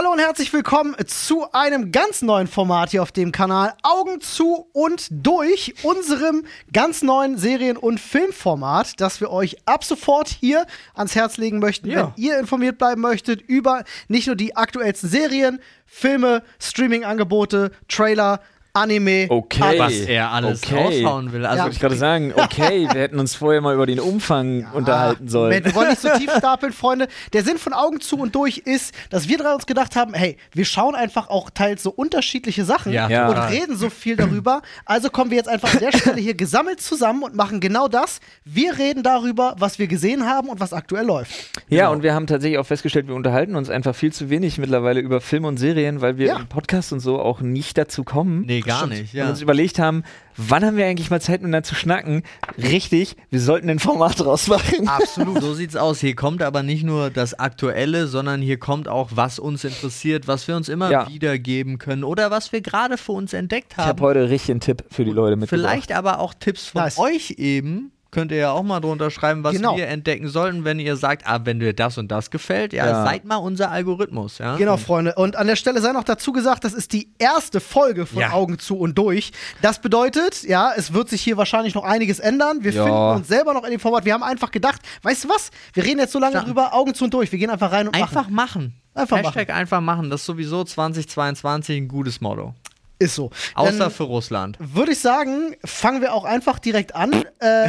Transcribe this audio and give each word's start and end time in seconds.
hallo 0.00 0.12
und 0.12 0.18
herzlich 0.18 0.50
willkommen 0.54 0.96
zu 1.08 1.52
einem 1.52 1.92
ganz 1.92 2.22
neuen 2.22 2.46
Format 2.46 2.88
hier 2.88 3.02
auf 3.02 3.12
dem 3.12 3.32
Kanal 3.32 3.74
Augen 3.82 4.22
zu 4.22 4.66
und 4.72 5.08
durch, 5.10 5.74
unserem 5.82 6.46
ganz 6.72 7.02
neuen 7.02 7.36
Serien- 7.36 7.76
und 7.76 8.00
Filmformat, 8.00 8.98
das 8.98 9.20
wir 9.20 9.30
euch 9.30 9.58
ab 9.66 9.84
sofort 9.84 10.28
hier 10.30 10.64
ans 10.94 11.14
Herz 11.14 11.36
legen 11.36 11.58
möchten, 11.58 11.90
Ja. 11.90 12.14
wenn 12.16 12.24
ihr 12.24 12.38
informiert 12.38 12.78
bleiben 12.78 13.02
möchtet 13.02 13.42
über 13.42 13.84
nicht 14.08 14.26
nur 14.26 14.36
die 14.36 14.56
aktuellsten 14.56 15.10
Serien, 15.10 15.60
Filme, 15.84 16.44
Streaming-Angebote, 16.58 17.70
Trailer, 17.86 18.40
Anime. 18.72 19.26
Okay. 19.28 19.78
was 19.78 19.92
er 20.00 20.30
alles 20.30 20.62
Okay. 20.62 20.76
raushauen 21.04 21.32
will. 21.32 21.44
Also 21.44 21.56
Ja. 21.58 21.62
Wollte 21.64 21.74
ich 21.74 21.80
gerade 21.80 21.96
sagen, 21.96 22.32
okay, 22.36 22.88
wir 22.92 23.00
hätten 23.00 23.18
uns 23.18 23.34
vorher 23.34 23.60
mal 23.60 23.74
über 23.74 23.86
den 23.86 24.00
Umfang 24.00 24.66
unterhalten 24.72 25.28
sollen. 25.28 25.50
Moment, 25.50 25.66
wir 25.66 25.74
wollen 25.74 25.88
nicht 25.90 26.00
so 26.00 26.08
tief 26.16 26.30
stapeln, 26.38 26.72
Freunde. 26.72 27.08
Der 27.32 27.42
Sinn 27.42 27.58
von 27.58 27.72
Augen 27.72 28.00
zu 28.00 28.16
und 28.18 28.34
durch 28.34 28.58
ist, 28.58 28.94
dass 29.10 29.28
wir 29.28 29.38
drei 29.38 29.52
uns 29.54 29.66
gedacht 29.66 29.96
haben, 29.96 30.14
hey, 30.14 30.36
wir 30.52 30.64
schauen 30.64 30.94
einfach 30.94 31.28
auch 31.30 31.50
teils 31.50 31.82
so 31.82 31.90
unterschiedliche 31.90 32.64
Sachen 32.64 32.92
Ja, 32.92 33.08
Ja. 33.08 33.28
und 33.28 33.36
reden 33.52 33.76
so 33.76 33.90
viel 33.90 34.16
darüber. 34.16 34.62
Also 34.84 35.10
kommen 35.10 35.30
wir 35.30 35.36
jetzt 35.38 35.48
einfach 35.48 35.72
an 35.74 35.80
der 35.80 35.92
Stelle 35.96 36.20
hier 36.20 36.34
gesammelt 36.34 36.80
zusammen 36.80 37.22
und 37.22 37.34
machen 37.34 37.60
genau 37.60 37.88
das. 37.88 38.20
Wir 38.44 38.78
reden 38.78 39.02
darüber, 39.02 39.54
was 39.58 39.78
wir 39.78 39.86
gesehen 39.88 40.26
haben 40.26 40.48
und 40.48 40.60
was 40.60 40.72
aktuell 40.72 41.04
läuft. 41.06 41.32
Ja, 41.68 41.88
und 41.88 42.02
wir 42.02 42.14
haben 42.14 42.26
tatsächlich 42.26 42.58
auch 42.58 42.66
festgestellt, 42.66 43.08
wir 43.08 43.14
unterhalten 43.14 43.56
uns 43.56 43.68
einfach 43.70 43.94
viel 43.94 44.12
zu 44.12 44.30
wenig 44.30 44.58
mittlerweile 44.58 45.00
über 45.00 45.20
Filme 45.20 45.48
und 45.48 45.56
Serien, 45.58 46.00
weil 46.00 46.18
wir 46.18 46.26
Ja. 46.28 46.36
im 46.36 46.46
Podcast 46.46 46.92
und 46.92 47.00
so 47.00 47.20
auch 47.20 47.40
nicht 47.40 47.76
dazu 47.76 48.04
kommen. 48.04 48.42
nee, 48.46 48.59
gar 48.62 48.86
Stimmt. 48.86 48.92
nicht. 49.00 49.14
Und 49.14 49.18
Ja. 49.20 49.28
uns 49.30 49.40
überlegt 49.40 49.78
haben, 49.78 50.04
wann 50.36 50.64
haben 50.64 50.76
wir 50.76 50.86
eigentlich 50.86 51.10
mal 51.10 51.20
Zeit, 51.20 51.40
miteinander 51.42 51.62
zu 51.62 51.74
schnacken? 51.74 52.22
Richtig, 52.58 53.16
wir 53.30 53.40
sollten 53.40 53.68
ein 53.70 53.78
Format 53.78 54.18
draus 54.20 54.46
machen. 54.48 54.88
Absolut. 54.88 55.40
So 55.40 55.54
sieht's 55.54 55.76
aus. 55.76 56.00
Hier 56.00 56.14
kommt 56.14 56.42
aber 56.42 56.62
nicht 56.62 56.82
nur 56.84 57.10
das 57.10 57.34
Aktuelle, 57.38 58.06
sondern 58.06 58.40
hier 58.40 58.58
kommt 58.58 58.88
auch, 58.88 59.10
was 59.14 59.38
uns 59.38 59.64
interessiert, 59.64 60.28
was 60.28 60.46
wir 60.48 60.56
uns 60.56 60.68
immer 60.68 60.90
Ja. 60.90 61.08
wiedergeben 61.08 61.78
können 61.78 62.04
oder 62.04 62.30
was 62.30 62.52
wir 62.52 62.60
gerade 62.60 62.96
für 62.96 63.12
uns 63.12 63.32
entdeckt 63.32 63.72
Ich 63.72 63.78
haben. 63.78 63.88
habe 63.88 64.02
heute 64.02 64.30
richtig 64.30 64.50
einen 64.52 64.60
Tipp 64.60 64.84
für 64.90 65.04
die 65.04 65.10
Leute 65.12 65.36
mitgebracht. 65.36 65.60
Vielleicht 65.68 65.92
aber 65.92 66.20
auch 66.20 66.34
Tipps 66.34 66.66
von 66.66 66.82
Nice. 66.82 66.98
euch 66.98 67.32
eben. 67.38 67.92
Könnt 68.12 68.32
ihr 68.32 68.38
ja 68.38 68.50
auch 68.50 68.64
mal 68.64 68.80
drunter 68.80 69.10
schreiben, 69.10 69.44
was 69.44 69.54
Genau. 69.54 69.76
wir 69.76 69.86
entdecken 69.86 70.26
sollten, 70.28 70.64
wenn 70.64 70.80
ihr 70.80 70.96
sagt, 70.96 71.26
ah, 71.28 71.40
wenn 71.44 71.60
dir 71.60 71.72
das 71.72 71.96
und 71.96 72.10
das 72.10 72.30
gefällt, 72.30 72.72
ja, 72.72 72.84
Ja. 72.86 73.04
seid 73.04 73.24
mal 73.24 73.36
unser 73.36 73.70
Algorithmus, 73.70 74.38
ja. 74.38 74.56
Genau, 74.56 74.76
Freunde. 74.78 75.14
Und 75.14 75.36
an 75.36 75.46
der 75.46 75.54
Stelle 75.54 75.80
sei 75.80 75.92
noch 75.92 76.02
dazu 76.02 76.32
gesagt, 76.32 76.64
das 76.64 76.72
ist 76.72 76.92
die 76.92 77.12
erste 77.20 77.60
Folge 77.60 78.06
von 78.06 78.18
Ja. 78.18 78.32
Augen 78.32 78.58
zu 78.58 78.76
und 78.78 78.98
durch. 78.98 79.30
Das 79.62 79.80
bedeutet, 79.80 80.42
ja, 80.42 80.72
es 80.76 80.92
wird 80.92 81.08
sich 81.08 81.22
hier 81.22 81.36
wahrscheinlich 81.36 81.74
noch 81.76 81.84
einiges 81.84 82.18
ändern. 82.18 82.64
Wir 82.64 82.72
Ja. 82.72 82.82
finden 82.84 82.98
uns 83.20 83.28
selber 83.28 83.54
noch 83.54 83.62
in 83.64 83.70
dem 83.70 83.80
Format. 83.80 84.04
Wir 84.04 84.14
haben 84.14 84.24
einfach 84.24 84.50
gedacht, 84.50 84.80
weißt 85.02 85.24
du 85.24 85.28
was? 85.28 85.50
Wir 85.72 85.84
reden 85.84 86.00
jetzt 86.00 86.12
so 86.12 86.18
lange 86.18 86.40
drüber, 86.42 86.74
Augen 86.74 86.94
zu 86.94 87.04
und 87.04 87.14
durch. 87.14 87.30
Wir 87.30 87.38
gehen 87.38 87.50
einfach 87.50 87.70
rein 87.70 87.86
und 87.86 87.94
Einfach 87.94 88.28
machen. 88.28 88.34
machen. 88.34 88.74
Einfach 88.92 89.18
Hashtag 89.18 89.50
einfach 89.50 89.80
machen. 89.80 90.10
Das 90.10 90.22
ist 90.22 90.26
sowieso 90.26 90.64
2022 90.64 91.76
ein 91.76 91.86
gutes 91.88 92.20
Motto. 92.20 92.54
Ist 93.00 93.14
so. 93.14 93.30
Außer 93.54 93.78
Dann 93.78 93.90
für 93.90 94.04
Russland. 94.04 94.56
würde 94.60 94.92
ich 94.92 95.00
sagen, 95.00 95.56
fangen 95.64 96.02
wir 96.02 96.12
auch 96.14 96.24
einfach 96.24 96.58
direkt 96.58 96.94
an. 96.94 97.24
Äh, 97.40 97.68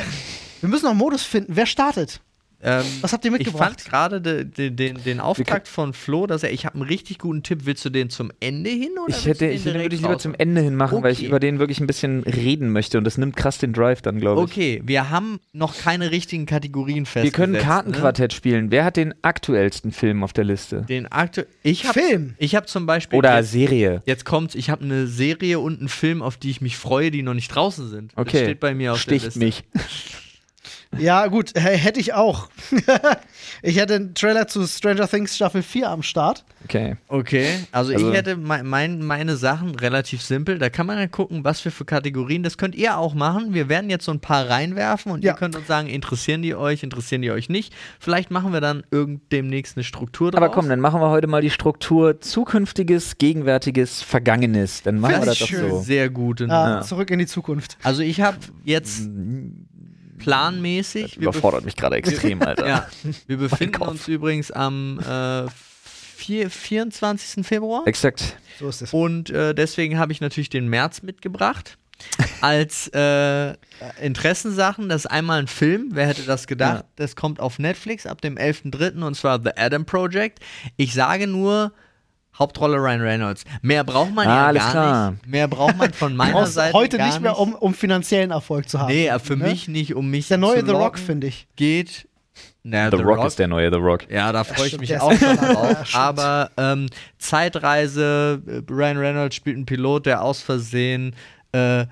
wir 0.60 0.70
müssen 0.70 0.84
noch 0.84 0.92
einen 0.92 1.00
Modus 1.00 1.24
finden. 1.24 1.56
Wer 1.56 1.66
startet? 1.66 2.22
Ähm, 2.64 2.84
Was 3.02 3.12
habt 3.14 3.26
ihr 3.26 3.32
ich 3.32 3.38
mitgebracht? 3.40 3.82
fand 3.82 3.86
gerade 3.86 4.22
de, 4.22 4.44
de, 4.46 4.70
den, 4.70 5.04
den 5.04 5.20
Auftakt 5.20 5.68
von 5.68 5.94
Flo, 5.94 6.28
dass 6.28 6.44
er, 6.44 6.52
ich 6.52 6.66
habe 6.66 6.76
einen 6.76 6.84
richtig 6.84 7.18
guten 7.20 7.42
Tipp. 7.44 7.62
Willst 7.64 7.84
du 7.86 7.90
den 7.90 8.10
zum 8.10 8.32
Ende 8.40 8.70
hin 8.70 8.90
oder 9.04 9.16
Ich 9.16 9.26
hätte, 9.26 9.48
ich 9.48 9.66
würde 9.66 9.96
ich 9.96 10.02
lieber 10.02 10.18
zum 10.20 10.36
Ende 10.38 10.62
hin 10.62 10.76
machen, 10.76 11.02
weil 11.04 11.12
ich 11.14 11.20
Okay. 11.20 11.28
über 11.28 11.40
den 11.40 11.60
wirklich 11.60 11.80
ein 11.80 11.88
bisschen 11.88 12.24
reden 12.24 12.72
möchte 12.72 12.98
und 12.98 13.04
das 13.04 13.18
nimmt 13.18 13.36
krass 13.36 13.58
den 13.58 13.74
Drive 13.74 14.02
dann, 14.02 14.20
glaube 14.20 14.42
ich. 14.42 14.52
Okay, 14.52 14.82
wir 14.86 15.10
haben 15.10 15.40
noch 15.54 15.78
keine 15.78 16.12
richtigen 16.12 16.46
Kategorien 16.46 17.00
Wir 17.00 17.06
festgesetzt. 17.06 17.36
können 17.36 17.54
Ne? 17.54 17.60
Kartenquartett 17.60 18.34
spielen. 18.34 18.72
Wer 18.72 18.86
hat 18.86 18.98
den 18.98 19.14
aktuellsten 19.24 19.92
Film 19.92 20.24
auf 20.24 20.34
der 20.34 20.44
Liste? 20.44 20.84
Den 20.88 21.08
aktu 21.12 21.42
ich 21.64 21.86
hab, 21.86 21.94
Film. 21.94 22.36
Ich 22.38 22.56
habe 22.56 22.66
zum 22.68 22.86
Beispiel. 22.86 23.18
Oder 23.18 23.38
jetzt, 23.40 23.52
Serie? 23.52 24.02
jetzt 24.06 24.26
kommt's, 24.26 24.56
ich 24.56 24.70
habe 24.70 24.84
eine 24.84 25.08
Serie 25.08 25.60
und 25.60 25.80
einen 25.80 25.90
Film, 25.90 26.22
auf 26.22 26.38
die 26.38 26.50
ich 26.52 26.62
mich 26.62 26.78
freue, 26.78 27.12
die 27.12 27.24
noch 27.24 27.34
nicht 27.34 27.50
draußen 27.50 27.90
sind. 27.90 28.12
Das 28.16 28.22
Okay. 28.28 28.44
steht 28.44 28.60
bei 28.60 28.74
mir 28.74 28.94
auf 28.94 28.98
der 29.00 29.02
Sticht 29.20 29.26
Liste. 29.26 29.40
mich. 29.40 29.64
Ja, 30.98 31.28
gut, 31.28 31.52
hätte 31.56 32.00
ich 32.00 32.14
auch. 32.14 32.50
ich 33.62 33.78
hätte 33.78 33.96
einen 33.96 34.14
Trailer 34.14 34.48
zu 34.48 34.66
Stranger 34.68 35.08
Things 35.08 35.36
Staffel 35.36 35.64
4 35.64 35.90
am 35.90 36.04
Start. 36.04 36.44
Okay. 36.66 36.98
Okay, 37.08 37.48
also, 37.72 37.94
Also- 37.94 38.10
ich 38.10 38.16
hätte 38.16 38.36
mein, 38.36 38.66
mein, 38.68 39.02
meine 39.04 39.36
Sachen 39.38 39.74
relativ 39.76 40.22
simpel. 40.22 40.60
Da 40.60 40.70
kann 40.70 40.86
man 40.86 40.98
ja 41.00 41.08
gucken, 41.08 41.44
was 41.44 41.64
wir 41.64 41.72
für 41.72 41.86
Kategorien. 41.86 42.44
Das 42.44 42.58
könnt 42.58 42.76
ihr 42.76 42.98
auch 42.98 43.14
machen. 43.14 43.54
Wir 43.54 43.70
werden 43.70 43.90
jetzt 43.90 44.06
so 44.06 44.12
ein 44.12 44.20
paar 44.20 44.50
reinwerfen 44.50 45.12
und 45.12 45.24
Ja. 45.24 45.32
ihr 45.32 45.38
könnt 45.38 45.56
uns 45.56 45.66
sagen, 45.68 45.88
interessieren 45.88 46.42
die 46.42 46.56
euch, 46.56 46.84
interessieren 46.84 47.22
die 47.22 47.32
euch 47.32 47.48
nicht. 47.50 47.74
Vielleicht 48.00 48.30
machen 48.30 48.52
wir 48.52 48.62
dann 48.62 48.84
irgend 48.92 49.32
demnächst 49.32 49.78
eine 49.78 49.84
Struktur 49.86 50.32
drauf. 50.32 50.44
Aber 50.44 50.52
komm, 50.54 50.68
dann 50.70 50.80
machen 50.82 51.00
wir 51.02 51.10
heute 51.10 51.28
mal 51.28 51.42
die 51.42 51.50
Struktur 51.52 52.20
zukünftiges, 52.20 53.18
gegenwärtiges, 53.18 54.02
vergangenes. 54.02 54.84
Dann 54.84 55.00
machen 55.00 55.20
wir 55.20 55.26
das 55.26 55.40
doch 55.40 55.48
Schön. 55.48 55.70
so. 55.70 55.82
Sehr 55.82 56.10
gute. 56.10 56.48
Ah, 56.50 56.82
Zurück 56.82 57.10
in 57.12 57.20
die 57.20 57.28
Zukunft. 57.28 57.78
Also 57.82 58.02
ich 58.02 58.22
habe 58.22 58.38
jetzt 58.66 59.10
planmäßig. 60.24 61.20
wir 61.20 61.30
Überfordert 61.30 61.66
mich 61.66 61.76
gerade 61.76 61.96
extrem, 61.96 62.42
Alter. 62.44 62.68
Ja, 62.68 62.88
wir 63.28 63.38
befinden 63.38 63.82
uns 63.82 64.08
übrigens 64.08 64.52
am 64.52 65.00
äh, 65.00 65.50
vier, 66.16 66.50
24. 66.50 67.46
Februar. 67.46 67.88
Exakt. 67.88 68.38
So 68.60 68.70
ist 68.70 68.82
es. 68.82 68.94
Und 68.94 69.30
äh, 69.30 69.54
deswegen 69.54 69.98
habe 69.98 70.12
ich 70.12 70.22
natürlich 70.22 70.50
den 70.50 70.68
März 70.68 71.02
mitgebracht. 71.02 71.78
Als 72.42 72.88
äh, 72.90 73.54
Interessensachen, 74.02 74.90
das 74.90 75.06
ist 75.06 75.12
einmal 75.12 75.40
ein 75.40 75.48
Film, 75.48 75.90
wer 75.92 76.08
hätte 76.08 76.24
das 76.24 76.48
gedacht? 76.48 76.84
Ja. 76.84 76.90
Das 76.96 77.16
kommt 77.16 77.40
auf 77.40 77.60
Netflix 77.60 78.08
ab 78.08 78.22
dem 78.22 78.38
11.3. 78.38 79.04
und 79.04 79.16
zwar 79.16 79.40
The 79.42 79.52
Adam 79.56 79.86
Project. 79.86 80.40
Ich 80.78 80.94
sage 80.94 81.28
nur, 81.28 81.74
Hauptrolle 82.38 82.78
Ryan 82.78 83.02
Reynolds. 83.02 83.44
Mehr 83.62 83.84
braucht 83.84 84.14
man 84.14 84.28
Ah, 84.28 84.36
ja 84.36 84.48
alles 84.48 84.64
gar 84.64 84.72
klar. 84.72 85.12
nicht. 85.12 85.28
Mehr 85.28 85.48
braucht 85.48 85.78
man 85.78 85.94
von 85.94 86.16
meiner 86.18 86.48
Seite 86.48 86.74
heute 86.74 86.98
gar 86.98 87.08
nicht 87.08 87.22
mehr, 87.22 87.38
um, 87.38 87.54
um 87.54 87.74
finanziellen 87.74 88.32
Erfolg 88.32 88.68
zu 88.70 88.80
haben. 88.80 88.88
Nee, 88.88 89.08
äh, 89.08 89.20
für 89.20 89.36
Ne? 89.36 89.50
mich 89.50 89.68
nicht, 89.68 89.94
um 89.96 90.10
mich 90.10 90.22
Ist 90.22 90.32
der 90.32 90.38
neue 90.38 90.60
zu 90.62 90.66
The 90.68 90.72
Rock, 90.72 90.98
finde 90.98 91.28
ich. 91.28 91.48
geht. 91.56 92.08
Na, 92.64 92.90
The, 92.92 92.98
Rock, 92.98 93.26
ist 93.26 93.40
der 93.40 93.48
neue 93.48 93.72
The 93.72 93.78
Rock. 93.80 94.10
Ja, 94.10 94.32
da 94.32 94.44
freue 94.44 94.68
ich 94.68 94.80
mich 94.80 95.00
auch 95.00 95.12
schon 95.12 95.36
drauf. 95.38 95.96
Aber 95.96 96.52
ähm, 96.58 96.88
Zeitreise, 97.18 98.42
äh, 98.48 98.62
Ryan 98.72 98.98
Reynolds 98.98 99.36
spielt 99.36 99.56
einen 99.58 99.66
Pilot, 99.66 100.06
der 100.06 100.22
aus 100.24 100.42
Versehen 100.42 101.16
äh, 101.54 101.86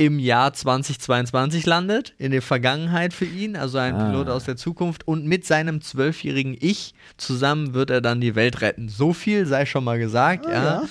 im 0.00 0.18
Jahr 0.18 0.54
2022 0.54 1.66
landet, 1.66 2.14
in 2.16 2.30
der 2.32 2.40
Vergangenheit 2.40 3.12
für 3.12 3.26
ihn, 3.26 3.54
also 3.54 3.76
ein 3.76 3.94
Ah. 3.94 4.06
Pilot 4.08 4.30
aus 4.30 4.44
der 4.44 4.56
Zukunft. 4.56 5.06
Und 5.06 5.26
mit 5.26 5.44
seinem 5.46 5.82
zwölfjährigen 5.82 6.56
Ich 6.58 6.94
zusammen 7.18 7.74
wird 7.74 7.90
er 7.90 8.00
dann 8.00 8.18
die 8.18 8.34
Welt 8.34 8.62
retten. 8.62 8.88
So 8.88 9.12
viel 9.12 9.44
sei 9.44 9.66
schon 9.66 9.84
mal 9.84 9.98
gesagt, 9.98 10.46
ja. 10.46 10.84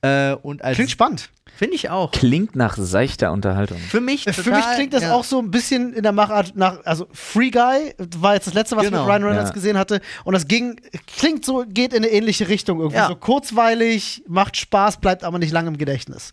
Äh, 0.00 0.34
und 0.36 0.62
als 0.64 0.76
Klingt 0.76 0.90
spannend. 0.90 1.28
finde 1.56 1.74
ich 1.74 1.90
auch. 1.90 2.10
Klingt 2.12 2.56
nach 2.56 2.78
seichter 2.78 3.32
Unterhaltung. 3.32 3.76
Für 3.76 4.00
mich, 4.00 4.26
Äh, 4.26 4.32
Für 4.32 4.50
mich 4.50 4.60
total, 4.60 4.74
klingt 4.76 4.94
das 4.94 5.02
ja. 5.02 5.12
auch 5.12 5.24
so 5.24 5.40
ein 5.40 5.50
bisschen 5.50 5.92
in 5.92 6.02
der 6.02 6.12
Machart 6.12 6.56
nach, 6.56 6.78
also 6.86 7.06
Free 7.12 7.50
Guy 7.50 7.94
war 8.18 8.32
jetzt 8.34 8.46
das 8.46 8.54
letzte, 8.54 8.76
was 8.78 8.84
ich 8.84 8.90
Genau, 8.90 9.02
mit 9.04 9.12
Ryan 9.12 9.24
Reynolds 9.24 9.50
ja. 9.50 9.54
gesehen 9.54 9.76
hatte. 9.76 10.00
Und 10.24 10.32
das 10.32 10.48
ging, 10.48 10.80
klingt 11.18 11.44
so, 11.44 11.64
geht 11.68 11.92
in 11.92 11.98
eine 12.02 12.08
ähnliche 12.10 12.48
Richtung 12.48 12.78
irgendwie. 12.80 12.96
Ja. 12.96 13.08
So 13.08 13.16
kurzweilig, 13.16 14.22
macht 14.26 14.56
Spaß, 14.56 15.00
bleibt 15.00 15.22
aber 15.22 15.38
nicht 15.38 15.52
lange 15.52 15.68
im 15.68 15.76
Gedächtnis. 15.76 16.32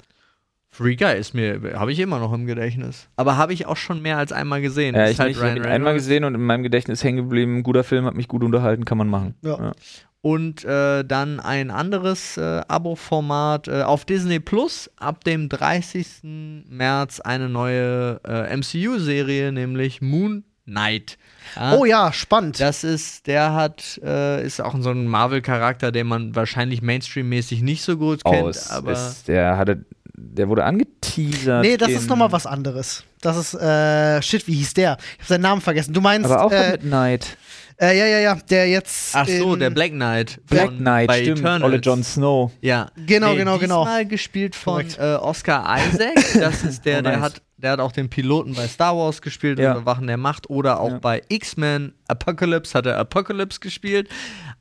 Free 0.73 0.95
Guy 0.95 1.17
ist 1.19 1.33
mir, 1.33 1.73
habe 1.75 1.91
ich 1.91 1.99
immer 1.99 2.19
noch 2.19 2.31
im 2.31 2.45
Gedächtnis. 2.45 3.09
Aber 3.17 3.35
habe 3.35 3.51
ich 3.53 3.65
auch 3.65 3.75
schon 3.75 4.01
mehr 4.01 4.17
als 4.17 4.31
einmal 4.31 4.61
gesehen. 4.61 4.95
Ja, 4.95 5.03
Ist 5.05 5.13
ich, 5.13 5.19
halt 5.19 5.35
habe 5.35 5.57
ihn 5.57 5.65
einmal 5.65 5.93
gesehen 5.93 6.23
und 6.23 6.33
in 6.33 6.41
meinem 6.41 6.63
Gedächtnis 6.63 7.03
hängen 7.03 7.17
geblieben. 7.17 7.61
Guter 7.61 7.83
Film, 7.83 8.05
hat 8.05 8.15
mich 8.15 8.29
gut 8.29 8.41
unterhalten, 8.41 8.85
kann 8.85 8.97
man 8.97 9.09
machen. 9.09 9.35
Ja. 9.41 9.73
Und 10.21 10.63
äh, 10.63 11.03
dann 11.03 11.39
ein 11.39 11.71
anderes 11.71 12.37
äh, 12.37 12.61
Abo-Format 12.67 13.67
äh, 13.67 13.81
auf 13.81 14.05
Disney 14.05 14.39
Plus 14.39 14.89
ab 14.97 15.23
dem 15.23 15.49
30. 15.49 16.63
März 16.69 17.19
eine 17.19 17.49
neue 17.49 18.21
äh, 18.23 18.55
MCU-Serie, 18.55 19.51
nämlich 19.51 19.99
Moon 20.01 20.45
Knight. 20.65 21.17
Ja, 21.55 21.73
Oh 21.75 21.85
ja, 21.85 22.13
spannend. 22.13 22.59
Das 22.59 22.83
ist, 22.83 23.27
der 23.27 23.53
hat, 23.53 23.99
äh, 24.03 24.45
ist 24.45 24.61
auch 24.61 24.75
so 24.79 24.91
ein 24.91 25.07
Marvel-Charakter, 25.07 25.91
den 25.91 26.07
man 26.07 26.35
wahrscheinlich 26.35 26.81
Mainstream-mäßig 26.81 27.61
nicht 27.61 27.81
so 27.83 27.97
gut 27.97 28.23
kennt, 28.23 28.43
Oh, 28.43 28.47
es 28.47 28.69
aber 28.69 28.93
ist, 28.93 29.27
der 29.27 29.57
hatte, 29.57 29.85
der 30.21 30.47
wurde 30.49 30.63
angeteasert. 30.63 31.61
nee, 31.63 31.77
das 31.77 31.89
ist 31.91 32.07
nochmal 32.09 32.31
was 32.31 32.45
anderes. 32.45 33.03
Das 33.21 33.37
ist, 33.37 33.53
äh, 33.53 34.21
shit, 34.21 34.47
wie 34.47 34.53
hieß 34.53 34.73
der? 34.73 34.97
Ich 35.15 35.19
hab 35.23 35.27
seinen 35.27 35.41
Namen 35.41 35.61
vergessen. 35.61 35.93
Du 35.93 36.01
meinst, 36.01 36.29
Aber 36.29 36.43
auch 36.45 36.51
äh, 36.51 36.71
mit 36.71 36.81
Knight. 36.81 37.37
äh, 37.79 37.97
ja, 37.97 38.05
ja, 38.05 38.19
ja, 38.19 38.35
der 38.49 38.67
jetzt. 38.69 39.15
ach 39.15 39.27
so, 39.27 39.55
der 39.55 39.69
Black 39.69 39.91
Knight. 39.91 40.39
Black 40.47 40.77
Knight, 40.77 41.07
bei 41.07 41.21
stimmt. 41.21 41.39
Eternals. 41.39 41.63
Olle 41.63 41.77
Jon 41.77 42.03
Snow. 42.03 42.51
Ja, 42.61 42.89
Genau, 43.05 43.35
genau, 43.35 43.57
genau. 43.59 43.83
Diesmal 43.83 44.05
gespielt 44.07 44.55
von 44.55 44.85
äh, 44.99 45.15
Oscar 45.15 45.65
Isaac. 45.77 46.15
Das 46.39 46.63
ist 46.63 46.85
der, 46.85 46.99
Oh, 46.99 47.01
der 47.03 47.11
nice. 47.13 47.21
hat, 47.21 47.41
der 47.57 47.71
hat 47.71 47.79
auch 47.79 47.91
den 47.91 48.09
Piloten 48.09 48.55
bei 48.55 48.67
Star 48.67 48.97
Wars 48.97 49.21
gespielt, 49.21 49.59
Ja. 49.59 49.75
ja. 49.75 49.85
Wachen 49.85 50.07
der 50.07 50.17
Macht, 50.17 50.49
oder 50.49 50.79
auch 50.79 50.91
Ja. 50.91 50.99
bei 50.99 51.21
X-Men 51.29 51.93
Apocalypse 52.07 52.73
hat 52.77 52.85
er 52.87 52.97
Apocalypse 52.97 53.59
gespielt. 53.59 54.09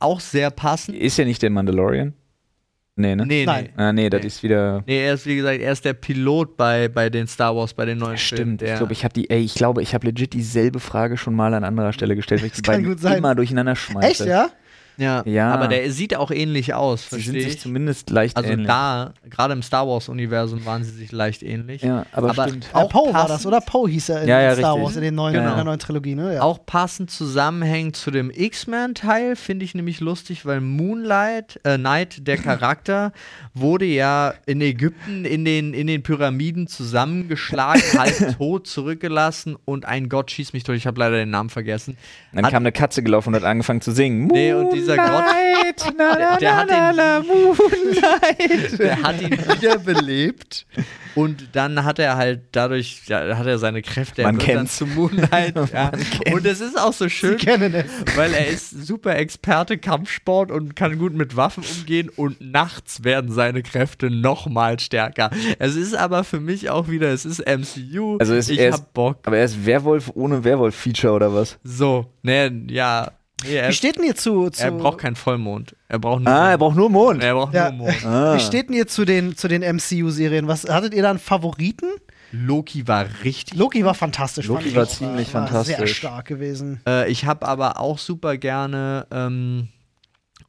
Auch 0.01 0.21
sehr 0.21 0.51
passend. 0.51 0.97
Ist 0.99 1.17
ja 1.17 1.25
nicht 1.25 1.41
der 1.43 1.51
Mandalorian? 1.51 2.13
Nee, 2.97 3.15
ne? 3.17 3.25
Nee, 3.25 3.47
Nein. 3.47 3.65
nee. 3.77 3.83
Ah, 3.83 3.93
nee, 3.93 4.11
das 4.11 4.21
Nee. 4.21 4.27
ist 4.27 4.43
wieder. 4.43 4.83
Nee, 4.87 5.07
er 5.07 5.15
ist, 5.15 5.25
wie 5.27 5.37
gesagt, 5.37 5.61
er 5.61 5.73
ist 5.73 5.85
der 5.85 5.95
Pilot 5.95 6.57
bei, 6.57 6.89
bei 6.89 7.09
den 7.09 7.27
Star 7.27 7.57
Wars, 7.57 7.73
bei 7.73 7.85
den 7.87 7.99
neuen 7.99 8.19
Filmen. 8.19 8.59
Stimmt, 8.59 8.63
ich 8.63 8.77
glaube, 8.77 8.93
ich 8.93 9.05
habe 9.05 9.15
die, 9.15 9.31
ey, 9.31 9.41
ich 9.43 9.55
glaube, 9.55 9.81
ich 9.83 9.95
habe 9.95 10.07
legit 10.07 10.33
dieselbe 10.35 10.81
Frage 10.81 11.17
schon 11.17 11.35
mal 11.35 11.55
an 11.55 11.65
anderer 11.65 11.93
Stelle 11.93 12.15
gestellt, 12.17 12.43
weil 12.43 12.49
ich 12.49 12.53
die 12.55 12.63
beiden 12.63 12.85
gut 12.85 13.01
sein. 13.01 13.19
immer 13.19 13.35
durcheinander 13.35 13.75
schmeiße. 13.77 14.25
Echt, 14.25 14.27
ja? 14.27 14.51
Ja, 15.00 15.23
Ja. 15.26 15.50
aber 15.52 15.67
der 15.69 15.91
sieht 15.91 16.14
auch 16.14 16.31
ähnlich 16.31 16.75
aus, 16.75 17.02
Sie 17.05 17.08
sind 17.17 17.23
verstehe 17.25 17.43
sich 17.43 17.55
ich. 17.55 17.61
zumindest 17.61 18.11
leicht 18.11 18.37
Also 18.37 18.50
ähnlich. 18.50 18.67
da, 18.67 19.14
gerade 19.29 19.55
im 19.55 19.62
Star 19.62 19.88
Wars-Universum 19.88 20.64
waren 20.67 20.85
sie 20.85 20.91
sich 20.93 21.11
leicht 21.11 21.43
ähnlich. 21.43 21.82
Ja, 21.82 22.05
aber, 22.12 22.31
Aber 22.31 22.49
stimmt. 22.49 22.67
Auch 22.73 22.88
Poe 22.91 23.12
war 23.14 23.26
das, 23.26 23.47
oder? 23.47 23.61
Poe 23.61 23.88
hieß 23.88 24.11
er 24.11 24.23
in 24.23 24.29
Ja, 24.29 24.41
ja, 24.43 24.55
Star 24.55 24.75
richtig. 24.75 24.85
Wars, 24.87 24.97
in, 24.97 25.02
den 25.02 25.14
neuen, 25.14 25.35
Genau. 25.35 25.50
in 25.50 25.55
der 25.56 25.64
neuen 25.64 25.79
Trilogie, 25.79 26.14
ne? 26.14 26.35
Ja. 26.35 26.43
Auch 26.43 26.64
passend 26.67 27.11
zusammenhängend 27.11 27.97
zu 27.97 28.11
dem 28.11 28.31
X-Men-Teil 28.31 29.37
finde 29.37 29.64
ich 29.64 29.75
nämlich 29.75 30.00
lustig, 30.00 30.44
weil 30.44 30.61
Moonlight, 30.61 31.58
äh, 31.64 31.79
Knight, 31.79 32.26
der 32.26 32.37
Charakter, 32.61 33.12
wurde 33.55 33.87
ja 33.87 34.35
in 34.46 34.61
Ägypten 34.61 35.25
in 35.25 35.44
den, 35.44 35.73
in 35.75 35.87
den 35.87 36.03
Pyramiden 36.03 36.67
zusammengeschlagen, 36.67 37.81
halb 37.99 38.37
tot 38.37 38.67
zurückgelassen 38.67 39.56
und 39.64 39.85
ein 39.87 40.08
Gott 40.08 40.31
schießt 40.31 40.53
mich 40.53 40.64
durch. 40.64 40.79
Ich 40.79 40.87
habe 40.87 40.99
leider 41.00 41.17
den 41.17 41.31
Namen 41.31 41.50
vergessen. 41.50 41.96
Dann 42.32 42.44
Hat- 42.44 42.53
kam 42.53 42.62
eine 42.62 42.73
Katze 42.73 43.03
gelaufen 43.03 43.31
und 43.31 43.37
hat 43.37 43.44
angefangen 43.44 43.81
zu 43.81 43.93
singen. 43.93 44.26
Nee, 44.26 44.53
und 44.53 44.73
dieser 44.73 44.90
Gott- 44.97 45.11
Moonlight, 45.11 45.95
na, 45.99 46.17
na, 46.19 46.37
Der 46.39 46.57
hat 46.57 46.67
na, 46.69 46.93
den- 46.93 46.97
na, 46.97 47.21
Moonlight. 47.21 48.79
Der 48.79 49.03
hat 49.03 49.21
ihn 49.23 49.31
wiederbelebt 49.31 50.67
und 51.17 51.49
dann 51.53 51.85
hat 51.85 51.99
er 51.99 52.17
halt 52.17 52.41
dadurch, 52.53 53.03
ja, 53.07 53.37
hat 53.37 53.47
er 53.47 53.59
seine 53.59 53.83
Kräfte, 53.83 54.23
Man 54.23 54.37
wird 54.41 54.49
dann 54.57 54.67
zu 54.69 54.87
Moonlight. 54.87 55.55
ja. 55.73 55.91
Und 56.33 56.47
es 56.47 56.61
ist 56.61 56.79
auch 56.79 56.93
so 56.93 57.09
schön, 57.09 57.39
Sie 57.39 57.45
kennen 57.45 57.75
es. 57.75 58.17
weil 58.17 58.33
er 58.33 58.47
ist 58.47 58.87
super 58.87 59.17
Experte 59.17 59.77
Kampfsport 59.79 60.51
und 60.51 60.77
kann 60.77 60.99
gut 60.99 61.15
mit 61.15 61.37
Waffen 61.37 61.65
umgehen 61.79 62.09
und 62.09 62.41
nachts 62.41 63.03
werden 63.05 63.33
seine 63.33 63.63
Kräfte 63.63 64.09
noch 64.11 64.47
mal 64.47 64.79
stärker. 64.79 65.31
Es 65.59 65.75
ist 65.77 65.95
aber 65.95 66.23
für 66.25 66.41
mich 66.41 66.71
auch 66.71 66.89
wieder, 66.89 67.09
es 67.13 67.25
ist 67.25 67.41
MCU. 67.47 68.19
Also 68.19 68.35
ist- 68.35 68.49
ich 68.51 68.59
er 68.61 68.69
ist- 68.71 68.75
hab 68.79 68.95
Bock. 68.95 69.19
Aber 69.25 69.37
er 69.39 69.45
ist 69.45 69.67
Werwolf 69.67 70.11
ohne 70.15 70.45
Werwolf-Feature 70.45 71.13
oder 71.13 71.35
was? 71.35 71.59
So, 71.65 72.07
ne, 72.23 72.51
ja. 72.69 73.11
Nee, 73.45 73.57
er, 73.57 73.69
Wie 73.69 73.73
steht 73.73 73.97
denn 73.97 74.05
ihr 74.05 74.17
zu. 74.17 74.51
zu 74.51 74.63
er 74.63 74.71
braucht 74.73 74.99
keinen 74.99 75.17
Vollmond. 75.17 75.75
Er 75.89 75.99
braucht 75.99 76.23
nur 76.23 76.33
Ah, 76.33 76.51
er 76.51 76.59
braucht 76.59 76.77
nur 76.77 76.91
Mond. 76.91 77.23
er 77.23 77.35
braucht 77.35 77.55
Ja. 77.55 77.71
nur 77.71 77.87
Mond. 77.87 78.05
Ah. 78.07 78.35
Wie 78.35 78.41
steht 78.41 78.69
denn 78.69 78.77
ihr 78.77 78.87
zu 78.87 79.05
den, 79.05 79.37
zu 79.37 79.49
den 79.49 79.63
MCU-Serien? 79.63 80.47
Was 80.49 80.65
Hattet 80.69 80.95
ihr 80.95 81.03
da 81.03 81.11
einen 81.11 81.19
Favoriten? 81.19 81.87
Loki 82.33 82.87
war 82.87 83.07
richtig 83.25 83.59
Loki 83.59 83.85
war 83.85 83.95
fantastisch. 83.95 84.47
Loki 84.47 84.63
fand 84.63 84.71
ich 84.71 84.77
war 84.77 84.89
ziemlich 84.89 85.35
war 85.35 85.47
Sehr 85.49 85.55
fantastisch. 85.77 85.97
stark 85.97 86.27
gewesen. 86.27 86.81
Äh, 86.87 87.11
ich 87.11 87.25
habe 87.25 87.47
aber 87.49 87.81
auch 87.81 87.99
super 87.99 88.37
gerne, 88.37 89.07
ähm, 89.11 89.69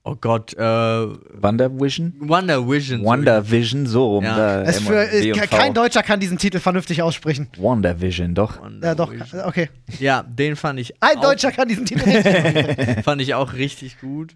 oh 0.04 0.16
Gott, 0.20 0.54
äh, 0.54 0.60
Wonder 0.62 1.72
Vision? 1.80 2.14
Wonder 2.20 2.68
Vision. 2.68 3.04
Wonder 3.04 3.50
Vision, 3.50 3.86
so 3.86 4.16
rum. 4.16 4.24
Ja. 4.24 4.64
Da, 4.64 4.72
für, 4.72 5.12
äh, 5.12 5.32
kein. 5.48 5.74
Deutscher 5.74 6.04
kann 6.04 6.20
diesen 6.20 6.38
Titel 6.38 6.60
vernünftig 6.60 7.02
aussprechen. 7.02 7.48
Wonder 7.58 8.00
Vision, 8.02 8.34
doch. 8.36 8.60
Wonder 8.62 8.88
Ja, 8.90 8.96
doch. 8.96 9.12
Vision. 9.12 9.42
Okay. 9.46 9.70
Ja, 10.00 10.24
den 10.24 10.56
fand 10.56 10.80
ich 10.80 10.94
Ein 11.02 11.18
auch, 11.18 11.22
Deutscher 11.22 11.52
kann 11.52 11.68
diesen 11.68 11.86
Titel 11.86 12.08
nicht. 12.10 13.04
fand 13.04 13.22
ich 13.22 13.34
auch 13.36 13.54
richtig 13.54 14.00
gut. 14.00 14.36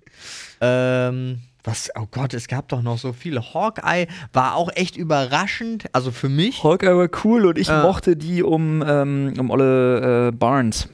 Ähm, 0.61 1.39
was, 1.63 1.89
oh 1.99 2.05
Gott, 2.11 2.33
es 2.35 2.47
gab 2.47 2.67
doch 2.69 2.83
noch 2.83 2.99
so 2.99 3.11
viele. 3.11 3.41
Hawkeye 3.53 4.05
war 4.33 4.55
auch 4.55 4.69
echt 4.75 4.95
überraschend, 4.95 5.85
also 5.93 6.11
für 6.11 6.29
mich. 6.29 6.63
Hawkeye 6.63 6.95
war 6.95 7.09
cool 7.23 7.47
und 7.47 7.57
ich 7.57 7.67
Ja. 7.69 7.81
mochte 7.81 8.15
die 8.15 8.43
um, 8.43 8.83
ähm, 8.87 9.33
um 9.39 9.49
Olle 9.49 10.27
äh, 10.27 10.31
Barnes. 10.31 10.89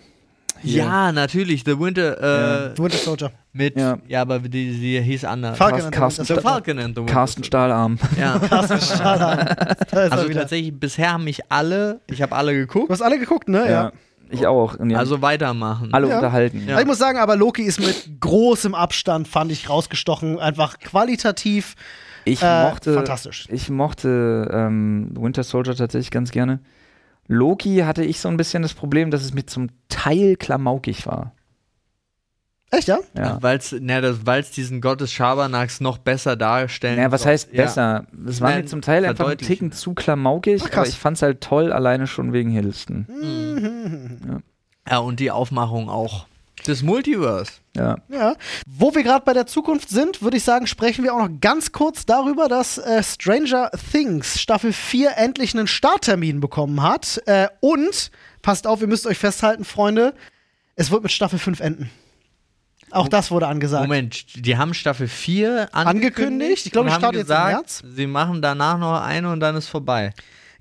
Hier. 0.63 0.83
Ja, 0.83 1.11
natürlich, 1.11 1.63
The 1.65 1.77
Winter, 1.79 2.71
äh, 2.73 2.77
Winter 2.77 2.97
Soldier. 2.97 3.31
Mit, 3.53 3.77
ja. 3.77 3.97
Ja. 4.07 4.21
aber 4.21 4.39
die, 4.39 4.49
die 4.49 5.01
hieß 5.01 5.25
anders. 5.25 5.57
Falcon 5.57 5.91
Carsten 5.91 6.25
Soldier. 6.25 6.41
Falcon 6.41 7.05
Carsten 7.05 7.43
Stahlarm. 7.43 7.97
Ja. 8.19 8.39
Carsten 8.39 8.79
er 8.79 10.11
Also 10.11 10.29
tatsächlich, 10.29 10.79
bisher 10.79 11.13
haben 11.13 11.25
mich 11.25 11.41
alle, 11.51 11.99
ich 12.09 12.21
habe 12.21 12.35
alle 12.35 12.53
Du 12.53 12.59
geguckt, 12.59 12.89
hast 12.91 13.01
alle 13.01 13.19
geguckt, 13.19 13.49
ne? 13.49 13.69
Ja. 13.69 13.91
Ich 14.29 14.47
auch. 14.47 14.79
Haben 14.79 14.95
also 14.95 15.21
weitermachen. 15.21 15.89
alle 15.93 16.07
Ja. 16.07 16.15
unterhalten. 16.15 16.63
Ja. 16.65 16.79
Ich 16.79 16.85
muss 16.87 16.97
sagen, 16.97 17.17
aber 17.19 17.35
Loki 17.35 17.63
ist 17.63 17.81
mit 17.81 18.21
großem 18.21 18.73
Abstand, 18.73 19.27
fand 19.27 19.51
ich, 19.51 19.69
rausgestochen. 19.69 20.39
Einfach 20.39 20.79
qualitativ 20.79 21.75
Ich 22.23 22.41
äh, 22.41 22.63
mochte, 22.69 22.93
fantastisch. 22.93 23.47
ich 23.51 23.69
mochte 23.69 24.49
ähm, 24.53 25.11
Winter 25.19 25.43
Soldier 25.43 25.75
tatsächlich 25.75 26.11
ganz 26.11 26.31
gerne. 26.31 26.59
Loki 27.27 27.79
hatte 27.79 28.03
ich 28.05 28.19
so 28.21 28.29
ein 28.29 28.37
bisschen 28.37 28.61
das 28.61 28.73
Problem, 28.73 29.11
dass 29.11 29.21
es 29.21 29.33
mir 29.33 29.45
zum 29.45 29.67
Teil 29.89 30.37
klamaukig 30.37 31.05
war. 31.07 31.33
Echt, 32.71 32.87
ja? 32.87 32.99
Ja. 33.15 33.37
Weil 33.41 33.57
es 33.57 33.73
ne, 33.73 34.01
diesen 34.55 34.79
Gott 34.79 35.01
des 35.01 35.11
Schabernacks 35.11 35.81
noch 35.81 35.97
besser 35.97 36.37
darstellen 36.37 36.95
Naja, 36.95 37.11
was 37.11 37.23
soll. 37.23 37.33
heißt 37.33 37.49
Ja. 37.51 37.63
besser? 37.63 38.05
Es 38.27 38.39
war 38.39 38.55
mir 38.55 38.65
zum 38.65 38.81
Teil 38.81 39.05
einfach 39.05 39.27
ein. 39.29 39.37
Ticken 39.37 39.73
zu 39.73 39.93
klamaukig, 39.93 40.61
Ach, 40.61 40.65
aber 40.67 40.73
krass. 40.75 40.89
ich 40.89 40.95
fand's 40.97 41.21
halt 41.21 41.41
toll, 41.41 41.73
alleine 41.73 42.07
schon 42.07 42.31
wegen 42.31 42.49
Hiddleston. 42.51 44.41
Ja, 44.89 44.97
und 44.99 45.19
die 45.19 45.31
Aufmachung 45.31 45.89
auch 45.89 46.25
des 46.65 46.81
Multiverse. 46.83 47.51
Ja. 47.75 47.97
Ja. 48.09 48.35
Wo 48.67 48.93
wir 48.93 49.03
gerade 49.03 49.25
bei 49.25 49.33
der 49.33 49.47
Zukunft 49.47 49.89
sind, 49.89 50.21
würde 50.21 50.37
ich 50.37 50.43
sagen, 50.43 50.67
sprechen 50.67 51.03
wir 51.03 51.13
auch 51.13 51.27
noch 51.27 51.39
ganz 51.41 51.71
kurz 51.71 52.05
darüber, 52.05 52.47
dass 52.47 52.77
äh, 52.77 53.01
Stranger 53.03 53.71
Things 53.91 54.39
Staffel 54.39 54.71
4 54.71 55.17
endlich 55.17 55.55
einen 55.57 55.67
Starttermin 55.67 56.39
bekommen 56.39 56.81
hat. 56.83 57.21
Äh, 57.25 57.47
und, 57.59 58.11
passt 58.41 58.67
auf, 58.67 58.81
ihr 58.81 58.87
müsst 58.87 59.07
euch 59.07 59.17
festhalten, 59.17 59.65
Freunde, 59.65 60.13
es 60.75 60.91
wird 60.91 61.03
mit 61.03 61.11
Staffel 61.11 61.39
5 61.39 61.59
enden. 61.59 61.89
Auch 62.91 63.07
das 63.07 63.31
wurde 63.31 63.47
angesagt. 63.47 63.83
Moment, 63.83 64.45
die 64.45 64.57
haben 64.57 64.73
Staffel 64.73 65.07
4 65.07 65.69
angekündigt. 65.73 66.17
Angekündigt? 66.17 66.65
Ich 66.65 66.71
glaube, 66.71 66.91
haben 66.91 66.99
startet 66.99 67.27
jetzt 67.27 67.29
im 67.31 67.45
März. 67.47 67.83
Sie 67.95 68.07
machen 68.07 68.41
danach 68.41 68.77
noch 68.77 69.01
eine 69.01 69.31
und 69.31 69.39
dann 69.39 69.55
ist 69.55 69.67
vorbei. 69.67 70.13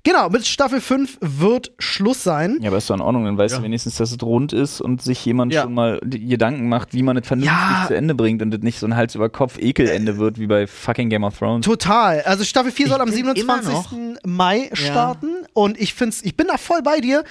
Genau, 0.03 0.29
mit 0.29 0.47
Staffel 0.47 0.81
5 0.81 1.19
wird 1.21 1.73
Schluss 1.77 2.23
sein. 2.23 2.57
Ja, 2.59 2.69
aber 2.71 2.77
ist 2.77 2.89
doch 2.89 2.95
in 2.95 3.01
Ordnung, 3.01 3.25
dann 3.25 3.37
weißt 3.37 3.51
Ja. 3.53 3.59
du 3.59 3.63
wenigstens, 3.65 3.97
dass 3.97 4.09
es 4.11 4.17
rund 4.23 4.51
ist 4.51 4.81
und 4.81 4.99
sich 5.03 5.23
jemand 5.25 5.53
Ja. 5.53 5.61
schon 5.61 5.75
mal 5.75 5.99
die 6.03 6.25
Gedanken 6.25 6.69
macht, 6.69 6.95
wie 6.95 7.03
man 7.03 7.17
es 7.17 7.27
vernünftig 7.27 7.55
Ja. 7.55 7.85
zu 7.85 7.93
Ende 7.95 8.15
bringt 8.15 8.41
und 8.41 8.51
es 8.51 8.61
nicht 8.61 8.79
so 8.79 8.87
ein 8.87 8.95
Hals 8.95 9.13
über 9.13 9.29
Kopf 9.29 9.59
Ekelende 9.59 10.17
wird 10.17 10.39
wie 10.39 10.47
bei 10.47 10.65
fucking 10.65 11.09
Game 11.09 11.23
of 11.23 11.37
Thrones. 11.37 11.65
Total. 11.67 12.21
Also 12.23 12.43
Staffel 12.43 12.71
4 12.71 12.85
Ich 12.87 12.91
soll 12.91 12.99
am 12.99 13.11
bin 13.11 13.19
immer 13.19 13.35
27. 13.35 14.17
Mai 14.25 14.71
starten 14.73 15.45
und 15.53 15.79
ich 15.79 15.93
find's, 15.93 16.23
ich 16.23 16.35
bin 16.35 16.47
da 16.47 16.57
voll 16.57 16.81
bei 16.81 16.99
dir. 16.99 17.23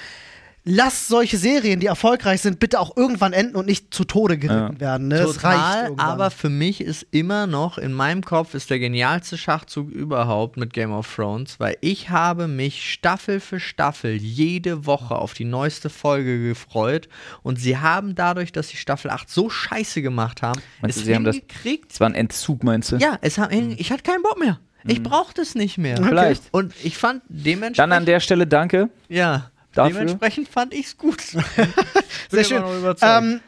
Lass 0.63 1.07
solche 1.07 1.37
Serien, 1.37 1.79
die 1.79 1.87
erfolgreich 1.87 2.41
sind, 2.41 2.59
bitte 2.59 2.79
auch 2.79 2.95
irgendwann 2.95 3.33
enden 3.33 3.55
und 3.55 3.65
nicht 3.65 3.91
zu 3.91 4.03
Tode 4.03 4.37
geritten 4.37 4.73
Ja. 4.75 4.79
werden. 4.79 5.07
Ne? 5.07 5.15
Es 5.15 5.43
reicht 5.43 5.57
Total, 5.57 5.83
irgendwann. 5.85 6.05
aber 6.07 6.29
für 6.29 6.49
mich 6.49 6.81
ist 6.81 7.07
immer 7.09 7.47
noch, 7.47 7.79
in 7.79 7.91
meinem 7.93 8.23
Kopf 8.23 8.53
ist 8.53 8.69
der 8.69 8.77
genialste 8.77 9.39
Schachzug 9.39 9.89
überhaupt 9.89 10.57
mit 10.57 10.71
Game 10.71 10.91
of 10.91 11.11
Thrones, 11.15 11.59
weil 11.59 11.77
ich 11.81 12.11
habe 12.11 12.47
mich 12.47 12.91
Staffel 12.91 13.39
für 13.39 13.59
Staffel 13.59 14.13
jede 14.17 14.85
Woche 14.85 15.15
auf 15.15 15.33
die 15.33 15.45
neueste 15.45 15.89
Folge 15.89 16.43
gefreut 16.47 17.09
und 17.41 17.59
sie 17.59 17.79
haben 17.79 18.13
dadurch, 18.13 18.51
dass 18.51 18.69
sie 18.69 18.77
Staffel 18.77 19.09
8 19.09 19.31
so 19.31 19.49
scheiße 19.49 20.03
gemacht 20.03 20.43
haben, 20.43 20.61
Meinst 20.81 20.97
es 20.97 21.03
du, 21.03 21.07
sie 21.07 21.15
haben 21.15 21.23
das- 21.23 21.37
hingekriegt, 21.37 21.91
Das 21.91 21.99
war 21.99 22.07
ein 22.07 22.13
Entzug, 22.15 22.63
meinst 22.63 22.91
du? 22.91 22.97
ja, 22.97 23.17
es 23.21 23.39
haben, 23.39 23.73
ich 23.77 23.91
hatte 23.91 24.03
keinen 24.03 24.21
Bock 24.21 24.39
mehr. 24.39 24.59
Ich 24.83 25.03
brauchte 25.03 25.43
es 25.43 25.53
nicht 25.53 25.77
mehr. 25.77 25.95
Vielleicht. 25.97 26.41
Und 26.51 26.73
ich 26.83 26.97
fand 26.97 27.21
dementsprechend, 27.29 27.77
Dann 27.77 27.91
an 27.91 28.05
der 28.07 28.19
Stelle 28.19 28.47
danke. 28.47 28.89
ja, 29.09 29.50
Dafür? 29.73 29.99
dementsprechend 29.99 30.47
fand 30.49 30.73
ich 30.73 30.87
es 30.87 30.97
gut. 30.97 31.21
Sehr 32.29 32.43
schön. 32.43 32.63
Ähm, 33.01 33.39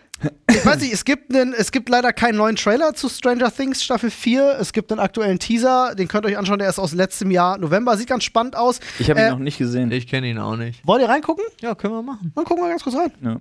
ich 0.49 0.65
weiß 0.65 0.79
nicht, 0.79 0.93
es 0.93 1.03
gibt, 1.03 1.35
einen, 1.35 1.53
es 1.53 1.71
gibt 1.73 1.89
leider 1.89 2.13
keinen 2.13 2.37
neuen 2.37 2.55
Trailer 2.55 2.93
zu 2.93 3.09
Stranger 3.09 3.51
Things 3.53 3.83
Staffel 3.83 4.09
4. 4.09 4.57
Es 4.59 4.71
gibt 4.71 4.89
einen 4.91 5.01
aktuellen 5.01 5.37
Teaser, 5.37 5.95
den 5.95 6.07
könnt 6.07 6.25
ihr 6.25 6.29
euch 6.29 6.37
anschauen, 6.37 6.59
der 6.59 6.69
ist 6.69 6.79
aus 6.79 6.93
letztem 6.93 7.29
Jahr 7.29 7.57
November. 7.57 7.97
Sieht 7.97 8.07
ganz 8.07 8.23
spannend 8.23 8.55
aus. 8.55 8.79
Ich 8.99 9.09
habe 9.09 9.19
ihn 9.19 9.25
Äh, 9.25 9.31
noch 9.31 9.39
nicht 9.39 9.57
gesehen. 9.57 9.91
ich 9.91 10.07
kenne 10.07 10.27
ihn 10.27 10.37
auch 10.37 10.55
nicht. 10.55 10.79
Wollt 10.87 11.01
ihr 11.01 11.09
reingucken? 11.09 11.43
Ja, 11.61 11.75
können 11.75 11.93
wir 11.93 12.01
machen. 12.03 12.31
Dann 12.35 12.45
gucken 12.45 12.63
wir 12.63 12.69
ganz 12.69 12.83
kurz 12.83 12.95
rein. 12.95 13.11
Ja. 13.21 13.39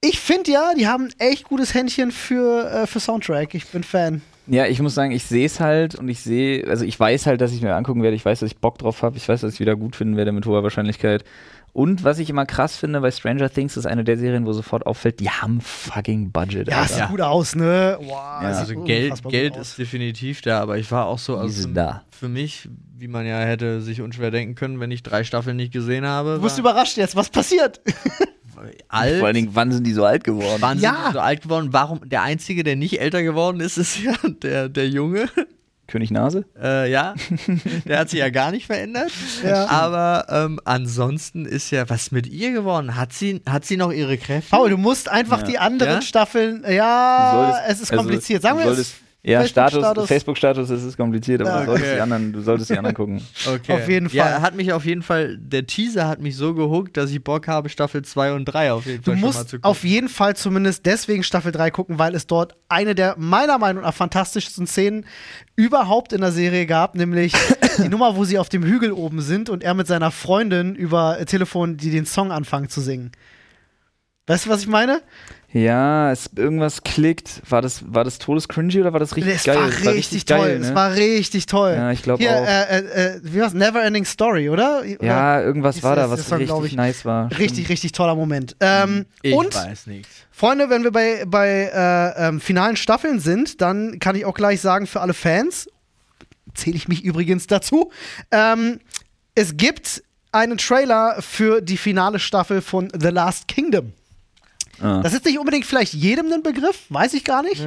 Ich 0.00 0.18
finde 0.20 0.50
ja, 0.52 0.72
die 0.78 0.86
haben 0.86 1.06
ein 1.08 1.14
echt 1.18 1.44
gutes 1.44 1.74
Händchen 1.74 2.10
für, 2.12 2.70
äh, 2.70 2.86
für 2.86 3.00
Soundtrack. 3.00 3.54
Ich 3.54 3.66
bin 3.66 3.82
Fan. 3.82 4.22
Ja, 4.48 4.66
ich 4.66 4.80
muss 4.80 4.94
sagen, 4.94 5.12
ich 5.12 5.24
sehe 5.24 5.44
es 5.46 5.60
halt 5.60 5.94
und 5.94 6.08
ich 6.08 6.20
sehe, 6.20 6.66
also 6.68 6.84
ich 6.84 6.98
weiß 6.98 7.26
halt, 7.26 7.40
dass 7.40 7.52
ich 7.52 7.60
mir 7.62 7.74
angucken 7.74 8.02
werde, 8.02 8.16
ich 8.16 8.24
weiß, 8.24 8.40
dass 8.40 8.50
ich 8.50 8.58
Bock 8.58 8.78
drauf 8.78 9.02
habe, 9.02 9.16
ich 9.16 9.28
weiß, 9.28 9.42
dass 9.42 9.54
ich 9.54 9.60
wieder 9.60 9.76
gut 9.76 9.94
finden 9.96 10.16
werde 10.16 10.32
mit 10.32 10.46
hoher 10.46 10.62
Wahrscheinlichkeit. 10.62 11.24
Und 11.74 12.02
was 12.02 12.18
ich 12.18 12.30
immer 12.30 12.46
krass 12.46 12.76
finde 12.76 13.00
bei 13.02 13.10
Stranger 13.10 13.50
Things, 13.50 13.76
ist 13.76 13.86
eine 13.86 14.02
der 14.02 14.16
Serien, 14.16 14.46
wo 14.46 14.52
sofort 14.54 14.86
auffällt, 14.86 15.20
die 15.20 15.28
haben 15.30 15.60
fucking 15.60 16.32
Budget. 16.32 16.66
Ja, 16.68 16.78
Alter. 16.80 16.94
sieht 16.94 17.08
gut 17.08 17.20
aus, 17.20 17.54
ne? 17.54 17.98
Wow, 18.00 18.08
Ja. 18.10 18.38
Also 18.40 18.74
Geld, 18.82 19.22
Geld 19.28 19.52
aus. 19.54 19.68
ist 19.70 19.78
definitiv 19.78 20.40
da, 20.40 20.60
aber 20.60 20.78
ich 20.78 20.90
war 20.90 21.06
auch 21.06 21.18
so, 21.18 21.34
Die 21.34 21.40
also 21.42 21.60
sind 21.62 21.74
da. 21.74 22.02
für 22.10 22.28
mich, 22.28 22.68
wie 22.96 23.06
man 23.06 23.26
ja 23.26 23.38
hätte 23.40 23.82
sich 23.82 24.00
unschwer 24.00 24.30
denken 24.30 24.54
können, 24.54 24.80
wenn 24.80 24.90
ich 24.90 25.02
drei 25.02 25.24
Staffeln 25.24 25.56
nicht 25.58 25.72
gesehen 25.72 26.06
habe, 26.06 26.36
Du 26.36 26.42
bist 26.42 26.58
überrascht 26.58 26.96
jetzt, 26.96 27.14
was 27.16 27.28
passiert? 27.28 27.80
alt, 28.88 29.18
Vor 29.18 29.26
allen 29.26 29.34
Dingen, 29.34 29.50
wann 29.54 29.72
sind 29.72 29.86
die 29.86 29.92
so 29.92 30.04
alt 30.04 30.24
geworden? 30.24 30.60
waren 30.62 30.78
Ja. 30.78 30.96
sie 31.08 31.12
so 31.14 31.20
alt 31.20 31.42
geworden. 31.42 31.68
Warum 31.72 32.08
der 32.08 32.22
Einzige, 32.22 32.62
der 32.64 32.76
nicht 32.76 33.00
älter 33.00 33.22
geworden 33.22 33.60
ist, 33.60 33.76
ist 33.78 33.98
ja 34.02 34.14
der, 34.42 34.68
der 34.68 34.88
Junge. 34.88 35.28
König 35.86 36.10
Nase? 36.10 36.44
Äh, 36.62 36.90
ja, 36.90 37.14
der 37.86 38.00
hat 38.00 38.10
sich 38.10 38.18
ja 38.18 38.28
gar 38.28 38.50
nicht 38.50 38.66
verändert. 38.66 39.10
Ja. 39.42 39.68
Aber 39.68 40.26
ähm, 40.28 40.60
ansonsten 40.66 41.46
ist 41.46 41.70
ja, 41.70 41.88
was 41.88 42.10
mit 42.10 42.26
ihr 42.26 42.52
geworden? 42.52 42.94
Hat 42.94 43.14
sie, 43.14 43.40
hat 43.48 43.64
sie 43.64 43.78
noch 43.78 43.90
ihre 43.90 44.18
Kräfte? 44.18 44.50
Paul, 44.50 44.68
du 44.68 44.76
musst 44.76 45.08
einfach 45.08 45.40
Ja. 45.40 45.46
die 45.46 45.58
anderen 45.58 45.92
Ja? 45.94 46.02
Staffeln, 46.02 46.62
ja, 46.68 47.30
solltest- 47.32 47.62
es 47.68 47.80
ist 47.80 47.90
also, 47.92 48.02
kompliziert. 48.02 48.42
Sagen 48.42 48.58
wir 48.58 48.66
es. 48.66 48.96
Ja, 49.24 49.44
Status, 49.44 49.72
Facebook-Status. 49.80 50.08
Facebook-Status, 50.08 50.68
das 50.68 50.82
ist 50.84 50.96
kompliziert, 50.96 51.40
aber 51.42 51.50
Ja, 51.50 51.60
du, 51.60 51.66
solltest 51.66 51.84
okay. 51.86 51.94
die 51.96 52.00
anderen, 52.00 52.32
du 52.32 52.40
solltest 52.40 52.70
die 52.70 52.78
anderen 52.78 52.94
gucken. 52.94 53.20
Okay. 53.48 53.72
Auf 53.74 53.88
jeden 53.88 54.08
Ja, 54.10 54.24
Fall. 54.24 54.42
hat 54.42 54.54
mich 54.54 54.72
auf 54.72 54.84
jeden 54.84 55.02
Fall, 55.02 55.36
der 55.38 55.66
Teaser 55.66 56.06
hat 56.06 56.20
mich 56.20 56.36
so 56.36 56.54
gehuckt, 56.54 56.96
dass 56.96 57.10
ich 57.10 57.22
Bock 57.22 57.48
habe, 57.48 57.68
Staffel 57.68 58.02
2 58.02 58.32
und 58.34 58.44
3 58.44 58.72
auf 58.72 58.86
jeden 58.86 59.02
Du 59.02 59.10
Fall 59.10 59.20
mal 59.20 59.26
musst 59.26 59.48
zu 59.48 59.56
gucken. 59.56 59.64
auf 59.64 59.82
jeden 59.84 60.08
Fall 60.08 60.36
zumindest 60.36 60.86
deswegen 60.86 61.24
Staffel 61.24 61.50
3 61.50 61.70
gucken, 61.72 61.98
weil 61.98 62.14
es 62.14 62.26
dort 62.28 62.54
eine 62.68 62.94
der 62.94 63.16
meiner 63.18 63.58
Meinung 63.58 63.82
nach 63.82 63.92
fantastischsten 63.94 64.66
Szenen 64.68 65.04
überhaupt 65.56 66.12
in 66.12 66.20
der 66.20 66.32
Serie 66.32 66.66
gab, 66.66 66.94
nämlich 66.94 67.32
die 67.78 67.88
Nummer, 67.88 68.14
wo 68.16 68.24
sie 68.24 68.38
auf 68.38 68.48
dem 68.48 68.62
Hügel 68.62 68.92
oben 68.92 69.20
sind 69.20 69.50
und 69.50 69.64
er 69.64 69.74
mit 69.74 69.88
seiner 69.88 70.12
Freundin 70.12 70.76
über 70.76 71.18
Telefon, 71.26 71.76
die 71.76 71.90
den 71.90 72.06
Song 72.06 72.30
anfangen 72.30 72.68
zu 72.68 72.80
singen. 72.80 73.10
Weißt 74.28 74.46
du, 74.46 74.50
was 74.50 74.60
ich 74.60 74.68
meine? 74.68 75.02
Ja, 75.50 76.12
es, 76.12 76.28
irgendwas 76.36 76.82
klickt. 76.82 77.40
War 77.48 77.62
das, 77.62 77.82
war 77.92 78.04
das 78.04 78.18
todescringy 78.18 78.80
oder 78.82 78.92
war 78.92 79.00
das 79.00 79.16
richtig 79.16 79.36
es 79.36 79.44
geil? 79.44 79.56
war 79.56 79.68
Es 79.68 79.86
richtig, 79.86 80.26
toll. 80.26 80.38
geil, 80.38 80.60
Es 80.60 80.68
ne? 80.68 80.74
war 80.74 80.94
richtig 80.94 81.46
toll. 81.46 81.72
Ja, 81.74 81.90
ich 81.90 82.02
glaub 82.02 82.20
Hier, 82.20 82.36
auch. 82.36 82.46
Äh, 82.46 82.78
äh, 82.78 83.14
äh, 83.16 83.20
wie 83.22 83.40
war's? 83.40 83.54
Never 83.54 83.82
Ending 83.82 84.04
Story, 84.04 84.50
oder? 84.50 84.80
oder? 84.80 85.04
ja, 85.04 85.40
irgendwas 85.40 85.76
Ist 85.76 85.82
war 85.84 85.96
da, 85.96 86.10
was 86.10 86.30
war, 86.30 86.38
richtig 86.38 86.64
ich, 86.64 86.76
nice 86.76 87.04
war. 87.06 87.30
Richtig, 87.38 87.70
richtig 87.70 87.92
toller 87.92 88.14
Moment. 88.14 88.56
Ähm, 88.60 89.06
ich 89.22 89.32
und 89.34 89.54
weiß 89.54 89.86
nichts. 89.86 90.10
Freunde, 90.30 90.68
wenn 90.68 90.84
wir 90.84 90.92
bei, 90.92 91.24
bei 91.26 91.70
äh, 91.74 92.28
ähm, 92.28 92.40
finalen 92.40 92.76
Staffeln 92.76 93.18
sind, 93.18 93.62
dann 93.62 93.98
kann 94.00 94.16
ich 94.16 94.26
auch 94.26 94.34
gleich 94.34 94.60
sagen, 94.60 94.86
für 94.86 95.00
alle 95.00 95.14
Fans, 95.14 95.66
zähle 96.54 96.76
ich 96.76 96.88
mich 96.88 97.04
übrigens 97.04 97.46
dazu, 97.46 97.90
ähm, 98.30 98.80
es 99.34 99.56
gibt 99.56 100.02
einen 100.30 100.58
Trailer 100.58 101.16
für 101.20 101.62
die 101.62 101.78
finale 101.78 102.18
Staffel 102.18 102.60
von 102.60 102.90
The 102.92 103.08
Last 103.08 103.48
Kingdom. 103.48 103.94
Ah. 104.80 105.00
Das 105.02 105.12
ist 105.14 105.24
nicht 105.24 105.38
unbedingt 105.38 105.66
vielleicht 105.66 105.92
jedem 105.94 106.32
ein 106.32 106.42
Begriff, 106.42 106.82
weiß 106.88 107.14
ich 107.14 107.24
gar 107.24 107.42
nicht. 107.42 107.66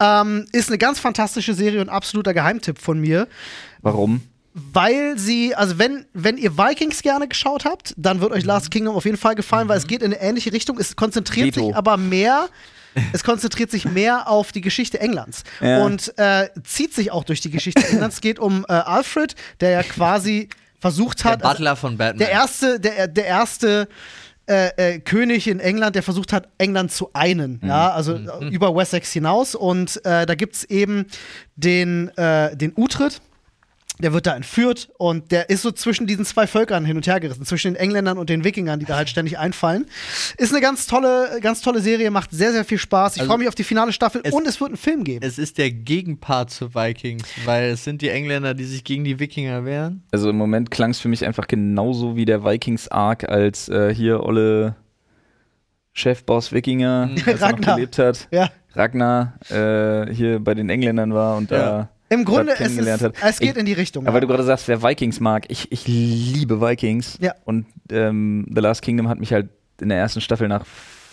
Ähm, 0.00 0.46
ist 0.52 0.68
eine 0.68 0.78
ganz 0.78 0.98
fantastische 0.98 1.54
Serie 1.54 1.80
und 1.80 1.88
absoluter 1.88 2.34
Geheimtipp 2.34 2.78
von 2.78 3.00
mir. 3.00 3.28
Warum? 3.82 4.22
Weil 4.54 5.16
sie, 5.18 5.54
also 5.54 5.78
wenn, 5.78 6.06
wenn 6.14 6.36
ihr 6.36 6.58
Vikings 6.58 7.02
gerne 7.02 7.28
geschaut 7.28 7.64
habt, 7.64 7.94
dann 7.96 8.20
wird 8.20 8.32
euch 8.32 8.42
Mhm. 8.42 8.48
Last 8.48 8.70
Kingdom 8.72 8.96
auf 8.96 9.04
jeden 9.04 9.16
Fall 9.18 9.34
gefallen, 9.36 9.68
weil 9.68 9.78
es 9.78 9.86
geht 9.86 10.02
in 10.02 10.12
eine 10.12 10.20
ähnliche 10.20 10.52
Richtung. 10.52 10.78
Es 10.78 10.96
konzentriert 10.96 11.54
Veto. 11.54 11.66
sich 11.68 11.76
aber 11.76 11.96
mehr, 11.96 12.48
es 13.12 13.22
konzentriert 13.22 13.70
sich 13.70 13.84
mehr 13.84 14.28
auf 14.28 14.50
die 14.50 14.60
Geschichte 14.60 14.98
Englands 14.98 15.44
Ja. 15.60 15.84
und 15.84 16.12
äh, 16.18 16.48
zieht 16.64 16.92
sich 16.92 17.12
auch 17.12 17.22
durch 17.22 17.40
die 17.40 17.50
Geschichte 17.50 17.86
Englands. 17.86 18.16
Es 18.16 18.20
geht 18.20 18.40
um 18.40 18.64
äh, 18.68 18.72
Alfred, 18.72 19.36
der 19.60 19.70
ja 19.70 19.82
quasi 19.84 20.48
versucht 20.80 21.22
Der 21.22 21.32
hat, 21.32 21.44
also 21.44 21.56
Butler 21.58 21.76
von 21.76 21.96
Batman. 21.96 22.18
der 22.18 22.30
erste, 22.30 22.80
der, 22.80 23.06
der 23.06 23.26
erste 23.26 23.88
äh, 24.48 24.94
äh, 24.94 24.98
König 25.00 25.46
in 25.46 25.60
England, 25.60 25.94
der 25.94 26.02
versucht 26.02 26.32
hat, 26.32 26.48
England 26.58 26.90
zu 26.90 27.10
einen, 27.12 27.60
ja, 27.64 27.90
also 27.90 28.14
äh, 28.14 28.48
über 28.50 28.74
Wessex 28.74 29.12
hinaus. 29.12 29.54
Und 29.54 30.04
äh, 30.04 30.26
da 30.26 30.34
gibt 30.34 30.54
es 30.56 30.64
eben 30.64 31.06
den, 31.56 32.08
äh, 32.16 32.56
den 32.56 32.72
Uhtred. 32.76 33.20
Der 34.00 34.12
wird 34.12 34.26
da 34.26 34.36
entführt 34.36 34.90
und 34.96 35.32
der 35.32 35.50
ist 35.50 35.62
so 35.62 35.72
zwischen 35.72 36.06
diesen 36.06 36.24
zwei 36.24 36.46
Völkern 36.46 36.84
hin 36.84 36.96
und 36.96 37.06
her 37.08 37.18
gerissen, 37.18 37.44
zwischen 37.44 37.74
den 37.74 37.80
Engländern 37.80 38.16
und 38.16 38.30
den 38.30 38.44
Wikingern, 38.44 38.78
die 38.78 38.86
da 38.86 38.94
halt 38.96 39.08
ständig 39.08 39.38
einfallen. 39.38 39.86
Ist 40.36 40.52
eine 40.52 40.60
ganz 40.60 40.86
tolle, 40.86 41.38
ganz 41.40 41.62
tolle 41.62 41.80
Serie, 41.80 42.10
macht 42.12 42.30
sehr, 42.30 42.52
sehr 42.52 42.64
viel 42.64 42.78
Spaß. 42.78 43.16
Ich 43.16 43.22
Also, 43.22 43.30
freue 43.30 43.38
mich 43.38 43.48
auf 43.48 43.56
die 43.56 43.64
finale 43.64 43.92
Staffel 43.92 44.20
es- 44.22 44.32
und 44.32 44.46
es 44.46 44.60
wird 44.60 44.70
einen 44.70 44.76
Film 44.76 45.02
geben. 45.02 45.24
es 45.26 45.36
ist 45.38 45.58
der 45.58 45.72
Gegenpart 45.72 46.50
zu 46.50 46.74
Vikings, 46.76 47.24
weil 47.44 47.70
es 47.70 47.82
sind 47.82 48.00
die 48.02 48.08
Engländer, 48.10 48.54
die 48.54 48.64
sich 48.64 48.84
gegen 48.84 49.02
die 49.02 49.18
Wikinger 49.18 49.64
wehren. 49.64 50.04
Also 50.12 50.30
im 50.30 50.36
Moment 50.36 50.70
klang 50.70 50.90
es 50.90 51.00
für 51.00 51.08
mich 51.08 51.26
einfach 51.26 51.48
genauso 51.48 52.14
wie 52.14 52.24
der 52.24 52.44
Vikings-Arc, 52.44 53.28
als 53.28 53.68
äh, 53.68 53.92
hier 53.92 54.22
Olle 54.22 54.76
Chefboss 55.92 56.52
Wikinger, 56.52 57.10
als 57.12 57.26
er 57.26 57.34
noch 57.34 57.40
Ragnar. 57.42 57.74
gelebt 57.76 57.98
hat. 57.98 58.28
Ja. 58.30 58.50
Ragnar 58.74 59.32
äh, 59.50 60.12
hier 60.14 60.38
bei 60.38 60.54
den 60.54 60.70
Engländern 60.70 61.12
war 61.12 61.36
und 61.36 61.50
Ja. 61.50 61.58
da 61.58 61.88
Im 62.10 62.24
Grunde, 62.24 62.54
es, 62.58 62.76
ist, 62.76 63.02
hat. 63.02 63.14
es 63.22 63.38
geht 63.38 63.50
Ich- 63.52 63.56
in 63.56 63.66
die 63.66 63.72
Richtung. 63.74 64.04
Aber 64.04 64.10
ja. 64.10 64.14
weil 64.14 64.20
du 64.22 64.26
gerade 64.28 64.44
sagst, 64.44 64.66
wer 64.68 64.82
Vikings 64.82 65.20
mag, 65.20 65.44
ich, 65.48 65.70
ich 65.72 65.86
liebe 65.86 66.60
Vikings. 66.60 67.18
Ja. 67.20 67.34
Und 67.44 67.66
ähm, 67.90 68.46
The 68.54 68.60
Last 68.60 68.82
Kingdom 68.82 69.08
hat 69.08 69.18
mich 69.18 69.32
halt 69.32 69.48
in 69.80 69.90
der 69.90 69.98
ersten 69.98 70.20
Staffel 70.20 70.48
nach 70.48 70.64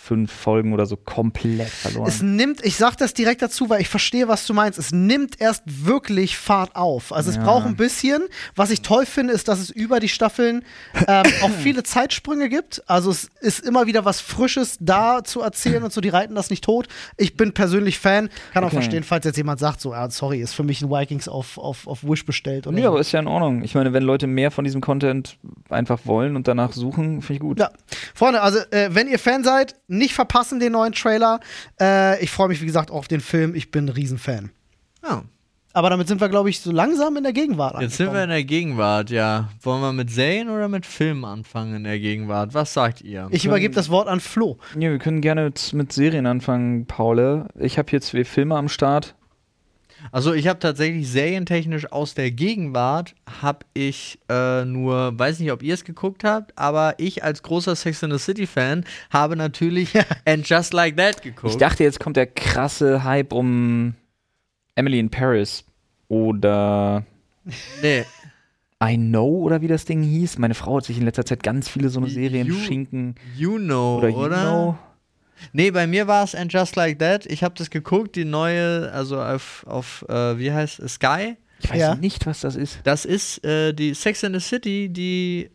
fünf 0.06 0.32
Folgen 0.32 0.72
oder 0.72 0.86
so 0.86 0.96
komplett 0.96 1.68
verloren. 1.68 2.06
Es 2.08 2.22
nimmt, 2.22 2.64
ich 2.64 2.76
sag 2.76 2.96
das 2.96 3.12
direkt 3.12 3.42
dazu, 3.42 3.68
weil 3.68 3.80
ich 3.80 3.88
verstehe, 3.88 4.28
was 4.28 4.46
du 4.46 4.54
meinst. 4.54 4.78
Es 4.78 4.92
nimmt 4.92 5.40
erst 5.40 5.62
wirklich 5.66 6.36
Fahrt 6.36 6.76
auf. 6.76 7.12
Also 7.12 7.30
es 7.30 7.36
Ja. 7.36 7.42
braucht 7.42 7.66
ein 7.66 7.76
bisschen. 7.76 8.22
Was 8.54 8.70
ich 8.70 8.82
toll 8.82 9.04
finde, 9.06 9.32
ist, 9.32 9.48
dass 9.48 9.58
es 9.58 9.70
über 9.70 9.98
die 10.00 10.08
Staffeln 10.08 10.64
ähm, 11.08 11.24
auch 11.42 11.50
viele 11.50 11.82
Zeitsprünge 11.82 12.48
gibt. 12.48 12.82
Also 12.86 13.10
es 13.10 13.28
ist 13.40 13.66
immer 13.66 13.86
wieder 13.86 14.04
was 14.04 14.20
Frisches 14.20 14.76
da 14.80 15.24
zu 15.24 15.40
erzählen 15.40 15.82
und 15.82 15.92
so. 15.92 16.00
Die 16.00 16.08
reiten 16.08 16.34
das 16.34 16.50
nicht 16.50 16.62
tot. 16.64 16.86
Ich 17.16 17.36
bin 17.36 17.52
persönlich 17.52 17.98
Fan. 17.98 18.28
Kann 18.52 18.62
auch 18.62 18.68
Okay. 18.68 18.76
verstehen, 18.76 19.02
falls 19.04 19.24
jetzt 19.24 19.36
jemand 19.36 19.58
sagt, 19.60 19.80
so, 19.80 19.92
ja, 19.92 20.08
sorry, 20.10 20.40
ist 20.40 20.54
für 20.54 20.62
mich 20.62 20.82
ein 20.82 20.90
Vikings 20.90 21.28
auf, 21.28 21.58
auf, 21.58 21.86
auf 21.86 22.04
Wish 22.04 22.24
bestellt. 22.26 22.66
Oder 22.66 22.76
ja, 22.78 22.84
so. 22.84 22.88
aber 22.90 23.00
ist 23.00 23.12
ja 23.12 23.20
in 23.20 23.26
Ordnung. 23.26 23.62
Ich 23.64 23.74
meine, 23.74 23.92
wenn 23.92 24.02
Leute 24.02 24.26
mehr 24.26 24.50
von 24.50 24.64
diesem 24.64 24.80
Content 24.80 25.38
einfach 25.68 26.00
wollen 26.04 26.36
und 26.36 26.46
danach 26.48 26.72
suchen, 26.72 27.22
finde 27.22 27.32
ich 27.34 27.40
gut. 27.40 27.58
Ja, 27.58 27.70
Freunde, 28.14 28.42
also 28.42 28.58
äh, 28.70 28.90
wenn 28.92 29.08
ihr 29.08 29.18
Fan 29.18 29.42
seid, 29.44 29.74
nicht 29.98 30.14
verpassen 30.14 30.60
den 30.60 30.72
neuen 30.72 30.92
Trailer. 30.92 31.40
Äh, 31.80 32.22
ich 32.22 32.30
freue 32.30 32.48
mich, 32.48 32.60
wie 32.62 32.66
gesagt, 32.66 32.90
auch 32.90 32.96
auf 32.96 33.08
den 33.08 33.20
Film. 33.20 33.54
Ich 33.54 33.70
bin 33.70 33.86
ein 33.86 33.88
Riesenfan. 33.90 34.50
Ja. 35.02 35.22
Aber 35.72 35.90
damit 35.90 36.08
sind 36.08 36.22
wir, 36.22 36.30
glaube 36.30 36.48
ich, 36.48 36.60
so 36.60 36.72
langsam 36.72 37.18
in 37.18 37.22
der 37.22 37.34
Gegenwart 37.34 37.78
Jetzt 37.82 37.98
sind 37.98 38.06
wir 38.06 38.12
in 38.24 38.30
angekommen. 38.30 38.30
der 38.30 38.44
Gegenwart, 38.44 39.10
ja. 39.10 39.50
Wollen 39.60 39.82
wir 39.82 39.92
mit 39.92 40.10
Serien 40.10 40.48
oder 40.48 40.68
mit 40.68 40.86
Filmen 40.86 41.26
anfangen 41.26 41.74
in 41.76 41.84
der 41.84 41.98
Gegenwart? 41.98 42.54
Was 42.54 42.72
sagt 42.72 43.02
ihr? 43.02 43.28
Ich 43.30 43.44
übergebe 43.44 43.74
das 43.74 43.90
Wort 43.90 44.08
an 44.08 44.20
Flo. 44.20 44.56
Ja, 44.74 44.90
wir 44.90 44.98
können 44.98 45.20
gerne 45.20 45.44
mit, 45.44 45.74
mit 45.74 45.92
Serien 45.92 46.24
anfangen, 46.26 46.86
Paul. 46.86 47.46
Ich 47.58 47.76
habe 47.76 47.90
hier 47.90 48.00
zwei 48.00 48.24
Filme 48.24 48.56
am 48.56 48.70
Start. 48.70 49.14
Also 50.12 50.32
ich 50.34 50.46
habe 50.46 50.58
tatsächlich 50.58 51.08
serientechnisch 51.10 51.90
aus 51.90 52.14
der 52.14 52.30
Gegenwart 52.30 53.14
habe 53.42 53.60
ich 53.74 54.18
äh, 54.28 54.64
nur, 54.64 55.18
weiß 55.18 55.40
nicht, 55.40 55.50
ob 55.52 55.62
ihr 55.62 55.74
es 55.74 55.84
geguckt 55.84 56.22
habt, 56.24 56.56
aber 56.56 56.94
ich 56.98 57.24
als 57.24 57.42
großer 57.42 57.74
Sex 57.74 58.02
in 58.02 58.10
the 58.10 58.18
City 58.18 58.46
Fan 58.46 58.84
habe 59.10 59.36
natürlich 59.36 59.92
And 60.24 60.48
Just 60.48 60.72
Like 60.74 60.96
That 60.96 61.22
geguckt. 61.22 61.50
Ich 61.52 61.56
dachte, 61.58 61.82
jetzt 61.84 61.98
kommt 62.00 62.16
der 62.16 62.26
krasse 62.26 63.04
Hype 63.04 63.32
um 63.32 63.94
Emily 64.74 64.98
in 64.98 65.10
Paris 65.10 65.64
oder 66.08 67.04
nee, 67.82 68.04
I 68.84 68.96
Know 68.96 69.26
oder 69.40 69.62
wie 69.62 69.68
das 69.68 69.86
Ding 69.86 70.02
hieß. 70.02 70.38
Meine 70.38 70.54
Frau 70.54 70.76
hat 70.76 70.84
sich 70.84 70.98
in 70.98 71.04
letzter 71.04 71.24
Zeit 71.24 71.42
ganz 71.42 71.68
viele 71.68 71.88
so 71.88 71.98
eine 72.00 72.10
Serien 72.10 72.46
You- 72.46 72.54
schinken. 72.54 73.14
You 73.34 73.56
Know, 73.58 73.96
Oder 73.98 74.08
You 74.10 74.16
oder? 74.16 74.42
Know. 74.42 74.78
Nee, 75.52 75.70
bei 75.70 75.86
mir 75.86 76.06
war 76.06 76.24
es 76.24 76.34
And 76.34 76.52
Just 76.52 76.76
Like 76.76 76.98
That. 76.98 77.26
Ich 77.26 77.42
habe 77.42 77.54
das 77.56 77.70
geguckt, 77.70 78.16
die 78.16 78.24
neue, 78.24 78.90
also 78.92 79.20
auf, 79.20 79.64
auf 79.66 80.04
äh, 80.08 80.38
wie 80.38 80.52
heißt 80.52 80.78
es, 80.80 80.94
Sky. 80.94 81.36
Ich 81.60 81.70
weiß 81.70 81.78
Ja. 81.80 81.94
nicht, 81.94 82.26
was 82.26 82.40
das 82.40 82.54
ist. 82.56 82.78
Das 82.84 83.04
ist 83.04 83.42
äh, 83.44 83.72
die 83.72 83.94
Sex 83.94 84.22
in 84.22 84.34
the 84.34 84.40
City, 84.40 84.88
die 84.90 85.50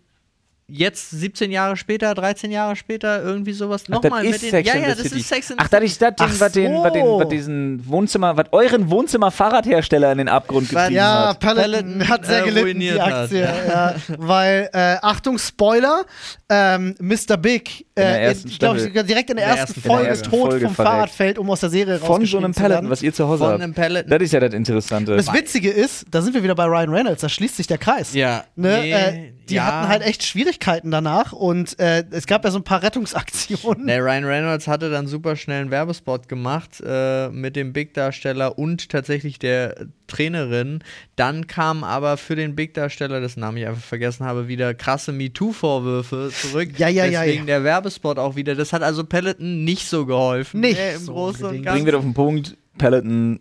jetzt 0.71 1.09
17 1.11 1.51
Jahre 1.51 1.75
später, 1.77 2.13
13 2.15 2.51
Jahre 2.51 2.75
später, 2.75 3.21
irgendwie 3.21 3.53
sowas 3.53 3.87
nochmal 3.89 4.23
das 4.23 4.23
mit 4.23 4.35
ist 4.35 4.43
den. 4.43 4.49
Sex 4.51 4.67
ja, 4.67 4.73
and 4.73 4.81
ja, 4.83 4.89
das 4.89 4.99
City. 5.03 5.19
ist 5.19 5.27
Sex 5.29 5.49
in 5.49 5.57
the 5.57 5.65
Ach, 5.65 5.81
ist 5.81 6.01
das 6.01 6.15
Ding, 6.15 6.27
Ach 6.29 6.39
was 6.39 6.51
den, 6.51 6.73
was 6.73 6.93
den, 6.93 7.05
was 7.05 7.27
diesen 7.29 7.87
Wohnzimmer, 7.87 8.37
was 8.37 8.45
euren 8.51 8.89
Wohnzimmer-Fahrradhersteller 8.89 10.11
in 10.11 10.17
den 10.19 10.29
Abgrund 10.29 10.69
getrieben 10.69 10.93
Ja, 10.95 11.29
hat. 11.29 11.39
Peloton 11.39 11.61
Peloton, 11.71 12.07
hat 12.09 12.25
sehr 12.25 12.41
äh, 12.41 12.49
gelitten, 12.49 12.79
die 12.79 12.91
hat. 12.93 13.13
Aktie. 13.13 13.41
Ja. 13.41 13.95
Weil, 14.17 14.69
äh, 14.73 14.97
Achtung, 15.01 15.37
Spoiler, 15.37 16.05
ähm, 16.49 16.95
Mr. 16.99 17.37
Big, 17.37 17.85
der 17.95 18.05
äh, 18.21 18.23
ersten 18.25 18.47
ich 18.49 18.59
glaube, 18.59 18.79
direkt 18.79 19.29
in 19.29 19.37
der, 19.37 19.45
In 19.45 19.51
der 19.51 19.57
ersten 19.59 19.79
ersten 19.79 19.81
Folge 19.81 20.05
Folge. 20.15 20.21
tot 20.23 20.49
Folge 20.51 20.65
vom. 20.67 20.75
Fahrrad 20.75 21.09
fällt, 21.09 21.37
um 21.39 21.49
aus 21.49 21.59
der 21.59 21.69
Serie 21.69 21.99
Von 21.99 22.25
so 22.25 22.37
einem. 22.37 22.53
Peloton, 22.53 22.89
was 22.89 23.01
ihr 23.01 23.13
zu 23.13 23.27
Hause 23.27 23.39
Von 23.43 23.51
habt. 23.53 23.61
einem 23.61 23.73
Peloton. 23.73 24.09
Das 24.09 24.21
ist 24.21 24.31
ja 24.33 24.39
das 24.39 24.53
Interessante. 24.53 25.15
Das 25.15 25.33
Witzige 25.33 25.69
ist, 25.69 26.05
da 26.11 26.21
sind 26.21 26.33
wir 26.33 26.43
wieder 26.43 26.55
bei 26.55 26.65
Ryan 26.65 26.89
Reynolds, 26.89 27.21
da 27.21 27.29
schließt 27.29 27.57
sich 27.57 27.67
der 27.67 27.77
Kreis. 27.77 28.13
Ja. 28.13 28.43
Ne? 28.55 28.79
Nee, 28.81 28.91
äh, 28.91 29.33
die 29.51 29.57
ja. 29.57 29.65
hatten 29.65 29.89
halt 29.89 30.01
echt 30.01 30.23
Schwierigkeiten 30.23 30.91
danach 30.91 31.33
und 31.33 31.77
äh, 31.79 32.03
es 32.11 32.25
gab 32.25 32.43
ja 32.45 32.51
so 32.51 32.57
ein 32.59 32.63
paar 32.63 32.81
Rettungsaktionen. 32.81 33.87
Der 33.87 34.03
Ryan 34.03 34.25
Reynolds 34.25 34.67
hatte 34.67 34.89
dann 34.89 35.07
super 35.07 35.35
schnell 35.35 35.61
einen 35.61 35.71
Werbespot 35.71 36.27
gemacht 36.27 36.81
äh, 36.85 37.29
mit 37.29 37.55
dem 37.55 37.73
Big-Darsteller 37.73 38.57
und 38.57 38.89
tatsächlich 38.89 39.39
der 39.39 39.87
Trainerin. 40.07 40.79
Dann 41.15 41.47
kam 41.47 41.83
aber 41.83 42.17
für 42.17 42.35
den 42.35 42.55
Big-Darsteller, 42.55 43.21
dessen 43.21 43.41
Namen 43.41 43.57
ich 43.57 43.67
einfach 43.67 43.81
vergessen 43.83 44.25
habe, 44.25 44.47
wieder 44.47 44.73
krasse 44.73 45.11
MeToo-Vorwürfe 45.11 46.31
zurück. 46.33 46.69
Ja, 46.77 46.87
ja, 46.87 47.05
ja, 47.05 47.21
Deswegen 47.21 47.41
ja. 47.41 47.57
der 47.57 47.63
Werbespot 47.63 48.17
auch 48.17 48.35
wieder. 48.35 48.55
Das 48.55 48.73
hat 48.73 48.83
also 48.83 49.03
Peloton 49.03 49.63
nicht 49.63 49.87
so 49.87 50.05
geholfen. 50.05 50.61
Nicht 50.61 50.79
Nee, 50.79 50.95
im 50.95 51.01
so 51.01 51.13
Großen 51.13 51.43
und 51.43 51.49
unbedingt. 51.51 51.65
Bringen 51.67 51.85
wir 51.85 51.91
Ganzen. 51.93 52.07
auf 52.09 52.13
den 52.13 52.13
Punkt, 52.13 52.57
Peloton, 52.77 53.39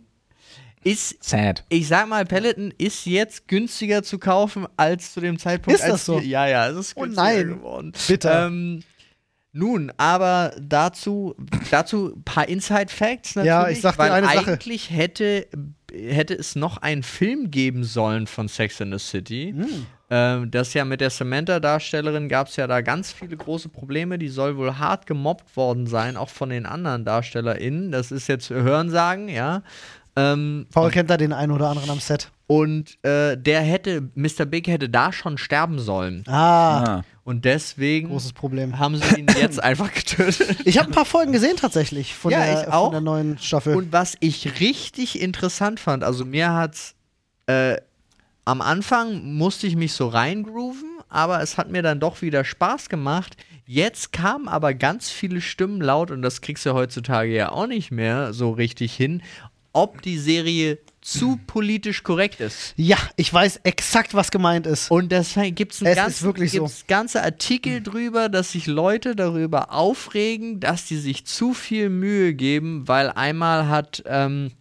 Ist 0.83 1.23
sad. 1.23 1.65
ich 1.69 1.89
sag 1.89 2.09
mal, 2.09 2.25
Peloton 2.25 2.73
ist 2.79 3.05
jetzt 3.05 3.49
günstiger 3.49 4.03
zu 4.03 4.19
kaufen 4.19 4.67
als 4.77 5.13
zu 5.13 5.21
dem 5.21 5.39
Zeitpunkt. 5.39 5.79
Ist 5.79 5.87
das 5.89 6.07
so? 6.07 6.21
wir- 6.21 6.27
Ja, 6.27 6.47
ja, 6.47 6.69
es 6.69 6.77
ist 6.77 6.93
Oh 6.97 7.03
günstiger 7.03 7.23
nein. 7.23 7.49
geworden. 7.49 7.93
Bitter. 8.09 8.47
Ähm, 8.47 8.83
nun, 9.53 9.93
aber 9.97 10.55
dazu, 10.61 11.35
dazu 11.71 12.15
ein 12.17 12.23
paar 12.23 12.49
Inside-Facts 12.49 13.35
natürlich. 13.35 13.47
Ja, 13.49 13.69
ich 13.69 13.81
sag 13.81 13.95
dir 13.95 13.99
weil 13.99 14.13
eine 14.13 14.27
Sache. 14.29 14.53
eigentlich 14.53 14.91
hätte, 14.91 15.49
hätte 15.93 16.35
es 16.35 16.55
noch 16.55 16.79
einen 16.79 17.03
Film 17.03 17.51
geben 17.51 17.83
sollen 17.85 18.27
von 18.29 18.47
Sex 18.49 18.81
in 18.81 18.93
the 18.97 18.99
City. 19.05 19.53
Hm. 19.57 19.87
Ähm, 20.13 20.51
das 20.53 20.73
ja 20.75 20.85
mit 20.85 21.01
der 21.01 21.11
Samantha-Darstellerin 21.11 22.29
gab 22.29 22.47
es 22.49 22.57
ja 22.57 22.67
da 22.69 22.81
ganz 22.81 23.13
viele 23.13 23.37
große 23.37 23.69
Probleme. 23.69 24.19
Die 24.19 24.29
soll 24.29 24.57
wohl 24.57 24.79
hart 24.79 25.07
gemobbt 25.07 25.57
worden 25.57 25.87
sein, 25.87 26.17
auch 26.17 26.29
von 26.31 26.49
den 26.51 26.65
anderen 26.65 27.05
DarstellerInnen. 27.05 27.91
Das 27.93 28.11
ist 28.13 28.29
jetzt 28.29 28.51
Hörensagen, 28.51 29.29
ja. 29.29 29.63
Ähm, 30.17 30.67
Paul 30.73 30.90
kennt 30.90 31.09
da 31.11 31.17
den 31.17 31.33
einen 31.33 31.52
oder 31.52 31.69
anderen 31.69 31.90
am 31.90 32.00
Set. 32.00 32.31
und 32.47 32.99
äh, 33.05 33.37
der 33.37 33.61
hätte, 33.62 34.11
Mr. 34.14 34.45
Big 34.45 34.67
hätte 34.67 34.88
da 34.88 35.12
schon 35.12 35.38
sterben 35.38 35.79
sollen. 35.79 36.25
Ah, 36.26 36.83
Ah. 36.99 37.05
Und 37.23 37.45
deswegen 37.45 38.09
großes 38.09 38.33
Problem. 38.33 38.79
haben 38.81 38.97
sie 38.97 39.21
ihn 39.21 39.26
jetzt 39.38 39.62
einfach 39.62 39.93
getötet. 39.93 40.57
Ich 40.64 40.79
habe 40.79 40.88
ein 40.88 40.93
paar 40.95 41.05
Folgen 41.05 41.31
gesehen 41.33 41.57
tatsächlich 41.57 42.14
von, 42.17 42.33
Ja, 42.33 42.45
der, 42.45 42.62
ich 42.62 42.69
auch. 42.73 42.87
von 42.87 42.93
der 42.93 43.00
neuen 43.02 43.38
Staffel. 43.38 43.76
Und 43.76 43.93
was 43.93 44.17
ich 44.19 44.59
richtig 44.61 45.21
interessant 45.21 45.79
fand, 45.79 46.02
also 46.02 46.25
mir 46.25 46.52
hat's 46.52 46.95
äh, 47.47 47.76
am 48.45 48.62
Anfang 48.62 49.35
musste 49.35 49.69
ich 49.69 49.76
mich 49.76 49.93
so 49.93 50.09
reingrooven, 50.09 50.88
aber 51.09 51.40
es 51.43 51.57
hat 51.57 51.71
mir 51.71 51.83
dann 51.83 52.00
doch 52.00 52.21
wieder 52.21 52.43
Spaß 52.45 52.88
gemacht. 52.88 53.37
Jetzt 53.64 54.12
kamen 54.12 54.49
aber 54.49 54.75
ganz 54.75 55.09
viele 55.11 55.40
Stimmen 55.40 55.81
laut 55.81 56.11
und 56.11 56.23
das 56.23 56.40
kriegst 56.40 56.67
du 56.67 56.73
heutzutage 56.75 57.33
ja 57.33 57.52
auch 57.52 57.69
nicht 57.69 57.93
mehr 57.93 58.33
so 58.33 58.50
richtig 58.50 58.93
hin, 58.95 59.23
ob 59.73 60.03
die 60.03 60.19
Serie 60.19 60.79
zu 61.00 61.39
politisch 61.47 62.03
korrekt 62.03 62.41
ist. 62.41 62.75
ja, 62.77 62.99
ich 63.17 63.33
weiß 63.33 63.61
exakt, 63.62 64.15
was 64.15 64.31
gemeint 64.31 64.67
ist. 64.67 64.91
Und 64.91 65.11
deswegen 65.11 65.55
gibt 65.55 65.73
es 65.73 65.81
Es 65.81 65.91
ist 65.91 65.97
ganz, 65.97 66.23
wirklich 66.23 66.53
so. 66.53 66.71
ganze 66.89 67.23
Artikel 67.23 67.83
drüber, 67.83 68.29
dass 68.29 68.53
sich 68.53 68.67
Leute 68.67 69.17
darüber 69.17 69.73
aufregen, 69.73 70.61
dass 70.61 70.85
die 70.85 70.99
sich 70.99 71.25
zu 71.25 71.55
viel 71.55 71.89
Mühe 71.89 72.35
geben, 72.35 72.87
weil 72.87 73.09
einmal 73.09 73.69
hat 73.69 74.03
ähm, 74.07 74.53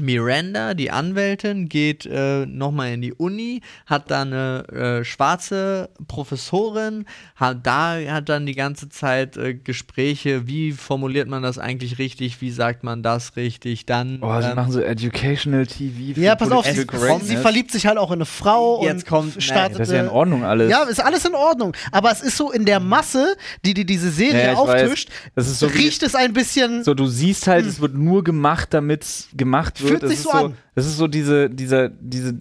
Miranda, 0.00 0.74
die 0.74 0.90
Anwältin, 0.90 1.68
geht 1.68 2.06
äh, 2.06 2.46
nochmal 2.46 2.92
in 2.92 3.02
die 3.02 3.12
Uni, 3.12 3.60
hat 3.86 4.10
da 4.10 4.22
eine 4.22 4.64
äh, 5.00 5.04
schwarze 5.04 5.90
Professorin, 6.08 7.04
hat, 7.36 7.66
da 7.66 7.96
hat 8.08 8.28
dann 8.28 8.46
die 8.46 8.54
ganze 8.54 8.88
Zeit 8.88 9.36
äh, 9.36 9.54
Gespräche, 9.54 10.46
wie 10.46 10.72
formuliert 10.72 11.28
man 11.28 11.42
das 11.42 11.58
eigentlich 11.58 11.98
richtig, 11.98 12.40
wie 12.40 12.50
sagt 12.50 12.84
man 12.84 13.02
das 13.02 13.36
richtig, 13.36 13.86
dann 13.86 14.18
Oh, 14.22 14.40
sie 14.40 14.48
ähm, 14.48 14.56
machen 14.56 14.72
so 14.72 14.80
Educational 14.80 15.66
TV. 15.66 16.14
für 16.14 16.20
Ja, 16.20 16.34
pass 16.36 16.50
auf, 16.50 16.64
sie, 16.66 16.86
sie 17.22 17.36
verliebt 17.36 17.70
sich 17.72 17.86
halt 17.86 17.98
auch 17.98 18.10
in 18.10 18.16
eine 18.18 18.26
Frau 18.26 18.82
Jetzt 18.84 19.04
und 19.04 19.06
kommt- 19.06 19.42
startet. 19.42 19.80
Das 19.80 19.88
ist 19.88 19.94
ja 19.94 20.00
in 20.02 20.08
Ordnung 20.08 20.44
alles. 20.44 20.70
Ja, 20.70 20.82
ist 20.84 21.00
alles 21.02 21.24
in 21.24 21.34
Ordnung. 21.34 21.74
Aber 21.92 22.10
es 22.12 22.20
ist 22.20 22.36
so 22.36 22.50
in 22.52 22.64
der 22.64 22.80
Masse, 22.80 23.36
die, 23.64 23.74
die 23.74 23.84
diese 23.86 24.10
Serie 24.10 24.44
Ja, 24.52 24.52
weiß. 24.52 24.84
auftischt, 24.84 25.08
Das 25.34 25.48
ist 25.48 25.58
so 25.58 25.72
wie- 25.74 25.78
riecht 25.78 26.02
es 26.02 26.14
ein 26.14 26.32
bisschen. 26.32 26.84
So, 26.84 26.94
du 26.94 27.06
siehst 27.06 27.46
halt, 27.46 27.66
es 27.66 27.80
wird 27.80 27.94
nur 27.94 28.22
gemacht, 28.24 28.68
damit 28.72 29.02
es 29.02 29.28
gemacht 29.36 29.82
wird. 29.82 29.89
Fühlt 29.90 30.02
das 30.02 30.10
sich 30.10 30.18
ist 30.20 30.24
so 30.24 30.30
an. 30.30 30.54
Das 30.74 30.86
ist 30.86 30.96
so 30.96 31.06
diese, 31.06 31.50
dieser, 31.50 31.88
diese 31.88 32.34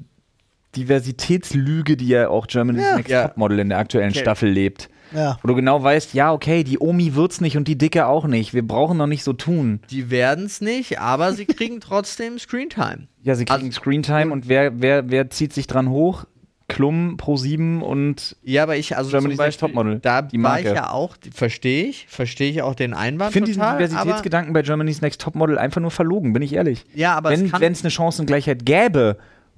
Diversitätslüge, 0.75 1.97
die 1.97 2.07
ja 2.07 2.29
auch 2.29 2.47
Germany's 2.47 2.83
Ja. 2.83 2.95
Next 2.97 3.11
Ja. 3.11 3.27
Topmodel 3.27 3.59
in 3.59 3.69
der 3.69 3.77
aktuellen 3.79 4.11
Okay. 4.11 4.19
Staffel 4.19 4.49
lebt. 4.49 4.89
ja. 5.13 5.37
Wo 5.41 5.47
du 5.47 5.55
genau 5.55 5.81
weißt, 5.81 6.13
ja, 6.13 6.31
okay, 6.31 6.63
die 6.63 6.77
Omi 6.79 7.15
wird's 7.15 7.41
nicht 7.41 7.57
und 7.57 7.67
die 7.67 7.77
Dicke 7.77 8.05
auch 8.05 8.27
nicht. 8.27 8.53
Wir 8.53 8.65
brauchen 8.65 8.97
noch 8.97 9.07
nicht 9.07 9.23
so 9.23 9.33
tun. 9.33 9.79
die 9.89 10.09
werden 10.11 10.45
es 10.45 10.61
nicht, 10.61 10.99
aber 10.99 11.33
sie 11.33 11.45
kriegen 11.45 11.79
trotzdem 11.81 12.37
Screentime. 12.37 13.07
Ja, 13.23 13.35
sie 13.35 13.45
kriegen 13.45 13.67
Also- 13.67 13.79
Screentime 13.81 14.31
und 14.31 14.47
wer, 14.47 14.79
wer, 14.81 15.09
wer 15.09 15.29
zieht 15.31 15.53
sich 15.53 15.65
dran 15.67 15.89
hoch? 15.89 16.25
Klum, 16.69 17.17
Pro7 17.17 17.81
und 17.81 18.37
Ja, 18.43 18.63
aber 18.63 18.77
ich, 18.77 18.95
also 18.95 19.09
Germany's 19.11 19.37
Next 19.37 19.59
Topmodel, 19.59 19.99
da 19.99 20.21
die 20.21 20.41
war 20.41 20.59
ich 20.59 20.65
Marke. 20.65 20.77
ja 20.77 20.91
auch, 20.91 21.17
verstehe 21.33 21.85
ich, 21.85 22.07
verstehe 22.07 22.49
ich 22.49 22.61
auch 22.61 22.75
den 22.75 22.93
Einwand 22.93 23.31
ich 23.31 23.33
finde 23.33 23.47
diesen 23.47 23.61
Diversitätsgedanken 23.63 24.53
bei 24.53 24.61
Germany's 24.61 25.01
Next 25.01 25.19
Topmodel 25.19 25.57
einfach 25.57 25.81
nur 25.81 25.91
verlogen, 25.91 26.31
bin 26.31 26.41
ich 26.41 26.53
ehrlich. 26.53 26.85
ja, 26.93 27.15
aber 27.15 27.31
Wenn 27.31 27.73
es 27.73 27.83
eine 27.83 27.91
Chancengleichheit 27.91 28.65
gäbe, 28.65 29.17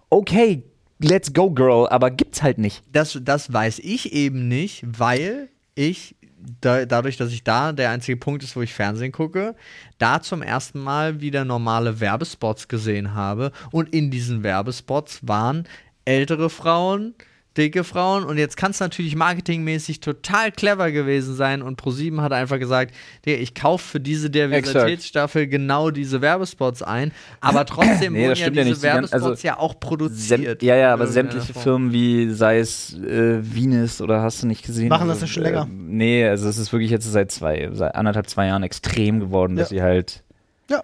okay, 0.09 0.63
let's 0.99 1.33
go, 1.33 1.51
Girl, 1.51 1.87
aber 1.89 2.09
gibt's 2.09 2.41
halt 2.41 2.57
nicht. 2.57 2.81
das, 2.91 3.19
das 3.21 3.53
weiß 3.53 3.79
ich 3.79 4.13
eben 4.13 4.47
nicht, 4.47 4.83
weil 4.87 5.49
ich 5.75 6.15
da, 6.61 6.85
dadurch, 6.85 7.17
dass 7.17 7.31
ich 7.31 7.43
da 7.43 7.71
der 7.71 7.91
einzige 7.91 8.17
Punkt 8.17 8.43
ist, 8.43 8.55
wo 8.55 8.61
ich 8.61 8.73
Fernsehen 8.73 9.11
gucke, 9.11 9.55
da 9.99 10.21
zum 10.21 10.41
ersten 10.41 10.79
Mal 10.79 11.21
wieder 11.21 11.45
normale 11.45 11.99
Werbespots 11.99 12.67
gesehen 12.67 13.13
habe 13.13 13.51
und 13.71 13.93
in 13.93 14.09
diesen 14.11 14.43
Werbespots 14.43 15.19
waren 15.27 15.65
ältere 16.11 16.49
Frauen, 16.49 17.13
dicke 17.57 17.83
Frauen 17.83 18.23
und 18.23 18.37
jetzt 18.37 18.55
kann 18.55 18.71
es 18.71 18.79
natürlich 18.79 19.13
marketingmäßig 19.15 19.99
total 19.99 20.53
clever 20.53 20.89
gewesen 20.91 21.35
sein 21.35 21.61
und 21.61 21.75
ProSieben 21.75 22.21
hat 22.21 22.31
einfach 22.31 22.59
gesagt, 22.59 22.93
ich 23.25 23.53
kaufe 23.55 23.85
für 23.85 23.99
diese 23.99 24.29
Diversitätsstaffel 24.29 25.47
genau 25.47 25.91
diese 25.91 26.21
Werbespots 26.21 26.81
ein, 26.81 27.11
aber 27.41 27.65
trotzdem 27.65 28.13
Nee, 28.13 28.29
wurden 28.29 28.35
ja 28.39 28.45
ja 28.45 28.49
diese 28.51 28.63
nicht. 28.63 28.77
Die 28.77 28.81
gan- 28.85 28.93
Werbespots 28.95 29.23
also 29.25 29.47
ja 29.47 29.59
auch 29.59 29.77
produziert. 29.81 30.63
ja, 30.63 30.75
ja, 30.77 30.93
aber 30.93 31.07
sämtliche. 31.07 31.53
Firmen 31.53 31.91
wie, 31.91 32.29
sei 32.31 32.59
es 32.59 32.93
äh, 32.93 33.39
Venus 33.43 33.99
oder 34.01 34.21
hast 34.21 34.43
du 34.43 34.47
nicht 34.47 34.65
gesehen? 34.65 34.87
Machen 34.87 35.09
das 35.09 35.17
also, 35.21 35.25
ja 35.25 35.31
schon 35.33 35.43
länger. 35.43 35.63
Äh, 35.63 35.73
nee, 35.73 36.25
also 36.25 36.47
es 36.47 36.57
ist 36.57 36.71
wirklich 36.71 36.89
jetzt 36.91 37.11
seit 37.11 37.31
zwei, 37.31 37.69
seit 37.73 37.95
anderthalb, 37.95 38.29
zwei 38.29 38.47
Jahren 38.47 38.63
extrem 38.63 39.19
geworden, 39.19 39.57
dass 39.57 39.71
Ja. 39.71 39.77
sie 39.77 39.81
halt, 39.81 40.23
Ja. 40.69 40.83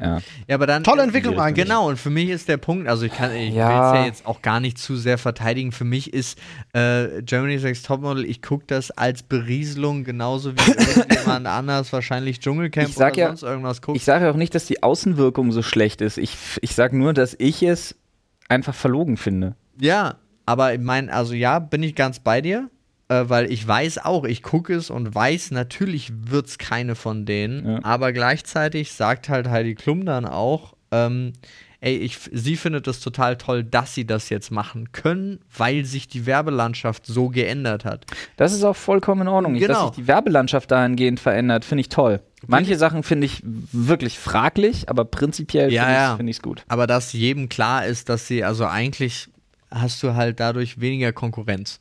Ja. 0.00 0.18
Ja, 0.48 0.54
aber 0.54 0.66
dann 0.66 0.84
Tolle 0.84 1.02
Entwicklung 1.02 1.34
die 1.34 1.40
eigentlich. 1.40 1.64
Genau, 1.64 1.88
und 1.88 1.96
für 1.98 2.10
mich 2.10 2.28
ist 2.28 2.48
der 2.48 2.56
Punkt, 2.56 2.88
also 2.88 3.04
ich 3.06 3.12
kann, 3.12 3.34
ich 3.34 3.54
Ja. 3.54 3.68
will 3.68 3.76
es 3.76 4.00
ja 4.00 4.04
jetzt 4.06 4.26
auch 4.26 4.42
gar 4.42 4.60
nicht 4.60 4.78
zu 4.78 4.96
sehr 4.96 5.18
verteidigen. 5.18 5.72
Für 5.72 5.84
mich 5.84 6.12
ist 6.12 6.38
äh, 6.72 7.22
Germany's 7.22 7.62
Next 7.62 7.86
Topmodel, 7.86 8.24
ich 8.24 8.42
gucke 8.42 8.64
das 8.66 8.90
als 8.90 9.22
Berieselung 9.22 10.04
genauso 10.04 10.52
wie 10.52 10.70
irgendjemand 10.96 11.46
anders 11.46 11.92
wahrscheinlich 11.92 12.40
Dschungelcamp 12.40 12.88
Ich 12.88 12.94
sag 12.94 13.12
oder 13.14 13.20
ja- 13.22 13.26
sonst 13.28 13.42
irgendwas 13.42 13.82
guckt. 13.82 13.96
Ich 13.96 14.04
sage 14.04 14.30
auch 14.30 14.36
nicht, 14.36 14.54
dass 14.54 14.66
die 14.66 14.82
Außenwirkung 14.82 15.52
so 15.52 15.62
schlecht 15.62 16.00
ist. 16.00 16.18
Ich, 16.18 16.36
ich 16.60 16.74
sage 16.74 16.96
nur, 16.96 17.12
dass 17.14 17.34
ich 17.38 17.62
es 17.62 17.94
einfach 18.48 18.74
verlogen 18.74 19.16
finde. 19.16 19.56
Ja, 19.80 20.16
aber 20.46 20.74
ich 20.74 20.80
meine, 20.80 21.12
also 21.12 21.34
ja, 21.34 21.58
bin 21.58 21.82
ich 21.82 21.94
ganz 21.94 22.20
bei 22.20 22.40
dir, 22.40 22.70
äh, 23.08 23.24
weil 23.26 23.50
ich 23.52 23.66
weiß 23.66 23.98
auch, 24.04 24.24
ich 24.24 24.42
gucke 24.42 24.74
es 24.74 24.90
und 24.90 25.14
weiß, 25.14 25.50
natürlich 25.52 26.12
wird 26.14 26.46
es 26.46 26.58
keine 26.58 26.94
von 26.94 27.24
denen, 27.24 27.66
Ja. 27.68 27.78
aber 27.84 28.12
gleichzeitig 28.12 28.92
sagt 28.92 29.28
halt 29.28 29.48
Heidi 29.48 29.74
Klum 29.74 30.04
dann 30.06 30.24
auch, 30.24 30.74
ähm, 30.90 31.32
ey, 31.80 31.96
ich, 31.96 32.18
sie 32.32 32.56
findet 32.56 32.88
es 32.88 33.00
total 33.00 33.36
toll, 33.36 33.62
dass 33.62 33.94
sie 33.94 34.06
das 34.06 34.28
jetzt 34.28 34.50
machen 34.50 34.92
können, 34.92 35.40
weil 35.56 35.84
sich 35.84 36.08
die 36.08 36.26
Werbelandschaft 36.26 37.06
so 37.06 37.28
geändert 37.28 37.84
hat. 37.84 38.06
Das 38.36 38.52
ist 38.52 38.64
auch 38.64 38.76
vollkommen 38.76 39.22
in 39.22 39.28
Ordnung. 39.28 39.54
Genau. 39.54 39.68
Dass 39.68 39.82
sich 39.94 40.04
die 40.04 40.08
Werbelandschaft 40.08 40.70
dahingehend 40.70 41.20
verändert, 41.20 41.64
finde 41.64 41.82
ich 41.82 41.88
toll. 41.88 42.20
Manche 42.46 42.76
Sachen 42.76 43.02
finde 43.02 43.26
ich 43.26 43.42
wirklich 43.44 44.18
fraglich, 44.18 44.88
aber 44.88 45.04
prinzipiell 45.04 45.72
Ja, 45.72 45.84
finde 45.84 45.92
ich 45.94 45.98
es 46.10 46.16
find 46.16 46.30
ich's 46.30 46.42
gut. 46.42 46.64
Aber 46.68 46.86
dass 46.86 47.12
jedem 47.12 47.48
klar 47.48 47.84
ist, 47.86 48.08
dass 48.08 48.26
sie, 48.26 48.42
also 48.44 48.66
eigentlich 48.66 49.28
hast 49.70 50.02
du 50.02 50.14
halt 50.14 50.40
dadurch 50.40 50.80
weniger 50.80 51.12
Konkurrenz. 51.12 51.80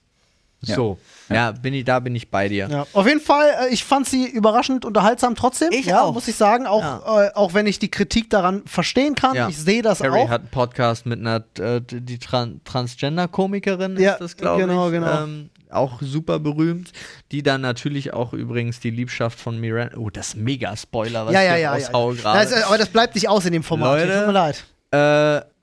Ja. 0.67 0.75
So, 0.75 0.97
ja, 1.29 1.51
bin 1.51 1.73
ich, 1.73 1.85
da 1.85 1.99
bin 1.99 2.15
ich 2.15 2.29
bei 2.29 2.47
dir. 2.49 2.67
Ja. 2.69 2.85
Auf 2.93 3.07
jeden 3.07 3.21
Fall, 3.21 3.47
äh, 3.69 3.73
ich 3.73 3.83
fand 3.83 4.07
sie 4.07 4.27
überraschend 4.27 4.85
unterhaltsam 4.85 5.35
trotzdem. 5.35 5.69
Ich 5.71 5.87
ja, 5.87 6.01
auch. 6.01 6.13
muss 6.13 6.27
ich 6.27 6.35
sagen, 6.35 6.67
auch, 6.67 6.81
äh, 7.19 7.31
auch 7.33 7.53
wenn 7.53 7.65
ich 7.67 7.79
die 7.79 7.89
Kritik 7.89 8.29
daran 8.29 8.63
verstehen 8.65 9.15
kann. 9.15 9.35
Ja. 9.35 9.49
Ich 9.49 9.57
sehe 9.57 9.81
das 9.81 10.01
Harry 10.01 10.21
auch. 10.21 10.29
hat 10.29 10.41
einen 10.41 10.49
Podcast 10.49 11.05
mit 11.05 11.19
einer, 11.19 11.43
äh, 11.59 11.81
die 11.81 12.19
Tran 12.19 12.61
Transgender-Komikerin 12.63 13.97
Ja, 13.99 14.13
ist 14.13 14.21
das, 14.21 14.37
glaube 14.37 14.61
genau, 14.61 14.87
ich. 14.87 14.93
genau. 14.93 15.23
Ähm, 15.23 15.49
auch 15.71 16.01
super 16.01 16.39
berühmt. 16.39 16.91
Die 17.31 17.43
dann 17.43 17.61
natürlich 17.61 18.13
auch 18.13 18.33
übrigens 18.33 18.79
die 18.79 18.91
Liebschaft 18.91 19.39
von 19.39 19.59
Miranda. 19.59 19.97
Oh, 19.97 20.09
das 20.09 20.29
ist 20.29 20.37
mega 20.37 20.75
Spoiler, 20.77 21.25
was 21.25 21.33
ja, 21.33 21.41
ich 21.41 21.47
ja, 21.47 21.55
ja, 21.57 21.77
ja. 21.77 21.87
raushaue 21.87 22.13
Das, 22.15 22.23
gerade. 22.23 22.65
aber 22.67 22.77
das 22.77 22.89
bleibt 22.89 23.15
nicht 23.15 23.27
aus 23.27 23.45
in 23.45 23.53
dem 23.53 23.63
Format. 23.63 23.99
Leute, 23.99 24.17
Tut 24.17 24.27
mir 24.27 24.31
leid. 24.33 24.63
Äh, 24.91 25.54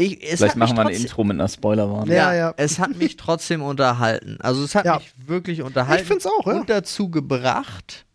ich, 0.00 0.22
es 0.22 0.38
Vielleicht 0.38 0.56
machen 0.56 0.76
wir 0.76 0.86
ein 0.86 0.94
Intro 0.94 1.22
mit 1.24 1.34
einer 1.34 1.48
Spoilerwarnung. 1.48 2.08
Ja, 2.08 2.32
Ja, 2.32 2.34
ja. 2.34 2.54
es 2.56 2.78
hat 2.78 2.96
mich 2.96 3.16
trotzdem 3.16 3.62
unterhalten. 3.62 4.38
Also 4.40 4.64
es 4.64 4.74
hat 4.74 4.84
Ja. 4.86 4.96
mich 4.96 5.12
wirklich 5.26 5.62
unterhalten. 5.62 6.02
Ich 6.02 6.08
find's 6.08 6.26
auch, 6.26 6.46
ja. 6.46 6.54
Und 6.54 6.70
dazu 6.70 7.10
gebracht, 7.10 8.06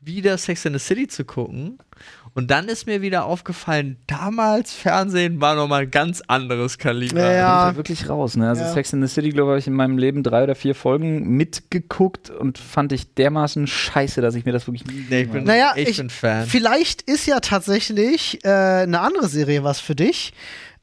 wieder 0.00 0.38
Sex 0.38 0.64
in 0.64 0.72
the 0.72 0.78
City 0.78 1.08
zu 1.08 1.24
gucken. 1.24 1.78
Und 2.32 2.52
dann 2.52 2.68
ist 2.68 2.86
mir 2.86 3.02
wieder 3.02 3.24
aufgefallen, 3.24 3.96
damals 4.06 4.72
Fernsehen 4.72 5.40
war 5.40 5.56
nochmal 5.56 5.82
ein 5.82 5.90
ganz 5.90 6.22
anderes 6.28 6.78
Kaliber. 6.78 7.20
Ja, 7.20 7.26
Da 7.26 7.32
ja. 7.32 7.40
bin 7.64 7.70
ich 7.70 7.72
ja 7.72 7.76
wirklich 7.76 8.08
raus. 8.08 8.36
Ne? 8.36 8.48
Also 8.48 8.62
Ja. 8.62 8.72
Sex 8.72 8.92
in 8.92 9.02
the 9.06 9.12
City, 9.12 9.30
glaube 9.30 9.58
ich, 9.58 9.66
in 9.66 9.72
meinem 9.74 9.98
Leben 9.98 10.22
drei 10.22 10.44
oder 10.44 10.54
vier 10.54 10.76
Folgen 10.76 11.36
mitgeguckt 11.36 12.30
und 12.30 12.56
fand 12.56 12.92
ich 12.92 13.14
dermaßen 13.14 13.66
scheiße, 13.66 14.20
dass 14.20 14.36
ich 14.36 14.44
mir 14.44 14.52
das 14.52 14.66
wirklich 14.68 14.86
nie 14.86 15.04
Nee, 15.10 15.22
ich 15.22 15.28
bin, 15.30 15.42
Naja, 15.44 15.72
ich, 15.74 15.88
ich- 15.88 15.96
bin 15.96 16.08
Fan. 16.08 16.46
Vielleicht 16.46 17.02
ist 17.02 17.26
ja 17.26 17.40
tatsächlich 17.40 18.44
äh, 18.44 18.48
eine 18.48 19.00
andere 19.00 19.28
Serie 19.28 19.64
was 19.64 19.80
für 19.80 19.96
dich. 19.96 20.32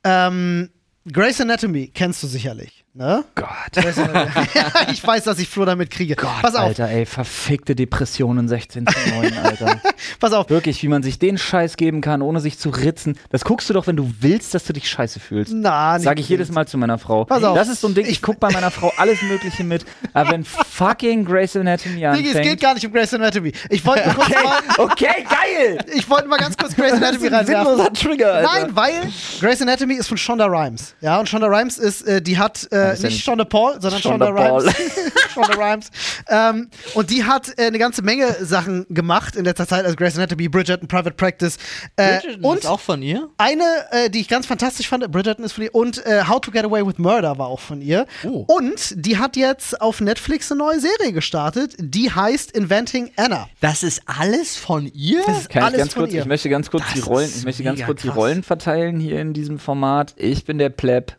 Ähm, 0.03 0.69
Grey's 1.11 1.39
Anatomy 1.39 1.87
kennst 1.87 2.21
du 2.23 2.27
sicherlich. 2.27 2.85
Ne? 2.97 3.23
Gott. 3.35 3.47
Ich 4.91 5.05
weiß, 5.05 5.25
dass 5.25 5.37
ich 5.39 5.47
Flo 5.49 5.65
damit 5.65 5.91
kriege. 5.91 6.15
pass 6.15 6.55
auf, 6.55 6.61
Alter, 6.61 6.89
ey, 6.89 7.05
verfickte 7.05 7.75
Depressionen 7.75 8.47
16 8.47 8.87
zu 8.87 9.09
9, 9.09 9.37
Alter. 9.37 9.81
pass 10.19 10.33
auf. 10.33 10.49
Wirklich, 10.49 10.81
wie 10.81 10.87
man 10.87 11.03
sich 11.03 11.19
den 11.19 11.37
Scheiß 11.37 11.77
geben 11.77 12.01
kann, 12.01 12.21
ohne 12.21 12.39
sich 12.39 12.57
zu 12.57 12.69
ritzen. 12.69 13.17
Das 13.29 13.43
guckst 13.43 13.69
du 13.69 13.73
doch, 13.73 13.85
wenn 13.85 13.97
du 13.97 14.11
willst, 14.21 14.53
dass 14.55 14.63
du 14.63 14.73
dich 14.73 14.89
scheiße 14.89 15.19
fühlst. 15.19 15.53
Na, 15.53 15.95
nicht 15.97 16.05
Sag 16.05 16.19
ich 16.19 16.27
jedes. 16.29 16.51
Mal 16.51 16.67
zu 16.67 16.77
meiner 16.77 16.97
Frau. 16.97 17.25
Pass 17.25 17.43
auf. 17.43 17.55
Das 17.55 17.67
ist 17.67 17.81
so 17.81 17.87
ein 17.87 17.93
Ding, 17.93 18.05
ich 18.07 18.21
guck 18.21 18.39
bei 18.39 18.49
meiner 18.51 18.71
Frau 18.71 18.91
alles 18.97 19.21
Mögliche 19.21 19.63
mit. 19.63 19.85
Aber 20.13 20.31
wenn 20.31 20.43
fucking 20.45 21.25
Grey's 21.25 21.55
Anatomy 21.55 21.95
Diggi, 21.95 22.07
es 22.29 22.33
geht 22.33 22.35
anfängt. 22.37 22.61
gar 22.61 22.73
nicht 22.73 22.85
um 22.87 22.93
Grey's 22.93 23.13
Anatomy. 23.13 23.51
Ich 23.69 23.85
wollte 23.85 24.05
nur 24.05 24.15
kurz 24.15 24.29
mal, 24.29 24.59
Okay, 24.77 25.25
geil! 25.29 25.77
ich 25.93 26.09
wollte 26.09 26.27
mal 26.27 26.37
ganz 26.37 26.57
kurz 26.57 26.75
Grey's 26.75 26.93
Anatomy 26.93 27.29
Das 27.29 27.43
ist 27.47 27.53
ein 27.53 27.65
reinwerfen. 27.67 27.93
Trigger, 27.93 28.33
Alter. 28.33 28.49
Nein, 28.53 28.75
weil 28.75 28.93
Grey's 29.41 29.61
Anatomy 29.61 29.95
ist 29.95 30.07
von 30.07 30.17
Shonda 30.17 30.45
Rhimes. 30.45 30.95
Ja, 31.01 31.19
und 31.19 31.27
Shonda 31.29 31.47
Rhimes 31.47 31.77
ist, 31.77 32.07
äh, 32.07 32.21
die 32.21 32.37
hat 32.37 32.67
äh, 32.71 32.86
äh, 32.93 33.01
nicht 33.01 33.23
Shonda 33.23 33.45
Paul, 33.45 33.79
sondern 33.79 34.01
Paul. 34.01 34.61
Rhimes. 34.61 34.75
Shonda 35.33 35.53
Rhimes. 35.53 35.91
Ähm, 36.29 36.69
und 36.93 37.09
die 37.09 37.23
hat 37.23 37.57
äh, 37.57 37.67
eine 37.67 37.79
ganze 37.79 38.01
Menge 38.01 38.35
Sachen 38.41 38.85
gemacht 38.89 39.35
in 39.35 39.45
letzter 39.45 39.67
Zeit, 39.67 39.85
also 39.85 39.95
Grace 39.95 40.15
Anatomy, 40.17 40.49
Bridgerton, 40.49 40.87
Private 40.87 41.11
Practice. 41.15 41.57
Äh, 41.95 42.19
Bridgerton 42.19 42.43
und 42.43 42.59
ist 42.59 42.65
auch 42.67 42.79
von 42.79 43.01
ihr? 43.01 43.29
eine, 43.37 43.63
äh, 43.91 44.09
die 44.09 44.19
ich 44.19 44.27
ganz 44.27 44.45
fantastisch 44.45 44.87
fand, 44.87 45.09
Bridgerton 45.11 45.45
ist 45.45 45.53
von 45.53 45.63
ihr, 45.63 45.73
und 45.73 46.05
äh, 46.05 46.23
How 46.27 46.41
to 46.41 46.51
Get 46.51 46.65
Away 46.65 46.85
with 46.85 46.97
Murder 46.97 47.37
war 47.37 47.47
auch 47.47 47.59
von 47.59 47.81
ihr. 47.81 48.05
Oh. 48.23 48.45
Und 48.47 48.93
die 48.95 49.17
hat 49.17 49.35
jetzt 49.35 49.79
auf 49.81 50.01
Netflix 50.01 50.51
eine 50.51 50.59
neue 50.59 50.79
Serie 50.79 51.13
gestartet, 51.13 51.75
die 51.79 52.11
heißt 52.11 52.51
Inventing 52.51 53.11
Anna. 53.15 53.47
Das 53.61 53.83
ist 53.83 54.01
alles 54.05 54.55
von 54.55 54.85
ihr? 54.93 55.21
Das 55.25 55.41
ist 55.41 55.49
Kann 55.49 55.63
alles 55.63 55.73
ich 55.73 55.79
ganz 55.79 55.93
von 55.93 56.03
kurz, 56.03 56.13
ihr. 56.13 56.21
ich 56.21 56.27
möchte 56.27 56.49
ganz 56.49 56.69
kurz 56.69 56.83
Das 56.83 56.93
die 56.93 56.99
Rollen, 57.01 57.31
ich 57.35 57.45
möchte 57.45 57.63
ganz 57.63 57.83
kurz 57.83 58.01
die. 58.01 58.07
Rollen 58.07 58.43
verteilen 58.43 58.99
hier 58.99 59.19
in 59.21 59.33
diesem 59.33 59.59
Format. 59.59 60.13
Ich 60.17 60.45
bin 60.45 60.57
der 60.57 60.69
Pleb 60.69 61.15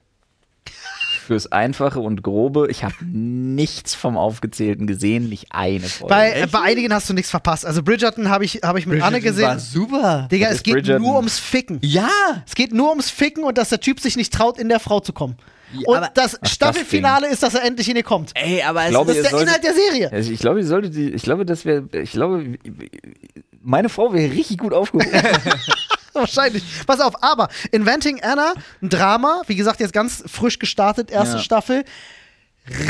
fürs 1.28 1.52
Einfache 1.52 2.00
und 2.00 2.22
Grobe. 2.22 2.68
Ich 2.70 2.84
habe 2.84 2.94
nichts 3.04 3.94
vom 3.94 4.16
Aufgezählten 4.16 4.86
gesehen, 4.86 5.28
nicht 5.28 5.48
eine 5.50 5.86
Folge. 5.86 6.08
Bei, 6.14 6.46
bei 6.50 6.60
einigen 6.62 6.92
hast 6.92 7.08
du 7.10 7.12
nichts 7.12 7.30
verpasst. 7.30 7.66
Also 7.66 7.82
Bridgerton 7.82 8.30
habe 8.30 8.46
ich, 8.46 8.60
hab 8.62 8.78
ich 8.78 8.86
mit 8.86 9.02
Anne 9.02 9.18
Bridgerton 9.18 9.42
war 9.42 9.54
gesehen. 9.56 9.70
super. 9.72 10.28
Digga, 10.32 10.46
Was 10.48 10.54
es 10.56 10.62
geht 10.62 10.74
Bridgerton? 10.74 11.02
nur 11.02 11.16
ums 11.16 11.38
Ficken. 11.38 11.78
Ja. 11.82 12.08
Es 12.46 12.54
geht 12.54 12.72
nur 12.72 12.88
ums 12.88 13.10
Ficken 13.10 13.44
und 13.44 13.58
dass 13.58 13.68
der 13.68 13.78
Typ 13.80 14.00
sich 14.00 14.16
nicht 14.16 14.32
traut, 14.32 14.58
in 14.58 14.70
der 14.70 14.80
Frau 14.80 15.00
zu 15.00 15.12
kommen. 15.12 15.36
Ja, 15.74 15.80
und 15.86 15.96
aber- 15.98 16.10
das 16.14 16.38
das 16.40 16.50
Staffelfinale 16.50 17.28
ist, 17.28 17.42
dass 17.42 17.54
er 17.54 17.62
endlich 17.62 17.90
in 17.90 17.96
ihr 17.96 18.02
kommt. 18.02 18.30
Ey, 18.34 18.62
aber 18.62 18.84
es 18.84 18.88
glaube, 18.88 19.08
Das 19.08 19.18
ist 19.18 19.22
der 19.24 19.30
solltet- 19.32 19.48
Inhalt 19.48 19.64
der 19.64 19.74
Serie. 19.74 20.10
also 20.12 20.32
ich 20.32 20.38
glaube, 20.40 20.60
ihr 20.60 20.66
solltet 20.66 20.94
die, 20.94 21.10
ich 21.10 21.22
glaube, 21.22 21.44
das 21.44 21.66
wäre, 21.66 21.84
ich 21.92 22.12
glaube, 22.12 22.54
meine 23.60 23.90
Frau 23.90 24.14
wäre 24.14 24.32
richtig 24.32 24.56
gut 24.56 24.72
aufgehoben. 24.72 25.10
Wahrscheinlich. 26.14 26.62
Pass 26.86 27.00
auf, 27.00 27.22
aber 27.22 27.48
Inventing 27.72 28.20
Anna, 28.22 28.54
ein 28.82 28.88
Drama, 28.88 29.42
wie 29.46 29.56
gesagt, 29.56 29.80
jetzt 29.80 29.92
ganz 29.92 30.22
frisch 30.26 30.58
gestartet, 30.58 31.10
erste 31.10 31.36
Ja. 31.36 31.42
Staffel. 31.42 31.84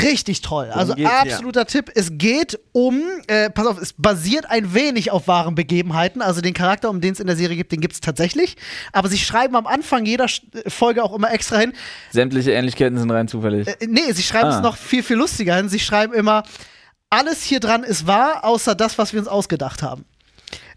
Richtig 0.01 0.41
toll. 0.41 0.69
Also 0.73 0.93
absoluter 1.05 1.65
Tipp. 1.65 1.89
Es 1.95 2.09
geht 2.17 2.59
um, 2.73 3.01
äh, 3.27 3.49
pass 3.49 3.65
auf, 3.65 3.77
es 3.81 3.93
basiert 3.93 4.49
ein 4.49 4.73
wenig 4.73 5.09
auf 5.11 5.29
wahren 5.29 5.55
Begebenheiten. 5.55 6.21
Also 6.21 6.41
den 6.41 6.53
Charakter, 6.53 6.89
um 6.89 6.99
den 6.99 7.13
es 7.13 7.21
in 7.21 7.27
der 7.27 7.37
Serie 7.37 7.55
gibt, 7.55 7.71
den 7.71 7.79
gibt 7.79 7.93
es 7.93 8.01
tatsächlich. 8.01 8.57
Aber 8.91 9.07
sie 9.07 9.17
schreiben 9.17 9.55
am 9.55 9.65
Anfang 9.67 10.05
jeder 10.05 10.25
Sch- 10.25 10.41
Folge 10.69 11.01
auch 11.01 11.15
immer 11.15 11.31
extra 11.31 11.59
hin. 11.59 11.71
Sämtliche 12.11 12.51
Ähnlichkeiten 12.51 12.97
sind 12.97 13.09
rein 13.09 13.29
zufällig. 13.29 13.69
Äh, 13.69 13.77
nee, 13.87 14.11
sie 14.11 14.23
schreiben 14.23 14.49
es 14.49 14.55
Ah. 14.55 14.61
noch 14.61 14.75
viel, 14.75 15.01
viel 15.01 15.15
lustiger 15.15 15.55
hin. 15.55 15.69
Sie 15.69 15.79
schreiben 15.79 16.13
immer, 16.13 16.43
alles 17.09 17.43
hier 17.43 17.61
dran 17.61 17.83
ist 17.85 18.05
wahr, 18.05 18.43
außer 18.43 18.75
das, 18.75 18.97
was 18.97 19.13
wir 19.13 19.21
uns 19.21 19.29
ausgedacht 19.29 19.81
haben. 19.81 20.03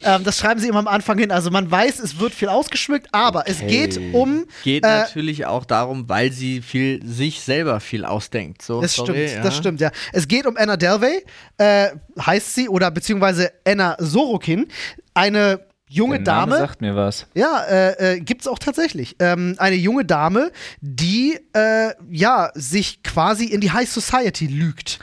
Ähm, 0.05 0.25
das 0.25 0.39
schreiben 0.39 0.61
sie 0.61 0.69
immer 0.69 0.79
am 0.81 0.89
Anfang 0.89 1.19
hin. 1.19 1.31
Also 1.31 1.51
man 1.51 1.71
weiß, 1.71 1.99
es 2.01 2.19
wird 2.19 2.35
viel 2.35 2.49
ausgeschmückt, 2.49 3.09
aber 3.13 3.49
es 3.49 3.59
Okay. 3.63 3.69
geht 3.87 4.15
um. 4.15 4.47
geht 4.65 4.85
äh, 4.85 4.89
natürlich 4.89 5.47
auch 5.47 5.65
darum, 5.65 6.09
weil 6.09 6.33
sie 6.33 6.63
viel 6.63 7.01
sich 7.07 7.41
selber 7.41 7.81
viel 7.81 8.05
ausdenkt. 8.05 8.63
So, 8.63 8.81
Das 8.81 8.95
sorry, 8.95 9.13
stimmt, 9.29 9.31
ja. 9.37 9.43
das 9.43 9.57
stimmt, 9.57 9.81
ja. 9.81 9.91
Es 10.13 10.27
geht 10.29 10.47
um 10.47 10.57
Anna 10.57 10.77
Delvey, 10.77 11.25
äh, 11.59 11.89
heißt 12.21 12.55
sie, 12.55 12.69
oder 12.69 12.91
beziehungsweise 12.91 13.53
Anna 13.67 13.97
Sorokin, 13.99 14.67
eine 15.15 15.61
junge 15.89 16.21
Der 16.23 16.35
Name 16.35 16.53
Dame. 16.53 16.63
sagt 16.67 16.81
mir 16.81 16.97
was. 16.97 17.27
Ja, 17.35 17.63
äh, 17.69 18.15
äh, 18.17 18.21
gibt's 18.21 18.49
auch 18.49 18.59
tatsächlich. 18.59 19.17
Ähm, 19.19 19.57
eine 19.59 19.77
junge 19.77 20.05
Dame, 20.07 20.51
die 20.81 21.39
äh, 21.53 21.91
ja 22.11 22.51
sich 22.55 23.03
quasi 23.03 23.45
in 23.45 23.61
die 23.61 23.71
High 23.73 23.91
Society 23.91 24.47
lügt. 24.47 24.99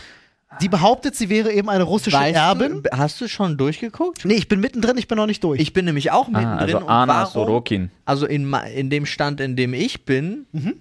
Die 0.61 0.67
behauptet, 0.69 1.15
sie 1.15 1.29
wäre 1.29 1.51
eben 1.51 1.69
eine 1.69 1.83
russische 1.83 2.17
Weißt 2.17 2.35
Erbin. 2.35 2.83
Du, 2.83 2.97
hast 2.97 3.21
du 3.21 3.27
schon 3.27 3.55
durchgeguckt? 3.57 4.25
Nee, 4.25 4.33
ich 4.33 4.47
bin 4.47 4.59
mittendrin, 4.59 4.97
ich 4.97 5.07
bin 5.07 5.17
noch 5.17 5.27
nicht 5.27 5.43
durch. 5.43 5.59
Ich 5.61 5.73
bin 5.73 5.85
nämlich 5.85 6.11
auch 6.11 6.27
mittendrin. 6.27 6.57
Ah, 6.57 6.57
also 6.57 6.77
und 6.79 6.89
Anna 6.89 7.13
warum, 7.13 7.31
Sorokin. 7.31 7.91
Also 8.05 8.25
in, 8.25 8.51
in 8.75 8.89
dem 8.89 9.05
Stand, 9.05 9.39
in 9.41 9.55
dem 9.55 9.73
ich 9.73 10.05
bin, 10.05 10.45
Mhm. 10.51 10.73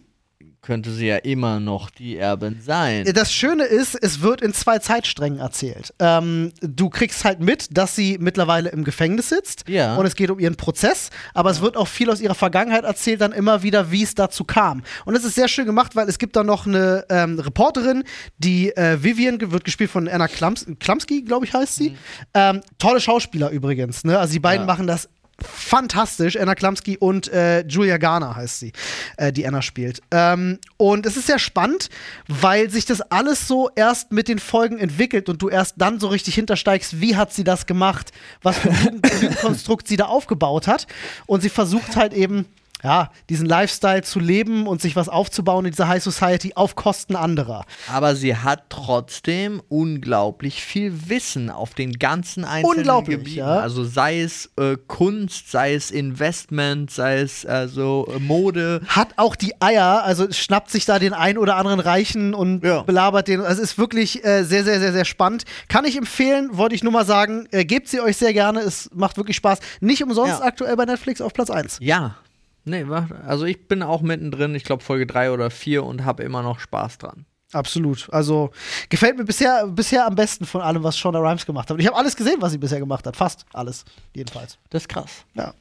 Könnte 0.69 0.91
sie 0.91 1.07
ja 1.07 1.17
immer 1.17 1.61
noch 1.61 1.89
die 1.89 2.19
Erbin 2.19 2.61
sein. 2.61 3.07
Das 3.15 3.33
Schöne 3.33 3.65
ist, 3.65 3.95
es 3.95 4.21
wird 4.21 4.43
in 4.43 4.53
zwei 4.53 4.79
Zeitsträngen 4.79 5.39
erzählt. 5.39 5.95
Ähm, 5.99 6.53
du 6.61 6.91
kriegst 6.91 7.25
halt 7.25 7.41
mit, 7.41 7.69
dass 7.71 7.97
sie 7.97 8.19
mittlerweile 8.21 8.69
im 8.69 8.85
Gefängnis 8.85 9.31
sitzt 9.31 9.67
Ja. 9.67 9.97
und 9.97 10.05
es 10.05 10.15
geht 10.15 10.31
um 10.31 10.39
ihren 10.39 10.57
Prozess, 10.57 11.09
aber 11.33 11.49
es 11.51 11.63
wird 11.63 11.79
auch 11.79 11.89
viel 11.89 12.11
aus 12.11 12.21
ihrer 12.21 12.35
Vergangenheit 12.35 12.85
erzählt, 12.85 13.23
dann 13.23 13.33
immer 13.33 13.63
wieder, 13.63 13.91
wie 13.91 14.03
es 14.03 14.15
dazu 14.15 14.45
kam. 14.45 14.83
Und 15.07 15.15
es 15.17 15.25
ist 15.25 15.37
sehr 15.37 15.49
schön 15.49 15.65
gemacht, 15.65 15.97
weil 15.97 16.07
es 16.07 16.19
gibt 16.19 16.37
da 16.37 16.45
noch 16.45 16.67
eine 16.67 17.07
ähm, 17.09 17.39
Reporterin, 17.39 18.05
die 18.37 18.69
äh, 18.77 19.03
Vivian, 19.03 19.39
wird 19.51 19.65
gespielt 19.65 19.89
von 19.91 20.07
Anna 20.07 20.29
Klams 20.29 20.67
Klamski, 20.81 21.23
glaube 21.23 21.47
ich, 21.47 21.55
heißt 21.55 21.77
sie. 21.77 21.97
Ähm, 22.35 22.61
tolle 22.79 23.01
Schauspieler 23.01 23.49
übrigens, 23.49 24.05
ne? 24.05 24.19
Also 24.19 24.35
die 24.35 24.39
beiden 24.39 24.67
Ja. 24.67 24.73
machen 24.75 24.87
das 24.87 25.09
fantastisch. 25.41 26.37
Anna 26.37 26.55
Klamski 26.55 26.97
und 26.97 27.29
äh, 27.33 27.65
Julia 27.67 27.99
Garner 27.99 28.35
heißt 28.35 28.61
sie, 28.61 28.73
äh, 29.17 29.33
die 29.33 29.47
Anna 29.47 29.63
spielt. 29.63 30.03
Ähm, 30.11 30.59
und 30.77 31.07
es 31.07 31.17
ist 31.17 31.27
sehr 31.27 31.39
spannend, 31.39 31.91
weil 32.27 32.71
sich 32.71 32.85
das 32.87 33.01
alles 33.01 33.47
so 33.47 33.71
erst 33.75 34.13
mit 34.13 34.29
den 34.29 34.39
Folgen 34.39 34.79
entwickelt 34.79 35.29
und 35.29 35.41
du 35.41 35.49
erst 35.49 35.75
dann 35.79 36.01
so 36.01 36.09
richtig 36.09 36.35
hintersteigst, 36.35 37.01
wie 37.01 37.17
hat 37.17 37.33
sie 37.33 37.45
das 37.45 37.67
gemacht, 37.67 38.13
was 38.43 38.59
für 38.59 38.71
ein 38.71 39.01
Lügenkonstrukt 39.21 39.87
sie 39.87 39.97
da 39.97 40.07
aufgebaut 40.07 40.67
hat. 40.67 40.87
Und 41.27 41.43
sie 41.43 41.51
versucht 41.51 41.97
halt 41.97 42.15
eben 42.15 42.47
ja, 42.83 43.11
diesen 43.29 43.47
Lifestyle 43.47 44.03
zu 44.03 44.21
leben 44.21 44.67
und 44.67 44.81
sich 44.81 44.95
was 44.97 45.09
aufzubauen 45.09 45.65
in 45.65 45.73
dieser 45.73 45.89
High 45.89 46.03
Society 46.03 46.53
auf 46.55 46.77
Kosten 46.77 47.17
anderer. 47.17 47.65
Aber 47.93 48.15
sie 48.15 48.37
hat 48.37 48.65
trotzdem 48.69 49.61
unglaublich 49.69 50.63
viel 50.63 51.09
Wissen 51.09 51.51
auf 51.51 51.75
den 51.75 51.95
ganzen 51.99 52.45
einzelnen 52.45 52.79
Unglaublich, 52.79 53.19
Gebieten. 53.19 53.39
ja. 53.39 53.59
Also 53.61 53.85
sei 53.85 54.21
es 54.21 54.51
äh, 54.59 54.77
Kunst, 54.87 55.51
sei 55.51 55.75
es 55.75 55.91
Investment, 55.91 56.91
sei 56.91 57.21
es 57.21 57.45
also 57.47 58.09
äh, 58.15 58.19
Mode. 58.19 58.81
hat 58.89 59.09
auch 59.17 59.35
die 59.37 59.61
Eier, 59.61 60.05
also 60.05 60.31
schnappt 60.31 60.71
sich 60.71 60.85
da 60.85 60.99
den 60.99 61.15
ein 61.15 61.39
oder 61.39 61.57
anderen 61.57 61.81
Reichen 61.81 62.35
und 62.35 62.65
Ja. 62.65 62.83
belabert 62.83 63.29
den. 63.29 63.41
Also 63.41 63.63
ist 63.63 63.79
wirklich 63.79 64.25
äh, 64.25 64.45
sehr, 64.45 64.65
sehr, 64.65 64.79
sehr, 64.81 64.93
sehr 64.93 65.05
spannend. 65.05 65.45
Kann 65.69 65.85
ich 65.85 65.97
empfehlen, 65.97 66.51
wollte 66.53 66.75
ich 66.75 66.83
nur 66.83 66.93
mal 66.93 67.07
sagen. 67.07 67.47
Äh, 67.51 67.65
gebt 67.65 67.89
sie 67.89 68.01
euch 68.01 68.17
sehr 68.17 68.33
gerne, 68.33 68.61
es 68.61 68.91
macht 68.95 69.17
wirklich 69.17 69.37
Spaß. 69.37 69.59
Nicht 69.81 70.03
umsonst 70.03 70.41
Ja. 70.41 70.45
aktuell 70.47 70.77
bei 70.77 70.85
Netflix 70.85 71.21
auf 71.21 71.33
Platz 71.33 71.51
1. 71.51 71.79
Ja. 71.81 72.17
Nee, 72.65 72.87
wa- 72.89 73.09
also 73.27 73.45
ich 73.45 73.67
bin 73.69 73.83
auch 73.83 74.03
mittendrin, 74.03 74.55
ich 74.55 74.65
glaube 74.65 74.83
Folge 74.85 75.07
3 75.07 75.31
oder 75.33 75.51
4 75.51 75.85
und 75.85 76.05
habe 76.05 76.23
immer 76.23 76.43
noch 76.43 76.61
Spaß 76.61 76.99
dran. 76.99 77.25
Absolut. 77.53 78.09
Also 78.13 78.51
gefällt 78.91 79.17
mir 79.17 79.25
bisher, 79.25 79.67
bisher 79.69 80.05
am 80.07 80.15
besten 80.15 80.45
von 80.45 80.61
allem, 80.61 80.83
was 80.83 80.99
Shonda 80.99 81.19
Rhimes 81.19 81.47
gemacht 81.47 81.71
hat. 81.71 81.75
Und 81.77 81.81
ich 81.81 81.87
habe 81.87 81.97
alles 81.97 82.15
gesehen, 82.15 82.37
was 82.41 82.53
sie 82.53 82.59
bisher 82.59 82.79
gemacht 82.79 83.07
hat. 83.07 83.17
Fast 83.17 83.47
alles, 83.55 83.87
jedenfalls. 84.15 84.59
Das 84.69 84.83
ist 84.83 84.89
krass. 84.89 85.25
Ja. 85.35 85.55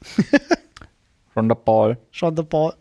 Ronda 1.36 1.56
Paul. 1.56 1.98
Shonda 2.12 2.44
Paul. 2.44 2.74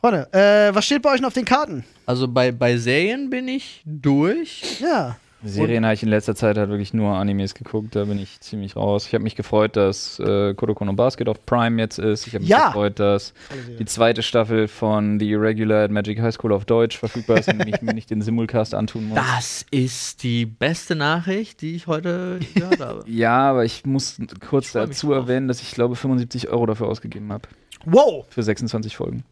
Freunde, 0.00 0.32
äh, 0.32 0.74
was 0.74 0.86
steht 0.86 1.02
bei 1.02 1.12
euch 1.12 1.20
noch 1.20 1.28
auf 1.28 1.34
den 1.34 1.44
Karten? 1.44 1.84
Also 2.06 2.26
bei, 2.26 2.50
bei 2.50 2.76
Serien 2.78 3.30
bin 3.30 3.46
ich 3.46 3.82
durch. 3.84 4.80
Ja. 4.80 5.16
Serien 5.42 5.84
habe 5.84 5.94
ich 5.94 6.02
in 6.02 6.08
letzter 6.08 6.34
Zeit 6.34 6.58
halt 6.58 6.68
wirklich 6.68 6.92
nur 6.92 7.14
Animes 7.16 7.54
geguckt, 7.54 7.96
da 7.96 8.04
bin 8.04 8.18
ich 8.18 8.40
ziemlich 8.40 8.76
raus. 8.76 9.06
Ich 9.06 9.14
habe 9.14 9.24
mich 9.24 9.36
gefreut, 9.36 9.76
dass 9.76 10.18
äh, 10.18 10.54
Kuroko 10.54 10.84
no 10.84 10.92
Basket 10.92 11.28
auf 11.28 11.44
Prime 11.46 11.80
jetzt 11.80 11.98
ist. 11.98 12.26
Ich 12.26 12.34
habe 12.34 12.42
mich 12.42 12.50
Ja. 12.50 12.66
gefreut, 12.68 12.98
dass 12.98 13.32
die 13.78 13.84
zweite 13.84 14.22
Staffel 14.22 14.68
von 14.68 15.18
The 15.18 15.30
Irregular 15.30 15.84
at 15.84 15.90
Magic 15.90 16.20
High 16.20 16.34
School 16.34 16.52
auf 16.52 16.64
Deutsch 16.64 16.98
verfügbar 16.98 17.38
ist 17.38 17.48
und 17.52 17.66
ich 17.66 17.80
mir 17.82 17.94
nicht 17.94 18.10
den 18.10 18.20
Simulcast 18.22 18.74
antun 18.74 19.08
muss. 19.08 19.18
Das 19.18 19.64
ist 19.70 20.22
die 20.22 20.46
beste 20.46 20.94
Nachricht, 20.94 21.60
die 21.62 21.74
ich 21.74 21.86
heute 21.86 22.38
gehört 22.54 22.80
habe. 22.80 23.04
Ja, 23.10 23.50
aber 23.50 23.64
ich 23.64 23.84
muss 23.86 24.18
kurz 24.48 24.74
mich 24.74 24.84
dazu 24.84 25.12
erwähnen, 25.12 25.48
dass 25.48 25.62
ich 25.62 25.72
glaube 25.72 25.96
75 25.96 26.48
Euro 26.48 26.66
dafür 26.66 26.86
ausgegeben 26.88 27.32
habe. 27.32 27.48
Wow. 27.84 28.26
Für 28.28 28.42
26 28.42 28.96
Folgen. 28.96 29.24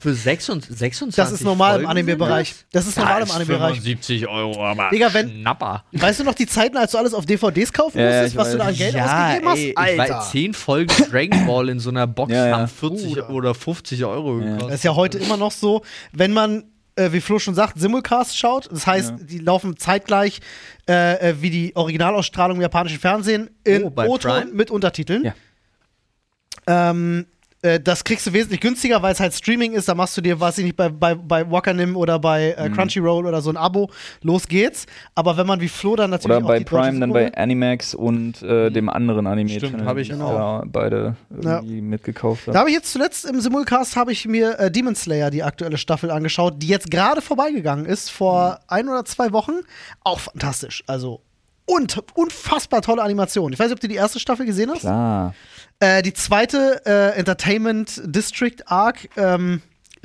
Für 0.00 0.14
26, 0.14 0.76
26 0.76 1.16
Das 1.16 1.32
ist 1.32 1.42
normal 1.44 1.76
im 1.80 1.86
Folgen 1.86 1.90
Anime-Bereich. 1.90 2.48
sind 2.54 2.66
Das 2.72 2.86
ist 2.86 2.96
normal 2.98 3.22
im 3.22 3.30
Anime-Bereich. 3.30 3.74
75 3.80 4.26
Euro, 4.28 4.64
aber 4.64 4.90
Digga, 4.90 5.12
wenn- 5.14 5.30
Schnapper. 5.30 5.84
Weißt 5.92 6.20
du 6.20 6.24
noch 6.24 6.34
die 6.34 6.46
Zeiten, 6.46 6.76
als 6.76 6.92
du 6.92 6.98
alles 6.98 7.14
auf 7.14 7.26
DVDs 7.26 7.72
kaufen 7.72 7.98
Ja, 7.98 8.06
musstest, 8.06 8.36
was 8.36 8.50
du 8.52 8.58
da 8.58 8.64
an 8.64 8.70
weiß. 8.70 8.78
Geld 8.78 8.94
ja, 8.94 9.04
ausgegeben 9.04 9.48
hast? 9.48 9.58
ey, 9.88 9.92
ich 10.04 10.10
war 10.10 10.30
10 10.30 10.54
Folgen 10.54 10.94
Dragon 11.10 11.46
Ball 11.46 11.68
in 11.68 11.80
so 11.80 11.90
einer 11.90 12.06
Box 12.06 12.32
Ja, 12.32 12.46
ja. 12.48 12.56
haben 12.58 12.68
40 12.68 13.06
Bruder. 13.14 13.30
oder 13.30 13.54
50 13.54 14.04
Euro 14.04 14.38
Ja. 14.40 14.44
gekostet. 14.44 14.68
Das 14.68 14.74
ist 14.76 14.84
ja 14.84 14.94
heute 14.94 15.18
immer 15.18 15.36
noch 15.36 15.52
so, 15.52 15.82
wenn 16.12 16.32
man, 16.32 16.64
äh, 16.96 17.12
wie 17.12 17.20
Flo 17.20 17.38
schon 17.38 17.54
sagt, 17.54 17.78
Simulcast 17.78 18.36
schaut. 18.38 18.68
Das 18.70 18.86
heißt, 18.86 19.10
Ja. 19.10 19.16
die 19.24 19.38
laufen 19.38 19.76
zeitgleich 19.76 20.40
äh, 20.88 21.30
äh, 21.30 21.34
wie 21.42 21.50
die 21.50 21.74
Originalausstrahlung 21.74 22.56
im 22.58 22.62
japanischen 22.62 22.98
Fernsehen 23.00 23.50
in 23.64 23.84
Oh, 23.84 23.92
O-Ton 24.06 24.54
mit 24.54 24.70
Untertiteln. 24.70 25.24
Ja. 25.24 25.34
Ähm, 26.68 27.26
äh, 27.62 27.80
das 27.80 28.04
kriegst 28.04 28.26
du 28.26 28.32
wesentlich 28.32 28.60
günstiger, 28.60 29.02
weil 29.02 29.12
es 29.12 29.20
halt 29.20 29.34
Streaming 29.34 29.72
ist. 29.72 29.88
Da 29.88 29.94
machst 29.94 30.16
du 30.16 30.20
dir, 30.20 30.38
weiß 30.38 30.58
ich 30.58 30.64
nicht, 30.64 30.76
bei, 30.76 30.88
bei, 30.88 31.14
bei 31.14 31.50
Wakanim 31.50 31.96
oder 31.96 32.18
bei 32.18 32.54
Mhm. 32.58 32.64
äh, 32.64 32.70
Crunchyroll 32.70 33.26
oder 33.26 33.40
so 33.40 33.50
ein 33.50 33.56
Abo. 33.56 33.90
Los 34.22 34.46
geht's. 34.48 34.86
Aber 35.14 35.36
wenn 35.36 35.46
man 35.46 35.60
wie 35.60 35.68
Flo 35.68 35.96
dann 35.96 36.10
natürlich 36.10 36.36
Oder 36.36 36.44
auch 36.44 36.48
bei 36.48 36.60
Prime 36.64 37.00
dann 37.00 37.12
bei 37.12 37.34
Animax 37.34 37.94
und 37.94 38.42
äh, 38.42 38.70
dem 38.70 38.88
anderen 38.88 39.26
anime 39.26 39.50
Stimmt, 39.50 39.84
hab 39.84 39.96
ich 39.96 40.12
auch. 40.14 40.18
da 40.32 40.62
beide 40.66 41.16
irgendwie 41.30 41.80
mitgekauft 41.80 42.42
Da 42.46 42.50
habe. 42.52 42.58
habe 42.60 42.68
ich 42.70 42.76
jetzt 42.76 42.92
zuletzt 42.92 43.24
im 43.24 43.40
Simulcast 43.40 43.96
habe 43.96 44.12
ich 44.12 44.26
mir 44.26 44.58
äh, 44.58 44.70
Demon 44.70 44.94
Slayer 44.94 45.30
die 45.30 45.42
aktuelle 45.42 45.78
Staffel 45.78 46.10
angeschaut, 46.10 46.54
die 46.58 46.68
jetzt 46.68 46.90
gerade 46.90 47.20
vorbeigegangen 47.22 47.86
ist 47.86 48.10
vor 48.10 48.60
ein 48.68 48.88
oder 48.88 49.04
zwei 49.04 49.32
Wochen. 49.32 49.52
Auch 50.04 50.20
fantastisch. 50.20 50.84
Also 50.86 51.20
und 51.66 52.02
unfassbar 52.14 52.80
tolle 52.82 53.02
Animation. 53.02 53.52
Ich 53.52 53.58
weiß 53.58 53.66
nicht, 53.66 53.74
ob 53.74 53.80
du 53.80 53.88
die 53.88 53.96
erste 53.96 54.18
Staffel 54.18 54.46
gesehen 54.46 54.70
hast. 54.70 54.80
Klar. 54.80 55.34
Äh, 55.80 56.02
die 56.02 56.14
zweite 56.14 56.80
äh, 56.86 57.18
Entertainment 57.18 58.00
District 58.04 58.56
Arc 58.66 59.08
ähm, 59.16 59.60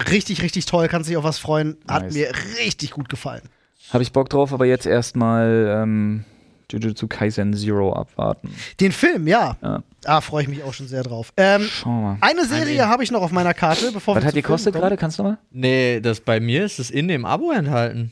Richtig, 0.10 0.41
richtig 0.41 0.65
toll, 0.65 0.88
kannst 0.88 1.10
dich 1.10 1.17
auf 1.17 1.24
was 1.24 1.38
freuen. 1.39 1.78
Hat 1.88 2.04
Nice. 2.04 2.13
mir 2.13 2.32
richtig 2.60 2.91
gut 2.91 3.10
gefallen. 3.10 3.43
Habe 3.91 4.04
ich 4.04 4.12
Bock 4.12 4.30
drauf, 4.30 4.54
aber 4.54 4.65
jetzt 4.65 4.86
erstmal 4.86 5.82
ähm, 5.84 6.26
Jujutsu 6.71 7.08
Kaisen 7.08 7.54
Zero 7.54 7.93
abwarten. 7.93 8.54
Den 8.80 8.91
Film, 8.91 9.28
ja. 9.28 9.58
Ja. 9.62 9.84
Da 10.02 10.21
freue 10.21 10.43
ich 10.43 10.50
mich 10.50 10.63
auch 10.63 10.74
schon 10.74 10.88
sehr 10.88 11.04
drauf. 11.04 11.34
Ähm, 11.38 11.67
Schau 11.69 11.89
mal. 11.89 12.17
eine 12.21 12.45
Serie 12.45 12.88
habe 12.88 13.04
ich 13.04 13.12
noch 13.12 13.21
auf 13.21 13.32
meiner 13.32 13.54
Karte, 13.54 13.91
bevor 13.91 14.15
Was 14.15 14.24
wir 14.24 14.28
hat 14.30 14.36
die 14.36 14.41
kostet 14.41 14.74
gerade? 14.74 14.97
Kannst 14.97 15.19
du 15.19 15.24
mal? 15.24 15.38
Nee, 15.52 16.00
das 16.00 16.21
bei 16.21 16.39
mir 16.39 16.65
ist 16.65 16.80
es 16.80 16.89
in 16.89 17.08
dem 17.08 17.26
Abo 17.26 17.52
enthalten. 17.52 18.12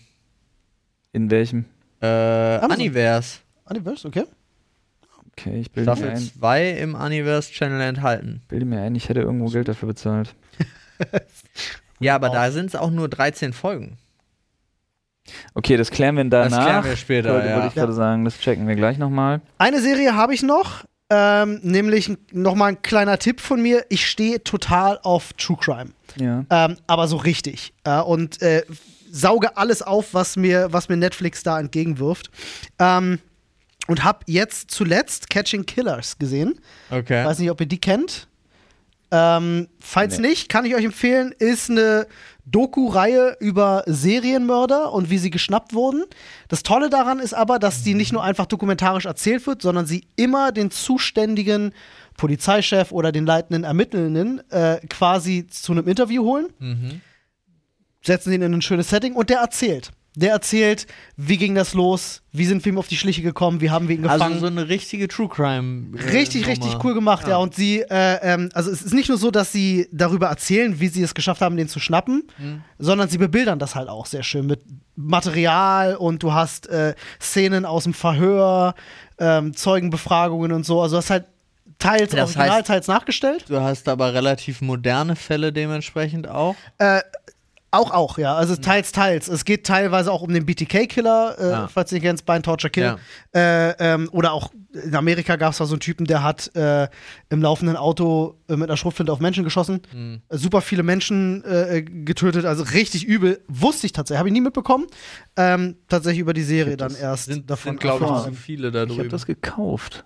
In 1.14 1.32
welchem? 1.32 1.66
Äh, 2.02 2.06
Amazon. 2.08 2.78
Kommen. 2.94 3.40
Universe, 3.70 4.08
okay. 4.08 4.24
Okay, 5.38 5.60
ich 5.62 5.72
bilde 5.72 5.90
mir, 5.92 5.96
Staffel 5.98 6.12
ein, 6.12 6.18
2 6.40 6.70
im 6.72 6.96
Universe 6.96 7.52
Channel 7.52 7.80
enthalten. 7.82 8.42
bilde 8.50 8.66
mir 8.66 8.82
ein, 8.82 8.96
ich 8.96 9.08
hätte 9.10 9.22
irgendwo 9.22 9.46
Geld 9.48 9.68
dafür 9.68 9.88
bezahlt. 9.88 10.36
Ja, 12.02 12.16
aber 12.16 12.28
Wow. 12.28 12.34
da 12.36 12.52
sind 12.52 12.68
es 12.68 12.76
auch 12.78 12.92
nur 12.92 13.10
13 13.10 13.52
Folgen. 13.52 13.98
Okay, 15.54 15.76
das 15.76 15.92
klären 15.92 16.16
wir 16.16 16.24
danach. 16.24 16.50
Das 16.58 16.66
klären 16.66 16.84
wir 16.86 16.96
später, 16.96 17.34
Wollte, 17.34 17.48
ja. 17.50 17.56
wollte 17.56 17.68
ich 17.68 17.74
gerade 17.76 17.92
sagen, 17.94 18.24
das 18.26 18.40
checken 18.40 18.68
wir 18.70 18.76
gleich 18.76 18.98
nochmal. 18.98 19.42
Eine 19.58 19.82
Serie 19.82 20.16
habe 20.16 20.34
ich 20.34 20.42
noch, 20.42 20.86
ähm, 21.10 21.60
nämlich 21.62 22.10
nochmal 22.32 22.70
ein 22.70 22.82
kleiner 22.82 23.20
Tipp 23.20 23.42
von 23.42 23.62
mir. 23.62 23.86
Ich 23.90 24.08
stehe 24.10 24.42
total 24.44 24.98
auf 25.04 25.34
True 25.34 25.58
Crime. 25.60 25.90
Ja. 26.16 26.46
Ähm, 26.50 26.78
aber 26.88 27.08
so 27.10 27.18
richtig. 27.18 27.74
Äh, 27.84 28.00
und 28.00 28.42
äh, 28.42 28.64
sauge 29.12 29.58
alles 29.58 29.82
auf, 29.82 30.14
was 30.14 30.36
mir, 30.38 30.72
was 30.72 30.90
mir 30.90 30.98
Netflix 30.98 31.44
da 31.44 31.60
entgegenwirft. 31.60 32.30
Ähm, 32.80 33.20
und 33.88 34.04
habe 34.04 34.20
jetzt 34.28 34.70
zuletzt 34.72 35.30
Catching 35.30 35.66
Killers 35.66 36.20
gesehen. 36.20 36.60
Okay. 36.92 37.26
Weiß 37.26 37.40
nicht, 37.40 37.50
ob 37.50 37.60
ihr 37.60 37.66
die 37.68 37.82
kennt. 37.82 38.28
Ähm, 39.12 39.68
falls 39.80 40.20
Nee. 40.20 40.28
nicht, 40.28 40.50
kann 40.50 40.66
ich 40.66 40.76
euch 40.76 40.86
empfehlen, 40.86 41.34
ist 41.40 41.72
eine 41.72 42.06
Doku-Reihe 42.46 43.38
über 43.40 43.84
Serienmörder 43.88 44.92
und 44.94 45.10
wie 45.10 45.18
sie 45.18 45.32
geschnappt 45.32 45.74
wurden. 45.74 46.04
Das 46.48 46.62
Tolle 46.62 46.90
daran 46.92 47.20
ist 47.20 47.34
aber, 47.34 47.58
dass 47.58 47.82
die 47.84 47.96
nicht 47.96 48.12
nur 48.14 48.24
einfach 48.24 48.46
dokumentarisch 48.46 49.06
erzählt 49.06 49.48
wird, 49.48 49.64
sondern 49.64 49.88
sie 49.88 50.06
immer 50.16 50.52
den 50.52 50.70
zuständigen 50.70 51.74
Polizeichef 52.18 52.92
oder 52.92 53.12
den 53.12 53.26
leitenden 53.26 53.64
Ermittelnden 53.64 54.42
äh, 54.52 54.80
quasi 54.90 55.48
zu 55.48 55.72
einem 55.72 55.88
Interview 55.88 56.24
holen 56.24 56.48
Mhm. 56.60 57.02
Setzen 58.02 58.32
ihn 58.34 58.42
in 58.42 58.54
ein 58.54 58.62
schönes 58.62 58.90
Setting 58.90 59.14
und 59.14 59.30
der 59.30 59.40
erzählt. 59.40 59.92
Der 60.16 60.32
erzählt, 60.32 60.88
wie 61.18 61.38
ging 61.38 61.54
das 61.54 61.74
los, 61.76 62.24
wie 62.32 62.46
sind 62.46 62.66
wir 62.66 62.74
ihm 62.74 62.80
auf 62.80 62.88
die 62.88 62.98
Schliche 62.98 63.22
gekommen, 63.22 63.62
wie 63.62 63.70
haben 63.70 63.88
wir 63.88 63.96
ihn 63.96 64.02
gefangen. 64.02 64.22
Also 64.24 64.40
so 64.40 64.46
eine 64.48 64.68
richtige 64.68 65.08
True 65.08 65.30
Crime. 65.30 65.96
äh, 65.98 66.10
richtig, 66.10 66.42
Nummer. 66.42 66.52
richtig 66.52 66.84
cool 66.84 66.94
gemacht, 66.96 67.28
ja. 67.28 67.38
Und 67.38 67.54
sie, 67.56 67.82
äh, 67.82 68.20
ähm, 68.24 68.50
also 68.54 68.72
es 68.72 68.82
ist 68.82 68.94
nicht 68.94 69.08
nur 69.08 69.20
so, 69.20 69.30
dass 69.30 69.52
sie 69.52 69.88
darüber 69.92 70.28
erzählen, 70.28 70.80
wie 70.80 70.88
sie 70.88 71.04
es 71.04 71.14
geschafft 71.14 71.42
haben, 71.42 71.56
den 71.58 71.70
zu 71.70 71.80
schnappen, 71.80 72.24
Mhm. 72.40 72.64
sondern 72.80 73.08
sie 73.08 73.20
bebildern 73.20 73.60
das 73.60 73.76
halt 73.76 73.88
auch 73.88 74.08
sehr 74.08 74.24
schön 74.24 74.48
mit 74.48 74.62
Material 74.96 75.96
und 75.96 76.24
du 76.24 76.34
hast 76.34 76.68
äh, 76.68 76.96
Szenen 77.22 77.66
aus 77.66 77.84
dem 77.84 77.94
Verhör, 77.94 78.74
ähm, 79.20 79.56
Zeugenbefragungen 79.56 80.52
und 80.52 80.66
so. 80.66 80.82
Also 80.82 80.96
das 80.98 81.10
halt 81.12 81.26
teils 81.78 82.12
Das 82.12 82.36
original, 82.36 82.62
heißt- 82.62 82.66
teils 82.66 82.88
nachgestellt. 82.88 83.46
Du 83.48 83.62
hast 83.62 83.88
aber 83.88 84.14
relativ 84.14 84.60
moderne 84.62 85.16
Fälle 85.16 85.54
dementsprechend 85.54 86.28
auch. 86.28 86.56
Äh, 86.80 87.02
auch, 87.72 87.92
auch, 87.92 88.18
ja. 88.18 88.36
Also 88.36 88.56
teils, 88.56 88.92
teils. 88.92 89.28
Es 89.28 89.46
geht 89.46 89.66
teilweise 89.66 90.12
auch 90.12 90.22
um 90.22 90.34
den 90.34 90.46
BTK-Killer, 90.46 91.36
äh, 91.40 91.50
Ja. 91.52 91.68
falls 91.68 91.92
ihr 91.92 91.98
ihn 91.98 92.02
kennt, 92.02 92.20
Spine 92.20 92.42
Torture 92.42 92.72
Kill. 92.72 92.96
Äh, 93.36 93.72
ähm, 93.80 94.10
oder 94.12 94.34
auch 94.34 94.52
in 94.74 94.96
Amerika 94.96 95.36
gab 95.36 95.52
es 95.52 95.58
da 95.58 95.66
so 95.66 95.74
einen 95.74 95.80
Typen, 95.80 96.06
der 96.06 96.24
hat 96.24 96.56
äh, 96.56 96.88
im 97.30 97.42
laufenden 97.42 97.76
Auto 97.76 98.36
äh, 98.48 98.56
mit 98.56 98.70
einer 98.70 98.78
Schrotflinte 98.78 99.12
auf 99.12 99.20
Menschen 99.20 99.44
geschossen. 99.44 99.82
Mhm. 99.94 100.22
Äh, 100.30 100.38
super 100.38 100.62
viele 100.62 100.84
Menschen 100.84 101.44
äh, 101.44 101.82
getötet, 101.84 102.46
also 102.46 102.64
richtig 102.64 103.06
übel. 103.06 103.42
Wusste 103.48 103.86
ich 103.86 103.94
tatsächlich, 103.94 104.20
habe 104.20 104.30
ich 104.30 104.34
nie 104.34 104.42
mitbekommen. 104.42 104.88
Ähm, 105.38 105.76
tatsächlich 105.88 106.22
über 106.22 106.34
die 106.34 106.44
Serie 106.44 106.78
dann 106.78 106.96
erst 106.96 107.26
Sind, 107.26 107.50
davon 107.50 107.72
sind 107.74 107.80
glaube 107.80 108.06
ich, 108.06 108.24
zu 108.26 108.34
viele 108.34 108.70
Ich 108.70 108.98
habe 108.98 109.10
das 109.10 109.26
gekauft. 109.26 110.06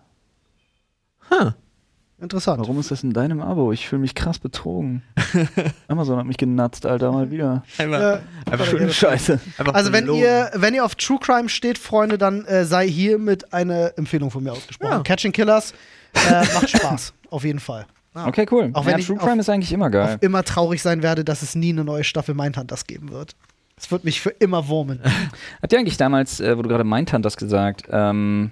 Interessant. 2.24 2.60
Warum 2.60 2.80
ist 2.80 2.90
das 2.90 3.04
in 3.04 3.12
deinem 3.12 3.42
Abo? 3.42 3.72
Ich 3.74 3.88
fühle 3.88 4.00
mich 4.02 4.16
krass 4.16 4.40
betrogen. 4.40 5.04
Amazon 5.90 6.18
hat 6.18 6.26
mich 6.26 6.38
genatzt, 6.38 6.86
Alter, 6.86 7.12
mal 7.12 7.30
wieder. 7.32 7.64
Einfach, 7.78 8.00
Äh, 8.00 8.20
einfach, 8.50 8.66
Schöne 8.66 8.92
Scheiße. 8.94 9.40
einfach 9.58 9.74
Also 9.74 9.92
wenn 9.92 10.08
ihr, 10.14 10.50
wenn 10.56 10.74
ihr 10.74 10.86
auf 10.86 10.96
True 10.96 11.20
Crime 11.22 11.50
steht, 11.50 11.78
Freunde, 11.78 12.18
dann 12.18 12.46
äh, 12.46 12.64
sei 12.66 12.88
hiermit 12.88 13.54
eine 13.54 13.96
Empfehlung 13.98 14.32
von 14.32 14.42
mir 14.44 14.54
ausgesprochen. 14.54 14.92
Ja. 14.92 15.00
Catching 15.04 15.34
Killers 15.34 15.74
äh, 16.14 16.46
macht 16.54 16.70
Spaß, 16.78 17.14
auf 17.30 17.44
jeden 17.44 17.60
Fall. 17.60 17.86
Okay, 18.16 18.46
cool. 18.52 18.70
Auch 18.74 18.86
wenn 18.86 18.94
ja, 18.94 18.98
ich 19.00 19.08
True 19.08 19.18
auf- 19.20 19.26
Crime 19.26 19.42
ist 19.42 19.50
eigentlich 19.50 19.74
immer 19.74 19.90
geil. 19.90 20.16
Auf 20.16 20.24
immer 20.24 20.44
traurig 20.44 20.82
sein 20.82 21.04
werde, 21.04 21.24
dass 21.26 21.42
es 21.42 21.56
nie 21.56 21.70
eine 21.72 21.84
neue 21.84 22.04
Staffel 22.04 22.36
Mindhunters 22.36 22.86
geben 22.88 23.12
wird. 23.12 23.36
Es 23.76 23.92
wird 23.92 24.04
mich 24.06 24.22
für 24.22 24.30
immer 24.30 24.68
wurmen. 24.70 25.02
Hat 25.62 25.72
dir 25.72 25.80
eigentlich 25.80 25.98
damals, 25.98 26.40
äh, 26.40 26.58
wo 26.58 26.62
du 26.62 26.70
gerade 26.70 26.84
Mindhunters 26.86 27.36
gesagt, 27.38 27.88
ähm, 27.92 28.52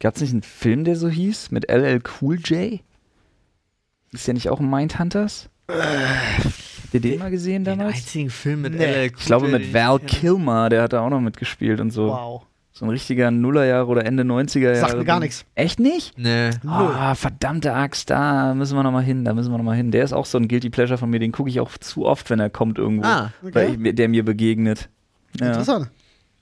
gab 0.00 0.16
es 0.16 0.22
nicht 0.22 0.32
einen 0.32 0.42
Film, 0.42 0.84
der 0.84 0.96
so 0.96 1.08
hieß, 1.08 1.50
mit 1.52 1.70
LL 1.70 2.00
Cool 2.20 2.38
J? 2.40 2.80
Ist 4.12 4.26
der 4.26 4.34
nicht 4.34 4.48
auch 4.50 4.60
ein 4.60 4.68
Mindhunters? 4.68 5.48
Habt 5.68 6.94
ihr 6.94 7.00
den 7.00 7.18
mal 7.18 7.30
gesehen 7.30 7.64
den 7.64 7.78
damals? 7.78 7.96
einzigen 7.96 8.30
Film 8.30 8.62
mit 8.62 8.74
Nee. 8.74 8.84
LL 8.84 9.06
Ich 9.16 9.24
glaube 9.24 9.48
mit 9.48 9.64
den 9.64 9.74
Val. 9.74 9.98
Kilmer, 10.00 10.68
der 10.68 10.82
hat 10.82 10.92
da 10.92 11.00
auch 11.00 11.10
noch 11.10 11.20
mitgespielt 11.20 11.80
und 11.80 11.90
so. 11.90 12.08
Wow. 12.08 12.42
So 12.74 12.86
ein 12.86 12.90
richtiger 12.90 13.30
Nullerjahre 13.30 13.86
oder 13.86 14.04
Ende 14.06 14.22
90er 14.24 14.60
Jahre. 14.60 14.76
Sagt 14.76 14.96
mir 14.96 15.04
gar 15.04 15.20
nichts. 15.20 15.44
Echt 15.54 15.78
nicht? 15.78 16.16
Nee. 16.18 16.50
Ah, 16.66 17.14
verdammte 17.14 17.74
Axt, 17.74 18.08
da 18.10 18.54
müssen 18.54 18.76
wir 18.76 18.82
noch 18.82 18.90
mal 18.92 19.02
hin, 19.04 19.24
da 19.26 19.34
müssen 19.34 19.50
wir 19.52 19.58
noch 19.58 19.64
mal 19.64 19.76
hin. 19.76 19.90
Der 19.90 20.04
ist 20.04 20.12
auch 20.14 20.24
so 20.24 20.38
ein 20.38 20.48
Guilty 20.48 20.70
Pleasure 20.70 20.96
von 20.98 21.10
mir, 21.10 21.18
den 21.20 21.32
gucke 21.32 21.50
ich 21.50 21.60
auch 21.60 21.70
zu 21.78 22.06
oft, 22.06 22.30
wenn 22.30 22.40
er 22.40 22.48
kommt 22.50 22.78
irgendwo, 22.78 23.04
Ah, 23.06 23.30
weil 23.42 23.50
okay. 23.50 23.72
ich, 23.72 23.78
mir- 23.78 23.92
der 23.94 24.08
mir 24.08 24.24
begegnet. 24.24 24.88
Ja. 25.38 25.48
Interessant. 25.48 25.88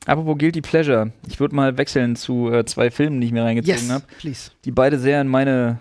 Apropos 0.06 0.38
Guilty 0.38 0.60
Pleasure, 0.62 1.10
ich 1.28 1.40
würde 1.40 1.54
mal 1.54 1.76
wechseln 1.78 2.14
zu 2.16 2.50
äh, 2.50 2.64
zwei 2.64 2.90
Filmen, 2.92 3.20
die 3.20 3.26
ich 3.26 3.32
mir 3.32 3.42
reingezogen 3.44 3.74
Yes, 3.80 3.90
habe, 3.90 4.04
please. 4.18 4.50
die 4.64 4.70
beide 4.70 4.98
sehr 5.00 5.20
in 5.20 5.28
meine, 5.28 5.78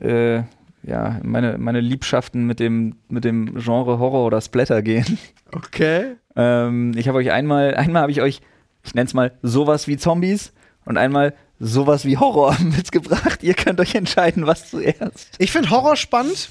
äh, 0.00 0.42
ja, 0.86 1.18
in 1.22 1.30
meine, 1.30 1.58
meine 1.58 1.80
Liebschaften 1.80 2.46
mit 2.46 2.60
dem, 2.60 2.96
mit 3.08 3.24
dem 3.24 3.56
Genre 3.56 3.98
Horror 3.98 4.26
oder 4.26 4.40
Splatter 4.40 4.82
gehen. 4.82 5.18
Okay. 5.52 6.16
Ähm, 6.34 6.92
ich 6.96 7.08
habe 7.08 7.18
euch 7.18 7.30
einmal, 7.30 7.74
einmal 7.74 8.02
habe 8.02 8.12
ich 8.12 8.20
euch, 8.20 8.40
ich 8.84 8.94
nenne 8.94 9.06
es 9.06 9.14
mal 9.14 9.32
sowas 9.42 9.88
wie 9.88 9.96
Zombies 9.96 10.52
und 10.84 10.96
einmal 10.96 11.34
sowas 11.58 12.04
wie 12.04 12.16
Horror 12.16 12.56
mitgebracht. 12.76 13.42
Ihr 13.42 13.54
könnt 13.54 13.80
euch 13.80 13.94
entscheiden, 13.94 14.46
was 14.46 14.70
zuerst. 14.70 15.30
Ich 15.38 15.52
finde 15.52 15.70
Horror 15.70 15.96
spannend, 15.96 16.50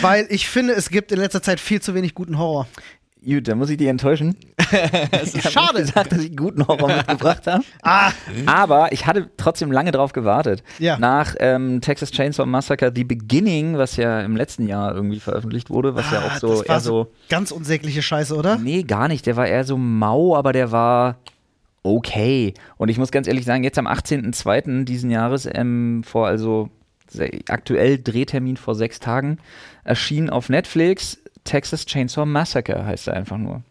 weil 0.00 0.26
ich 0.30 0.48
finde, 0.48 0.74
es 0.74 0.90
gibt 0.90 1.12
in 1.12 1.18
letzter 1.18 1.42
Zeit 1.42 1.60
viel 1.60 1.80
zu 1.80 1.94
wenig 1.94 2.14
guten 2.14 2.38
Horror. 2.38 2.66
Gut, 3.24 3.48
dann 3.48 3.58
muss 3.58 3.70
ich 3.70 3.78
dich 3.78 3.88
enttäuschen. 3.88 4.36
Es 5.12 5.34
ist 5.34 5.52
schade. 5.52 5.80
Ich 5.80 5.86
gesagt, 5.86 6.12
dass 6.12 6.18
ich 6.18 6.36
guten 6.36 6.66
Horror 6.66 6.88
mitgebracht 6.96 7.46
habe. 7.46 7.62
Ah, 7.82 8.10
Aber 8.46 8.92
ich 8.92 9.06
hatte 9.06 9.30
trotzdem 9.36 9.70
lange 9.70 9.92
drauf 9.92 10.12
gewartet. 10.12 10.64
Ja. 10.78 10.98
Nach 10.98 11.34
ähm, 11.38 11.80
Texas 11.80 12.10
Chainsaw 12.10 12.44
Massacre 12.46 12.90
The 12.94 13.04
Beginning, 13.04 13.78
was 13.78 13.96
ja 13.96 14.20
im 14.22 14.36
letzten 14.36 14.66
Jahr 14.66 14.94
irgendwie 14.94 15.20
veröffentlicht 15.20 15.70
wurde, 15.70 15.94
was 15.94 16.10
ja 16.10 16.20
ah, 16.20 16.26
auch 16.26 16.38
so 16.38 16.48
das 16.48 16.68
war 16.68 16.76
eher 16.76 16.80
so. 16.80 17.12
ganz 17.28 17.52
unsägliche 17.52 18.02
Scheiße, 18.02 18.34
oder? 18.34 18.56
Nee, 18.56 18.82
gar 18.82 19.06
nicht. 19.06 19.26
Der 19.26 19.36
war 19.36 19.46
eher 19.46 19.64
so 19.64 19.76
mau, 19.76 20.34
aber 20.36 20.52
der 20.52 20.72
war 20.72 21.18
okay. 21.84 22.54
Und 22.76 22.88
ich 22.88 22.98
muss 22.98 23.12
ganz 23.12 23.28
ehrlich 23.28 23.44
sagen, 23.44 23.62
jetzt 23.62 23.78
am 23.78 23.86
18.02. 23.86 24.84
diesen 24.84 25.10
Jahres, 25.10 25.48
ähm, 25.52 26.02
vor 26.04 26.26
also 26.26 26.70
aktuell 27.48 27.98
Drehtermin 28.02 28.56
vor 28.56 28.74
sechs 28.74 28.98
Tagen, 28.98 29.38
erschien 29.84 30.30
auf 30.30 30.48
Netflix 30.48 31.18
Texas 31.44 31.86
Chainsaw 31.86 32.24
Massacre, 32.26 32.84
heißt 32.84 33.08
er 33.08 33.14
einfach 33.14 33.38
nur. 33.38 33.62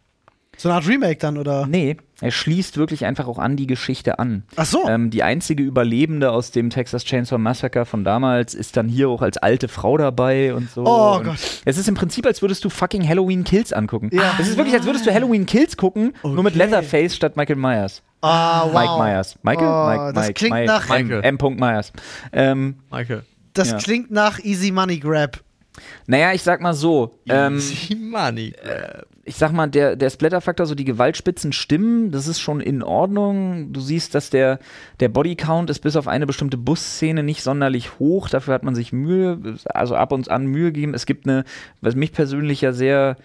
So 0.55 0.69
eine 0.69 0.75
Art 0.75 0.87
Remake 0.87 1.17
dann, 1.17 1.39
oder? 1.39 1.65
Nee, 1.65 1.97
er 2.21 2.29
schließt 2.29 2.77
wirklich 2.77 3.05
einfach 3.05 3.25
auch 3.27 3.39
an 3.39 3.55
die 3.57 3.65
Geschichte 3.65 4.19
an. 4.19 4.43
Ach 4.55 4.65
so. 4.67 4.87
Ähm, 4.87 5.09
die 5.09 5.23
einzige 5.23 5.63
Überlebende 5.63 6.31
aus 6.31 6.51
dem 6.51 6.69
Texas 6.69 7.05
Chainsaw 7.05 7.39
Massacre 7.39 7.85
von 7.85 8.03
damals 8.03 8.53
ist 8.53 8.77
dann 8.77 8.87
hier 8.87 9.09
auch 9.09 9.23
als 9.23 9.37
alte 9.37 9.67
Frau 9.67 9.97
dabei 9.97 10.53
und 10.53 10.69
so. 10.69 10.85
Oh 10.85 11.15
und 11.17 11.23
Gott. 11.25 11.37
Es 11.65 11.79
ist 11.79 11.89
im 11.89 11.95
Prinzip, 11.95 12.27
als 12.27 12.43
würdest 12.43 12.63
du 12.63 12.69
fucking 12.69 13.07
Halloween 13.07 13.43
Kills 13.43 13.73
angucken. 13.73 14.11
Ja. 14.13 14.35
Es 14.39 14.47
ist 14.47 14.55
wirklich, 14.57 14.75
als 14.75 14.85
würdest 14.85 15.07
du 15.07 15.11
Halloween 15.13 15.47
Kills 15.47 15.75
gucken, 15.75 16.13
nur 16.21 16.43
mit 16.43 16.53
Okay. 16.55 16.57
Leatherface 16.59 17.15
statt 17.15 17.35
Michael 17.35 17.55
Myers. 17.57 18.03
Ah, 18.21 18.65
wow. 18.67 18.73
Mike 18.73 18.97
Myers. 18.99 19.39
Michael? 19.41 19.67
Oh, 19.67 19.89
Mike, 19.89 20.13
das 20.13 20.27
Mike, 20.27 20.33
klingt 20.35 20.53
Mike, 20.53 20.67
nach- 20.67 20.89
M. 20.91 21.07
Michael. 21.07 21.23
M. 21.23 21.55
Myers. 21.59 21.93
Ähm, 22.31 22.75
Michael. 22.91 23.23
Das 23.53 23.71
Ja. 23.71 23.77
klingt 23.79 24.11
nach 24.11 24.39
Easy 24.39 24.71
Money 24.71 24.99
Grab. 24.99 25.39
Naja, 26.07 26.33
ich 26.33 26.43
sag 26.43 26.61
mal 26.61 26.73
so. 26.73 27.19
Ähm, 27.27 27.55
Easy 27.55 27.95
Money. 27.95 28.53
ich 29.25 29.35
sag 29.35 29.51
mal, 29.51 29.67
der, 29.67 29.95
der 29.95 30.09
Splatter-Faktor, 30.09 30.65
so 30.65 30.75
die 30.75 30.85
Gewaltspitzen 30.85 31.53
stimmen, 31.53 32.11
das 32.11 32.27
ist 32.27 32.39
schon 32.39 32.59
in 32.59 32.83
Ordnung. 32.83 33.71
Du 33.73 33.79
siehst, 33.79 34.13
dass 34.15 34.29
der, 34.29 34.59
der 34.99 35.09
Bodycount 35.09 35.69
ist 35.69 35.79
bis 35.79 35.95
auf 35.95 36.07
eine 36.07 36.27
bestimmte 36.27 36.57
Busszene 36.57 37.23
nicht 37.23 37.41
sonderlich 37.41 37.99
hoch. 37.99 38.29
Dafür 38.29 38.53
hat 38.53 38.63
man 38.63 38.75
sich 38.75 38.91
Mühe, 38.91 39.57
also 39.65 39.95
ab 39.95 40.11
und 40.11 40.29
an 40.29 40.45
Mühe 40.45 40.71
gegeben. 40.71 40.93
Es 40.93 41.05
gibt 41.05 41.27
eine, 41.27 41.45
was 41.81 41.95
mich 41.95 42.11
persönlich 42.11 42.61
ja 42.61 42.73
sehr, 42.73 43.15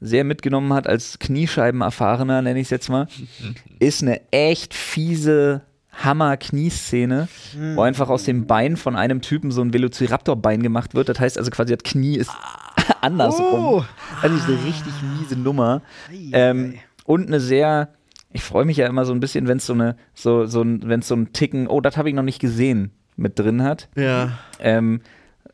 sehr 0.00 0.24
mitgenommen 0.24 0.72
hat, 0.72 0.86
als 0.86 1.18
Kniescheibenerfahrener, 1.18 2.42
nenne 2.42 2.60
ich 2.60 2.66
es 2.66 2.70
jetzt 2.70 2.88
mal, 2.88 3.08
ist 3.78 4.02
eine 4.02 4.20
echt 4.32 4.74
fiese 4.74 5.62
Hammer-Knieszene, 6.02 7.28
wo 7.74 7.82
einfach 7.82 8.08
aus 8.08 8.24
dem 8.24 8.46
Bein 8.46 8.76
von 8.76 8.96
einem 8.96 9.20
Typen 9.20 9.50
so 9.50 9.62
ein 9.62 9.72
Velociraptor-Bein 9.72 10.62
gemacht 10.62 10.94
wird. 10.94 11.08
Das 11.08 11.20
heißt 11.20 11.38
also 11.38 11.50
quasi, 11.50 11.74
das 11.76 11.82
Knie 11.82 12.16
ist 12.16 12.30
andersrum. 13.00 13.64
Oh. 13.64 13.84
Also 14.22 14.36
ist 14.36 14.46
eine 14.48 14.64
richtig 14.64 14.92
miese 15.18 15.36
Nummer. 15.36 15.82
Ei, 16.10 16.30
Ähm, 16.32 16.74
ei. 16.76 16.80
und 17.04 17.26
eine 17.28 17.40
sehr, 17.40 17.90
ich 18.32 18.42
freue 18.42 18.64
mich 18.64 18.76
ja 18.76 18.86
immer 18.86 19.04
so 19.04 19.12
ein 19.12 19.20
bisschen, 19.20 19.46
wenn 19.48 19.58
es 19.58 19.66
so 19.66 19.72
eine, 19.74 19.96
so, 20.14 20.46
so 20.46 20.62
ein, 20.62 20.82
wenn 20.88 21.00
es 21.00 21.08
so 21.08 21.14
ein 21.14 21.32
Ticken, 21.32 21.66
oh, 21.68 21.80
das 21.80 21.96
habe 21.96 22.08
ich 22.08 22.14
noch 22.14 22.22
nicht 22.22 22.40
gesehen, 22.40 22.90
mit 23.16 23.38
drin 23.38 23.62
hat. 23.62 23.88
Ja. 23.96 24.32
Ähm, 24.58 25.00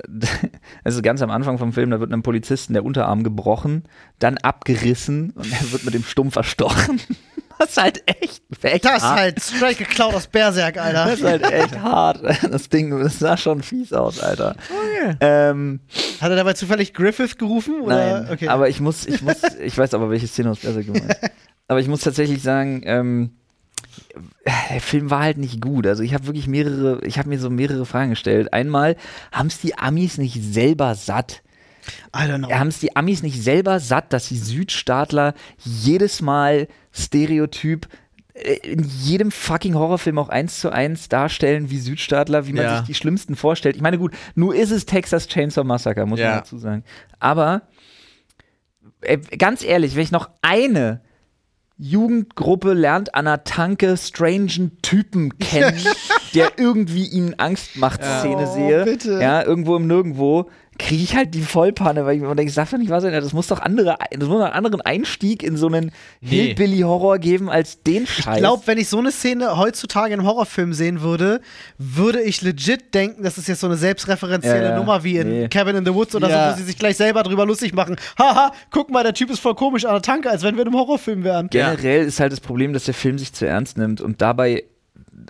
also 0.85 1.03
ganz 1.03 1.21
am 1.21 1.31
Anfang 1.31 1.59
vom 1.59 1.73
Film, 1.73 1.91
da 1.91 2.01
wird 2.01 2.13
einem 2.13 2.23
Polizisten 2.23 2.73
der 2.73 2.85
Unterarm 2.85 3.23
gebrochen, 3.23 3.85
dann 4.19 4.39
abgerissen 4.39 5.31
und 5.33 5.53
er 5.53 5.73
wird 5.73 5.85
mit 5.85 5.95
dem 5.95 6.05
Stumpf 6.05 6.37
erstochen. 6.37 7.01
Das 7.61 7.71
ist 7.73 7.77
halt 7.77 8.03
echt, 8.07 8.43
echt 8.63 8.85
Das 8.87 8.97
ist 8.97 9.03
hart. 9.03 9.19
halt 9.19 9.43
straight 9.43 9.77
geklaut 9.77 10.15
aus 10.15 10.27
Berserk, 10.27 10.79
Alter. 10.79 11.05
Das 11.05 11.19
ist 11.19 11.25
halt 11.27 11.43
echt 11.43 11.79
hart. 11.79 12.23
Das 12.51 12.71
Ding, 12.71 12.99
das 12.99 13.19
sah 13.19 13.37
schon 13.37 13.63
fies 13.63 13.93
aus, 13.93 14.19
Alter. 14.19 14.57
Ähm, 15.21 15.81
Hat 16.23 16.31
er 16.31 16.37
dabei 16.37 16.55
zufällig 16.55 16.95
Griffith 16.95 17.39
gerufen? 17.39 17.83
Oder? 17.83 18.23
nein, 18.23 18.33
okay. 18.33 18.49
aber 18.49 18.71
ich 18.71 18.81
muss, 18.81 19.07
ich 19.07 19.21
muss, 19.21 19.37
ich 19.61 19.77
weiß 19.77 19.93
aber, 19.93 20.09
welche 20.09 20.27
Szene 20.27 20.51
aus 20.51 20.61
Berserk 20.61 20.87
gemeint. 20.87 21.17
Aber 21.69 21.79
ich 21.79 21.87
muss 21.87 22.01
tatsächlich 22.01 22.43
sagen, 22.43 22.83
ähm, 22.85 23.31
der 24.73 24.81
Film 24.81 25.09
war 25.09 25.23
halt 25.23 25.39
nicht 25.39 25.61
gut. 25.61 25.87
Also 25.87 26.03
ich 26.03 26.15
habe 26.15 26.27
wirklich 26.27 26.49
mehrere, 26.49 27.01
ich 27.05 27.17
habe 27.17 27.29
mir 27.29 27.39
so 27.39 27.49
mehrere 27.49 27.87
Fragen 27.87 28.11
gestellt. 28.11 28.53
Einmal, 28.53 28.97
haben 29.31 29.47
es 29.47 29.61
die 29.61 29.79
Amis 29.79 30.19
nicht 30.19 30.43
selber 30.43 30.97
satt? 30.97 31.43
I 32.15 32.21
don't 32.29 32.39
know. 32.39 32.51
Haben 32.51 32.69
es 32.69 32.81
die 32.81 32.95
Amis 32.97 33.23
nicht 33.23 33.43
selber 33.43 33.81
satt, 33.81 34.13
dass 34.13 34.29
die 34.29 34.39
Südstaatler 34.39 35.35
jedes 35.59 36.21
Mal 36.23 36.69
Stereotyp 36.93 37.89
äh, 38.35 38.55
in 38.63 38.85
jedem 38.85 39.31
fucking 39.31 39.75
Horrorfilm 39.75 40.19
auch 40.19 40.29
eins 40.29 40.61
zu 40.61 40.71
eins 40.71 41.09
darstellen 41.09 41.71
wie 41.71 41.79
Südstaatler, 41.79 42.47
wie 42.47 42.53
man 42.53 42.65
Ja. 42.65 42.77
sich 42.79 42.87
die 42.87 42.95
schlimmsten 42.95 43.37
vorstellt. 43.37 43.77
Ich 43.77 43.83
meine, 43.83 43.99
gut, 43.99 44.13
nur 44.35 44.55
ist 44.55 44.71
es 44.71 44.87
Texas 44.87 45.27
Chainsaw 45.29 45.65
Massacre, 45.65 46.07
muss 46.07 46.21
Ja. 46.21 46.29
man 46.31 46.39
dazu 46.39 46.59
sagen. 46.59 46.85
Aber 47.19 47.63
äh, 49.03 49.19
ganz 49.19 49.63
ehrlich, 49.65 49.95
wenn 49.97 50.03
ich 50.03 50.13
noch 50.13 50.31
eine 50.43 51.01
Jugendgruppe 51.83 52.75
lernt 52.75 53.15
an 53.15 53.27
einer 53.27 53.43
Tanke 53.45 53.97
strangen 53.97 54.77
Typen 54.83 55.39
kennen, 55.39 55.81
der 56.35 56.59
irgendwie 56.59 57.07
ihnen 57.07 57.39
Angst 57.39 57.77
macht, 57.77 58.05
Szene 58.05 58.47
Oh, 58.49 58.55
sehe. 58.55 58.85
bitte. 58.85 59.19
Ja, 59.21 59.43
irgendwo 59.43 59.77
im 59.77 59.87
Nirgendwo 59.87 60.51
kriege 60.81 61.03
ich 61.03 61.15
halt 61.15 61.35
die 61.35 61.43
Vollpanne, 61.43 62.05
weil 62.07 62.17
ich 62.17 62.23
mir 62.23 62.35
denke, 62.35 62.53
darf 62.53 62.71
doch 62.71 62.79
nicht 62.79 62.89
sein, 62.89 63.13
das 63.13 63.33
muss 63.33 63.47
doch 63.47 63.61
andere, 63.61 63.97
das 64.11 64.29
muss 64.29 64.41
einen 64.43 64.53
anderen 64.53 64.81
Einstieg 64.81 65.43
in 65.43 65.57
so 65.57 65.67
einen 65.67 65.93
Nee. 66.21 66.29
Hillbilly-Horror 66.55 67.19
geben 67.19 67.51
als 67.51 67.83
den 67.83 68.07
Scheiß. 68.07 68.37
Ich 68.37 68.41
glaube, 68.41 68.63
wenn 68.67 68.79
ich 68.79 68.89
so 68.89 68.99
eine 68.99 69.13
Szene 69.13 69.57
heutzutage 69.57 70.15
in 70.15 70.21
einem 70.21 70.29
Horrorfilm 70.29 70.73
sehen 70.73 71.03
würde, 71.03 71.41
würde 71.79 72.23
ich 72.23 72.43
legit 72.43 72.95
denken, 72.95 73.23
das 73.23 73.39
ist 73.39 73.47
jetzt 73.49 73.61
so 73.61 73.67
eine 73.67 73.77
selbstreferenzielle 73.77 74.63
Ja, 74.65 74.71
ja. 74.71 74.77
Nummer 74.79 75.05
wie 75.05 75.19
in 75.19 75.29
Nee. 75.29 75.49
Cabin 75.49 75.77
in 75.77 75.85
the 75.85 75.95
Woods 75.95 76.15
oder 76.15 76.29
Ja. 76.29 76.49
so, 76.51 76.55
wo 76.55 76.59
sie 76.61 76.65
sich 76.65 76.79
gleich 76.79 76.97
selber 76.97 77.23
drüber 77.23 77.47
lustig 77.47 77.75
machen. 77.75 77.97
Haha, 78.19 78.53
guck 78.71 78.91
mal, 78.91 79.03
der 79.03 79.15
Typ 79.15 79.31
ist 79.31 79.41
voll 79.41 79.55
komisch 79.55 79.85
an 79.85 79.93
der 79.93 80.03
Tanke, 80.03 80.31
als 80.31 80.43
wenn 80.43 80.57
wir 80.57 80.63
in 80.63 80.69
einem 80.69 80.77
Horrorfilm 80.79 81.25
wären. 81.25 81.49
Generell 81.51 82.07
ist 82.07 82.21
halt 82.21 82.33
das 82.33 82.41
Problem, 82.41 82.73
dass 82.73 82.85
der 82.85 82.95
Film 82.95 83.19
sich 83.19 83.33
zu 83.33 83.47
ernst 83.47 83.77
nimmt 83.79 84.01
und 84.01 84.21
dabei 84.23 84.65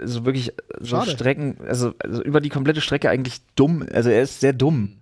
so 0.05 0.25
wirklich 0.25 0.53
so 0.79 0.97
Schade. 0.97 1.11
Strecken, 1.11 1.57
also, 1.67 1.93
also 1.99 2.23
über 2.23 2.41
die 2.41 2.49
komplette 2.49 2.81
Strecke 2.81 3.11
eigentlich 3.11 3.39
dumm, 3.57 3.85
also 3.93 4.09
er 4.11 4.23
ist 4.23 4.41
sehr 4.41 4.53
dumm. 4.53 5.00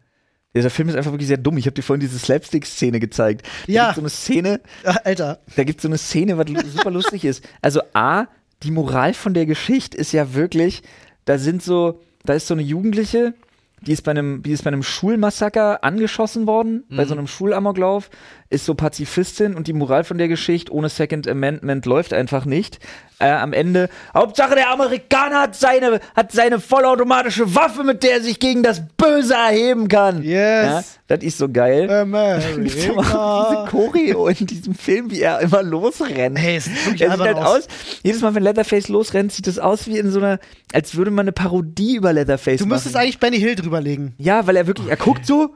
Dieser 0.59 0.71
Film 0.71 0.89
ist 0.89 0.97
einfach 0.97 1.13
wirklich 1.13 1.29
sehr 1.29 1.37
dumm. 1.37 1.57
Ich 1.57 1.67
habe 1.67 1.75
dir 1.75 1.83
vorhin 1.83 2.01
diese 2.01 2.19
Slapstick-Szene 2.19 3.01
gezeigt. 3.01 3.47
Da 3.67 3.73
Ja. 3.73 3.83
gibt's 3.85 3.97
so 3.97 4.01
eine 4.03 4.11
Szene, 4.11 4.61
Ah, 4.85 4.97
Alter. 5.05 5.39
da 5.57 5.65
gibt 5.65 5.79
es 5.79 5.83
so 5.83 5.89
eine 5.89 5.99
Szene, 5.99 6.37
was 6.39 6.47
super 6.73 6.91
lustig 6.91 7.25
ist. 7.25 7.45
Also 7.63 7.81
A, 7.95 8.27
die 8.63 8.71
Moral 8.71 9.15
von 9.15 9.35
der 9.35 9.47
Geschichte 9.47 9.97
ist 9.97 10.13
ja 10.13 10.35
wirklich, 10.35 10.83
da 11.25 11.39
sind 11.39 11.63
so, 11.63 12.01
da 12.25 12.35
ist 12.35 12.47
so 12.49 12.55
eine 12.55 12.63
Jugendliche, 12.63 13.35
die 13.83 13.93
ist 13.93 14.03
bei 14.03 14.11
einem, 14.11 14.43
die 14.43 14.53
ist 14.53 14.65
bei 14.65 14.69
einem 14.69 14.83
Schulmassaker 14.83 15.85
angeschossen 15.85 16.47
worden, 16.47 16.85
bei 16.91 17.05
so 17.05 17.15
einem 17.15 17.27
Schulamoklauf, 17.27 18.11
ist 18.51 18.65
so 18.65 18.75
Pazifistin 18.75 19.55
und 19.55 19.67
die 19.67 19.73
Moral 19.73 20.05
von 20.05 20.19
der 20.19 20.29
Geschichte 20.29 20.73
ohne 20.73 20.89
Second 20.89 21.29
Amendment 21.29 21.87
läuft 21.87 22.13
einfach 22.13 22.45
nicht. 22.45 22.79
Äh, 23.19 23.31
am 23.31 23.53
Ende, 23.53 23.89
Hauptsache 24.15 24.55
der 24.55 24.71
Amerikaner 24.71 25.43
hat 25.43 25.57
seine, 25.57 26.01
hat 26.15 26.33
seine 26.33 26.61
vollautomatische 26.61 27.55
Waffe, 27.55 27.85
mit 27.85 28.03
der 28.03 28.13
er 28.13 28.21
sich 28.23 28.41
gegen 28.41 28.63
das 28.63 28.83
Böse 28.97 29.35
erheben 29.35 29.89
kann. 29.89 30.23
Yes. 30.23 30.29
Ja, 30.35 30.83
das 31.09 31.25
ist 31.25 31.39
so 31.39 31.49
geil. 31.49 31.89
Auch 31.91 32.61
diese. 32.63 32.93
Choreo 33.71 34.29
in 34.29 34.47
diesem 34.47 34.75
Film, 34.75 35.11
wie 35.11 35.23
er 35.23 35.41
immer 35.41 35.63
losrennt. 35.63 36.39
Hey, 36.39 36.57
es 36.57 36.67
sieht 36.67 37.09
halt 37.09 37.37
aus. 37.37 37.65
aus. 37.65 37.69
Jedes 38.03 38.21
Mal, 38.21 38.35
wenn 38.35 38.43
Leatherface 38.43 38.89
losrennt, 38.89 39.33
sieht 39.33 39.47
das 39.47 39.59
aus 39.59 39.87
wie 39.87 39.99
in 39.99 40.11
so 40.11 40.21
einer, 40.21 40.39
als 40.73 40.97
würde 40.97 41.11
man 41.11 41.25
eine 41.25 41.33
Parodie 41.33 41.97
über 41.97 42.13
Leatherface 42.13 42.61
Du 42.61 42.67
müsstest 42.67 42.95
machen. 42.95 43.05
eigentlich 43.05 43.19
Benny 43.19 43.39
Hill 43.39 43.55
drüberlegen. 43.55 44.15
Ja, 44.19 44.47
weil 44.47 44.57
er 44.57 44.67
wirklich, 44.67 44.89
er 44.89 44.97
guckt 44.97 45.25
so, 45.25 45.55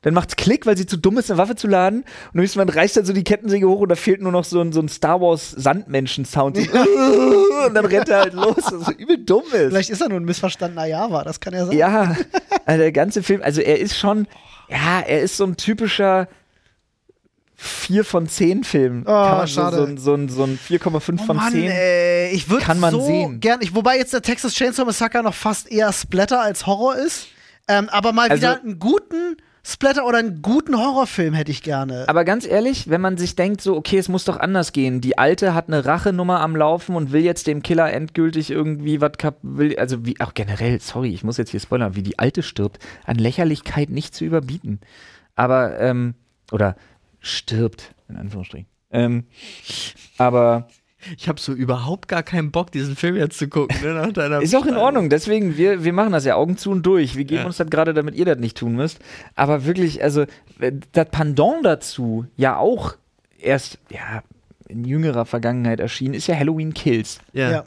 dann 0.00 0.14
macht's 0.14 0.36
Klick, 0.36 0.66
weil 0.66 0.76
sie 0.76 0.86
zu 0.86 0.96
dumm 0.96 1.18
ist, 1.18 1.30
eine 1.30 1.38
Waffe 1.38 1.54
zu 1.54 1.68
laden. 1.68 2.04
Und 2.32 2.40
irgendwann 2.40 2.68
reißt 2.68 2.96
er 2.96 3.04
so 3.04 3.12
die 3.12 3.24
Kettensäge 3.24 3.68
hoch 3.68 3.80
und 3.80 3.88
da 3.88 3.94
fehlt 3.94 4.20
nur 4.20 4.32
noch 4.32 4.44
so 4.44 4.60
ein, 4.60 4.72
so 4.72 4.80
ein 4.80 4.88
Star 4.88 5.20
Wars 5.20 5.50
Sandmenschen-Sound. 5.50 6.56
So, 6.56 6.62
und 7.66 7.74
dann 7.74 7.84
rennt 7.84 8.08
er 8.08 8.20
halt 8.20 8.32
los, 8.32 8.56
was 8.56 8.86
so 8.86 8.92
übel 8.92 9.18
dumm 9.18 9.44
ist. 9.52 9.68
Vielleicht 9.68 9.90
ist 9.90 10.00
er 10.00 10.08
nur 10.08 10.18
ein 10.18 10.24
missverstandener 10.24 10.86
Java, 10.86 11.22
das 11.24 11.40
kann 11.40 11.52
ja 11.54 11.66
sein. 11.66 11.76
Ja, 11.76 12.16
also 12.64 12.80
der 12.80 12.92
ganze 12.92 13.22
Film, 13.22 13.42
also 13.42 13.60
er 13.60 13.78
ist 13.78 13.96
schon, 13.96 14.26
ja, 14.72 15.00
er 15.00 15.20
ist 15.22 15.36
so 15.36 15.44
ein 15.44 15.56
typischer 15.56 16.28
4 17.56 18.04
von 18.04 18.26
10 18.28 18.64
Film. 18.64 19.02
Oh, 19.06 19.10
Kann 19.10 19.36
man 19.38 19.48
schade. 19.48 19.76
So, 19.76 19.82
so, 19.86 19.86
ein- 19.92 19.98
so, 19.98 20.14
ein- 20.14 20.28
so 20.28 20.42
ein 20.44 20.58
4,5 20.58 21.20
Oh 21.22 21.26
von 21.26 21.36
Mann, 21.36 21.52
10. 21.52 21.70
ey, 21.70 22.30
ich 22.32 22.48
würde 22.50 22.64
Kann 22.64 22.80
man 22.80 22.90
so 22.92 23.00
sehen. 23.06 23.38
gern, 23.40 23.60
ich, 23.62 23.74
wobei 23.74 23.98
jetzt 23.98 24.12
der 24.12 24.22
Texas 24.22 24.54
Chainsaw 24.54 24.84
Massacre 24.84 25.22
noch 25.22 25.34
fast 25.34 25.70
eher 25.70 25.92
Splatter 25.92 26.40
als 26.40 26.66
Horror 26.66 26.96
ist, 26.96 27.28
ähm, 27.68 27.88
aber 27.90 28.12
mal 28.12 28.28
Also- 28.28 28.40
wieder 28.42 28.60
einen 28.60 28.78
guten 28.80 29.36
Splatter 29.64 30.06
oder 30.06 30.18
einen 30.18 30.42
guten 30.42 30.76
Horrorfilm 30.76 31.34
hätte 31.34 31.52
ich 31.52 31.62
gerne. 31.62 32.08
Aber 32.08 32.24
ganz 32.24 32.44
ehrlich, 32.46 32.90
wenn 32.90 33.00
man 33.00 33.16
sich 33.16 33.36
denkt, 33.36 33.60
so, 33.60 33.76
okay, 33.76 33.96
es 33.96 34.08
muss 34.08 34.24
doch 34.24 34.38
anders 34.38 34.72
gehen. 34.72 35.00
Die 35.00 35.18
Alte 35.18 35.54
hat 35.54 35.68
eine 35.68 35.84
Rachenummer 35.84 36.40
am 36.40 36.56
Laufen 36.56 36.96
und 36.96 37.12
will 37.12 37.22
jetzt 37.22 37.46
dem 37.46 37.62
Killer 37.62 37.92
endgültig 37.92 38.50
irgendwie 38.50 39.00
was 39.00 39.12
kap 39.18 39.38
will, 39.42 39.78
also 39.78 40.04
wie, 40.04 40.20
auch 40.20 40.34
generell, 40.34 40.80
sorry, 40.80 41.14
ich 41.14 41.22
muss 41.22 41.36
jetzt 41.36 41.50
hier 41.50 41.60
spoilern, 41.60 41.94
wie 41.94 42.02
die 42.02 42.18
Alte 42.18 42.42
stirbt, 42.42 42.80
an 43.04 43.16
Lächerlichkeit 43.16 43.88
nicht 43.88 44.16
zu 44.16 44.24
überbieten. 44.24 44.80
Aber, 45.36 45.78
ähm, 45.78 46.14
oder 46.50 46.76
stirbt, 47.20 47.94
in 48.08 48.16
Anführungsstrichen. 48.16 48.66
Ähm, 48.90 49.24
aber 50.18 50.68
Ich 51.16 51.28
habe 51.28 51.40
so 51.40 51.52
überhaupt 51.52 52.08
gar 52.08 52.22
keinen 52.22 52.50
Bock, 52.50 52.70
diesen 52.72 52.96
Film 52.96 53.16
jetzt 53.16 53.38
zu 53.38 53.48
gucken. 53.48 53.76
Ne, 53.82 53.94
nach 53.94 54.12
deiner 54.12 54.40
Ist 54.42 54.54
auch 54.54 54.66
in. 54.66 54.76
Ordnung, 54.76 55.08
deswegen, 55.10 55.56
wir, 55.56 55.84
wir 55.84 55.92
machen 55.92 56.12
das 56.12 56.24
ja 56.24 56.34
Augen 56.36 56.56
zu 56.56 56.70
und 56.70 56.84
durch. 56.84 57.16
Wir 57.16 57.24
geben 57.24 57.40
Ja. 57.42 57.46
uns 57.46 57.56
das 57.56 57.68
gerade, 57.70 57.94
damit 57.94 58.14
ihr 58.14 58.24
das 58.24 58.38
nicht 58.38 58.56
tun 58.56 58.74
müsst. 58.76 58.98
Aber 59.34 59.64
wirklich, 59.64 60.02
also, 60.02 60.22
äh, 60.60 60.72
das 60.92 61.08
Pendant 61.10 61.64
dazu, 61.64 62.26
ja 62.36 62.56
auch 62.56 62.94
erst, 63.38 63.78
ja, 63.90 64.22
in 64.68 64.84
jüngerer 64.84 65.26
Vergangenheit 65.26 65.80
erschienen, 65.80 66.14
ist 66.14 66.26
ja 66.28 66.36
Halloween 66.36 66.72
Kills. 66.74 67.18
Ja. 67.32 67.50
ja. 67.50 67.64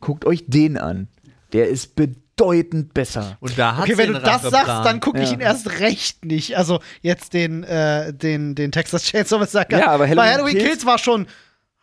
Guckt 0.00 0.24
euch 0.26 0.44
den 0.46 0.76
an. 0.76 1.08
Der 1.52 1.68
ist 1.68 1.94
bedeutend 1.96 2.92
besser. 2.94 3.36
Und 3.40 3.58
da 3.58 3.76
hat 3.76 3.84
Okay, 3.84 3.98
wenn 3.98 4.12
du 4.12 4.18
das 4.20 4.42
sagst, 4.42 4.84
dann 4.84 5.00
gucke 5.00 5.20
ich 5.22 5.28
Ja. 5.30 5.34
ihn 5.34 5.40
erst 5.40 5.80
recht 5.80 6.24
nicht. 6.24 6.56
Also 6.56 6.80
jetzt 7.02 7.32
den, 7.34 7.62
äh, 7.64 8.12
den, 8.12 8.54
den 8.54 8.72
Texas 8.72 9.04
Chainsaw 9.04 9.38
Massacre. 9.38 9.78
Ja, 9.78 9.86
aber 9.92 10.04
Halloween 10.08 10.16
Bei 10.16 10.32
Halloween 10.32 10.54
Kills- 10.56 10.64
Kills, 10.68 10.86
war 10.86 10.98
schon, 10.98 11.26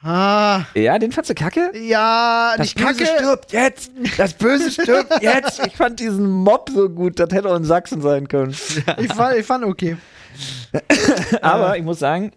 ah, 0.03 0.61
Ja, 0.75 0.97
den 0.99 1.11
fandst 1.11 1.29
du 1.29 1.35
kacke? 1.35 1.71
ja, 1.77 2.53
Das 2.57 2.65
nicht 2.65 2.77
Böse 2.77 3.03
kacke. 3.03 3.17
stirbt 3.17 3.51
jetzt! 3.51 3.91
Das 4.17 4.33
Böse 4.33 4.71
stirbt 4.81 5.21
jetzt! 5.21 5.65
Ich 5.65 5.75
fand 5.75 5.99
diesen 5.99 6.29
Mob 6.29 6.69
so 6.73 6.89
gut, 6.89 7.19
das 7.19 7.29
hätte 7.31 7.49
auch 7.49 7.55
in 7.57 7.65
Sachsen 7.65 8.01
sein 8.01 8.27
können. 8.27 8.51
Ich 8.97 9.13
fand, 9.13 9.37
ich 9.37 9.45
fand 9.45 9.65
okay. 9.65 9.97
Aber 11.41 11.77
ich 11.77 11.83
muss 11.83 11.99
sagen, 11.99 12.31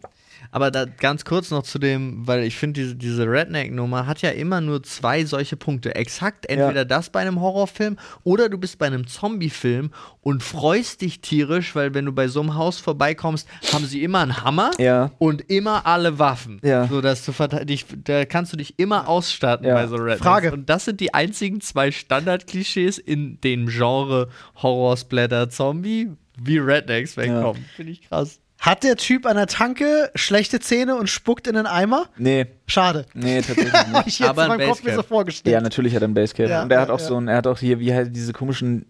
Aber 0.54 0.70
da 0.70 0.84
ganz 0.84 1.24
kurz 1.24 1.50
noch 1.50 1.62
zu 1.62 1.78
dem, 1.78 2.26
weil 2.26 2.44
ich 2.44 2.56
finde, 2.56 2.80
diese, 2.82 2.94
diese 2.94 3.24
Redneck-Nummer 3.26 4.06
hat 4.06 4.20
ja 4.20 4.28
immer 4.30 4.60
nur 4.60 4.82
zwei 4.82 5.24
solche 5.24 5.56
Punkte. 5.56 5.94
Exakt, 5.94 6.44
entweder 6.46 6.84
das 6.84 7.08
bei 7.08 7.20
einem 7.20 7.40
Horrorfilm 7.40 7.96
oder 8.22 8.50
du 8.50 8.58
bist 8.58 8.78
bei 8.78 8.86
einem 8.86 9.06
Zombie-Film 9.06 9.90
und 10.20 10.42
freust 10.42 11.00
dich 11.00 11.22
tierisch, 11.22 11.74
weil 11.74 11.94
wenn 11.94 12.04
du 12.04 12.12
bei 12.12 12.28
so 12.28 12.40
einem 12.42 12.54
Haus 12.54 12.78
vorbeikommst, 12.78 13.48
haben 13.72 13.86
sie 13.86 14.04
immer 14.04 14.20
einen 14.20 14.44
Hammer 14.44 14.70
Ja. 14.78 15.10
und 15.18 15.50
immer 15.50 15.86
alle 15.86 16.18
Waffen. 16.18 16.60
Ja. 16.62 16.86
So 16.86 17.00
dass 17.00 17.24
du 17.24 17.32
dich, 17.64 17.86
da 18.04 18.26
kannst 18.26 18.52
du 18.52 18.58
dich 18.58 18.78
immer 18.78 19.08
ausstatten 19.08 19.66
Ja. 19.66 19.74
bei 19.74 19.86
so 19.86 19.96
Rednecks. 19.96 20.20
Frage. 20.20 20.52
Und 20.52 20.68
das 20.68 20.84
sind 20.84 21.00
die 21.00 21.14
einzigen 21.14 21.62
zwei 21.62 21.90
Standard-Klischees 21.90 22.98
in 22.98 23.40
dem 23.40 23.68
Genre 23.68 24.28
Horror, 24.56 24.98
Splatter, 24.98 25.48
Zombie, 25.48 26.10
wie 26.38 26.58
Rednecks 26.58 27.16
wegkommen. 27.16 27.64
Finde 27.74 27.92
ich 27.92 28.02
krass. 28.02 28.38
Hat 28.62 28.84
der 28.84 28.94
Typ 28.96 29.26
an 29.26 29.34
der 29.36 29.48
Tanke 29.48 30.10
schlechte 30.14 30.60
Zähne 30.60 30.94
und 30.94 31.10
spuckt 31.10 31.48
in 31.48 31.54
den 31.56 31.66
Eimer? 31.66 32.06
nee, 32.16 32.46
Schade. 32.66 33.06
nee, 33.12 33.40
tatsächlich 33.46 33.72
Hab 33.72 33.88
nicht. 33.92 34.06
ich 34.06 34.18
jetzt 34.20 34.28
Aber 34.28 34.46
in 34.46 34.52
ein 34.52 34.58
meinem 34.58 34.68
Kopf 34.68 34.84
mir 34.84 34.94
so 34.94 35.02
vorgestellt. 35.02 35.52
Ja, 35.52 35.60
natürlich 35.60 35.96
hat 35.96 36.02
er 36.02 36.08
ein 36.08 36.14
Basecap. 36.14 36.48
Ja, 36.48 36.62
und 36.62 36.70
er 36.70 36.80
hat 36.80 36.88
ja, 36.88 36.94
auch 36.94 37.00
ja. 37.00 37.06
so 37.06 37.16
ein, 37.18 37.26
er 37.26 37.38
hat 37.38 37.46
auch 37.48 37.58
hier, 37.58 37.80
wie 37.80 37.92
halt 37.92 38.14
diese 38.14 38.32
komischen, 38.32 38.86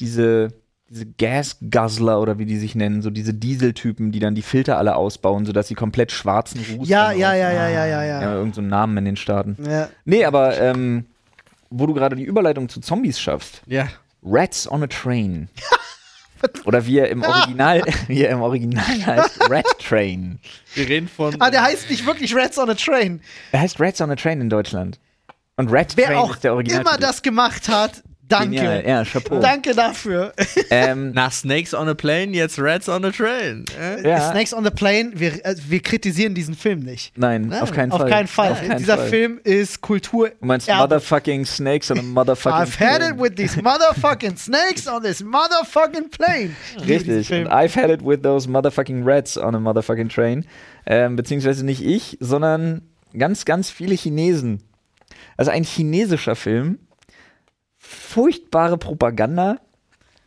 diese, 0.00 0.48
diese 0.90 1.06
Gas-Guzzler 1.06 2.20
oder 2.20 2.40
wie 2.40 2.46
die 2.46 2.58
sich 2.58 2.74
nennen, 2.74 3.00
so 3.00 3.10
diese 3.10 3.32
Dieseltypen, 3.32 4.10
die 4.10 4.18
dann 4.18 4.34
die 4.34 4.42
Filter 4.42 4.76
alle 4.76 4.96
ausbauen, 4.96 5.46
sodass 5.46 5.68
sie 5.68 5.76
komplett 5.76 6.10
schwarzen 6.10 6.60
Ruß 6.76 6.88
Ja, 6.88 7.12
ja, 7.12 7.32
ja, 7.32 7.52
ja, 7.52 7.68
ja, 7.68 7.86
Ja, 7.86 8.04
ja. 8.04 8.34
irgend 8.34 8.56
so 8.56 8.60
einen 8.60 8.70
Namen 8.70 8.96
in 8.96 9.04
den 9.04 9.16
Staaten. 9.16 9.56
ja. 9.64 9.88
Nee, 10.04 10.24
aber 10.24 10.60
ähm, 10.60 11.06
wo 11.70 11.86
du 11.86 11.94
gerade 11.94 12.16
die 12.16 12.24
Überleitung 12.24 12.68
zu 12.68 12.80
Zombies 12.80 13.20
schaffst. 13.20 13.62
Ja. 13.66 13.86
Rats 14.24 14.68
on 14.70 14.82
a 14.82 14.88
Train. 14.88 15.48
Oder 16.64 16.86
wie 16.86 16.98
er 16.98 17.08
im 17.08 17.22
Original, 17.22 17.82
wie 18.08 18.22
er 18.24 18.30
im 18.30 18.42
Original 18.42 18.84
heißt, 19.06 19.50
Red 19.50 19.64
Train. 19.78 20.38
Wir 20.74 20.88
reden 20.88 21.08
von. 21.08 21.36
Ah, 21.40 21.50
der 21.50 21.62
heißt 21.62 21.90
nicht 21.90 22.06
wirklich 22.06 22.34
Rats 22.34 22.58
on 22.58 22.70
a 22.70 22.74
Train. 22.74 23.20
Er 23.52 23.60
heißt 23.60 23.80
Reds 23.80 24.00
on 24.00 24.10
a 24.10 24.16
Train 24.16 24.40
in 24.40 24.48
Deutschland. 24.50 24.98
Und 25.56 25.70
Red 25.70 25.96
Wer 25.96 26.06
Train 26.06 26.16
auch 26.18 26.34
ist 26.34 26.44
der 26.44 26.54
Original. 26.54 26.80
immer 26.80 26.98
das 26.98 27.22
gemacht 27.22 27.68
hat, 27.68 28.02
danke. 28.32 28.56
Genial. 28.56 28.84
Ja, 28.86 29.04
Chapeau. 29.04 29.40
Danke 29.40 29.74
dafür. 29.74 30.32
Ähm, 30.70 31.12
Nach 31.12 31.30
Snakes 31.32 31.74
on 31.74 31.88
a 31.88 31.94
Plane, 31.94 32.32
jetzt 32.32 32.58
Rats 32.58 32.88
on 32.88 33.04
a 33.04 33.10
Train. 33.10 33.64
Äh? 33.78 34.08
ja, 34.08 34.30
Snakes 34.30 34.54
on 34.54 34.64
the 34.64 34.70
Plane, 34.70 35.12
wir, 35.14 35.44
äh, 35.44 35.54
wir 35.68 35.80
kritisieren 35.80 36.34
diesen 36.34 36.54
Film 36.54 36.80
nicht. 36.80 37.16
nein, 37.18 37.52
auf 37.52 37.70
keinen 37.72 37.92
Auf 37.92 38.00
Fall. 38.00 38.10
keinen 38.10 38.26
Fall. 38.28 38.52
Auf 38.52 38.60
keinen 38.60 38.78
Dieser 38.78 38.96
Fall. 38.96 39.08
Film 39.08 39.40
ist 39.44 39.80
Kultur. 39.82 40.30
Du 40.30 40.46
meinst 40.46 40.68
Erbe. 40.68 40.82
Motherfucking 40.82 41.44
Snakes 41.44 41.90
on 41.90 41.98
a 41.98 42.02
Motherfucking 42.02 42.62
I've 42.62 42.78
had 42.80 43.00
Plane. 43.00 43.14
it 43.14 43.20
with 43.20 43.32
these 43.36 43.60
motherfucking 43.60 44.38
snakes 44.38 44.86
on 44.88 45.02
this 45.02 45.22
motherfucking 45.22 46.10
plane. 46.10 46.56
Richtig. 46.88 47.30
Und 47.32 47.48
I've 47.48 47.74
had 47.78 47.90
it 47.90 48.00
with 48.02 48.22
those 48.22 48.48
motherfucking 48.48 49.04
rats 49.04 49.36
on 49.36 49.54
a 49.54 49.58
motherfucking 49.58 50.08
train. 50.08 50.46
Ähm, 50.86 51.16
beziehungsweise 51.16 51.64
nicht 51.64 51.84
ich, 51.84 52.16
sondern 52.20 52.82
ganz, 53.16 53.44
ganz 53.44 53.70
viele 53.70 53.94
Chinesen. 53.94 54.62
Also 55.36 55.50
ein 55.50 55.64
chinesischer 55.64 56.34
Film. 56.34 56.78
Furchtbare 57.92 58.78
Propaganda. 58.78 59.58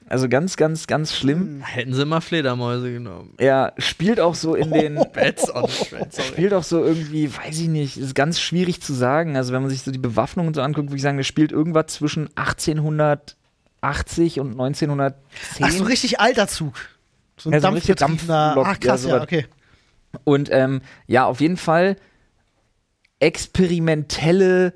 Also 0.07 0.29
ganz, 0.29 0.55
ganz, 0.55 0.85
ganz 0.85 1.15
schlimm. 1.15 1.61
Hätten 1.61 1.93
sie 1.93 2.05
mal 2.05 2.21
Fledermäuse 2.21 2.93
genommen. 2.93 3.33
Er 3.37 3.73
spielt 3.79 4.19
auch 4.19 4.35
so 4.35 4.53
in 4.53 4.71
den. 4.71 4.97
Rats 5.15 5.53
on 5.53 5.63
a 5.63 5.67
Train, 5.67 6.07
sorry. 6.11 6.27
Spielt 6.27 6.53
auch 6.53 6.63
so 6.63 6.83
irgendwie, 6.83 7.35
weiß 7.35 7.59
ich 7.59 7.67
nicht, 7.67 7.97
ist 7.97 8.13
ganz 8.13 8.39
schwierig 8.39 8.81
zu 8.81 8.93
sagen. 8.93 9.35
Also, 9.35 9.51
wenn 9.51 9.61
man 9.61 9.71
sich 9.71 9.81
so 9.81 9.91
die 9.91 9.97
Bewaffnung 9.97 10.45
und 10.45 10.55
so 10.55 10.61
anguckt, 10.61 10.89
würde 10.89 10.97
ich 10.97 11.01
sagen, 11.01 11.17
der 11.17 11.23
spielt 11.23 11.51
irgendwas 11.51 11.87
zwischen 11.87 12.29
1880 12.35 14.39
und 14.39 14.51
1910. 14.51 15.15
Ach, 15.61 15.71
so 15.71 15.83
ein 15.83 15.87
richtig 15.87 16.19
alter 16.19 16.47
Zug. 16.47 16.75
So 17.37 17.49
ein 17.49 17.53
Ja, 17.53 17.59
so 17.59 17.67
dampfbetriebener. 17.67 18.27
Dampflok, 18.27 18.67
Ach, 18.67 18.79
krass, 18.79 19.05
ja, 19.05 19.17
ja, 19.17 19.23
okay. 19.23 19.47
Und 20.23 20.49
ähm, 20.51 20.81
ja, 21.07 21.25
auf 21.25 21.41
jeden 21.41 21.57
Fall 21.57 21.95
experimentelle, 23.19 24.73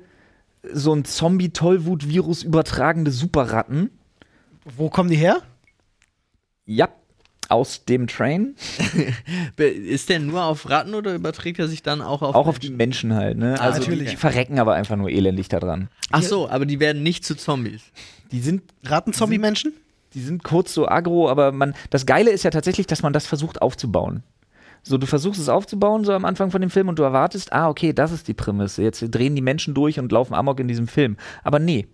so 0.72 0.94
ein 0.94 1.04
Zombie-Tollwut-Virus 1.04 2.42
übertragende 2.42 3.10
Superratten. 3.10 3.90
Wo 4.76 4.88
kommen 4.90 5.10
die 5.10 5.16
her? 5.16 5.38
Ja, 6.66 6.88
aus 7.48 7.84
dem 7.84 8.06
Train. 8.06 8.54
Ist 9.56 10.08
der 10.08 10.20
nur 10.20 10.44
auf 10.44 10.68
Ratten 10.70 10.94
oder 10.94 11.14
überträgt 11.14 11.58
er 11.58 11.66
sich 11.68 11.82
dann 11.82 12.00
auch 12.00 12.22
auf 12.22 12.34
Auch 12.34 12.46
auf 12.46 12.58
die 12.58 12.68
Menschen? 12.70 13.08
Menschen 13.10 13.14
halt, 13.14 13.38
ne? 13.38 13.56
Ah, 13.58 13.64
Also 13.64 13.80
natürlich. 13.80 14.10
die 14.10 14.16
verrecken 14.16 14.58
aber 14.58 14.74
einfach 14.74 14.96
nur 14.96 15.10
elendig 15.10 15.48
da 15.48 15.58
dran. 15.58 15.88
Ach 16.10 16.22
so, 16.22 16.48
aber 16.48 16.66
die 16.66 16.78
werden 16.80 17.02
nicht 17.02 17.24
zu 17.24 17.36
Zombies. 17.36 17.82
Die 18.30 18.40
sind 18.40 18.62
Rattenzombie-Menschen? 18.84 19.72
die 20.14 20.20
sind 20.20 20.42
kurz 20.42 20.74
so 20.74 20.88
aggro, 20.88 21.28
aber 21.28 21.52
man, 21.52 21.72
das 21.90 22.04
Geile 22.04 22.30
ist 22.32 22.42
ja 22.42 22.50
tatsächlich, 22.50 22.88
dass 22.88 23.02
man 23.02 23.12
das 23.12 23.26
versucht 23.26 23.62
aufzubauen. 23.62 24.24
So, 24.82 24.96
du 24.98 25.06
versuchst 25.06 25.40
es 25.40 25.48
aufzubauen, 25.48 26.04
so 26.04 26.12
am 26.12 26.24
Anfang 26.24 26.50
von 26.50 26.60
dem 26.60 26.70
Film, 26.70 26.88
und 26.88 26.98
du 26.98 27.02
erwartest, 27.02 27.52
ah, 27.52 27.68
okay, 27.68 27.92
das 27.92 28.12
ist 28.12 28.28
die 28.28 28.34
Prämisse. 28.34 28.82
Jetzt 28.82 29.02
drehen 29.10 29.34
die 29.36 29.42
Menschen 29.42 29.74
durch 29.74 29.98
und 29.98 30.10
laufen 30.10 30.34
Amok 30.34 30.58
in 30.60 30.68
diesem 30.68 30.88
Film. 30.88 31.16
Aber 31.44 31.58
nee. 31.58 31.86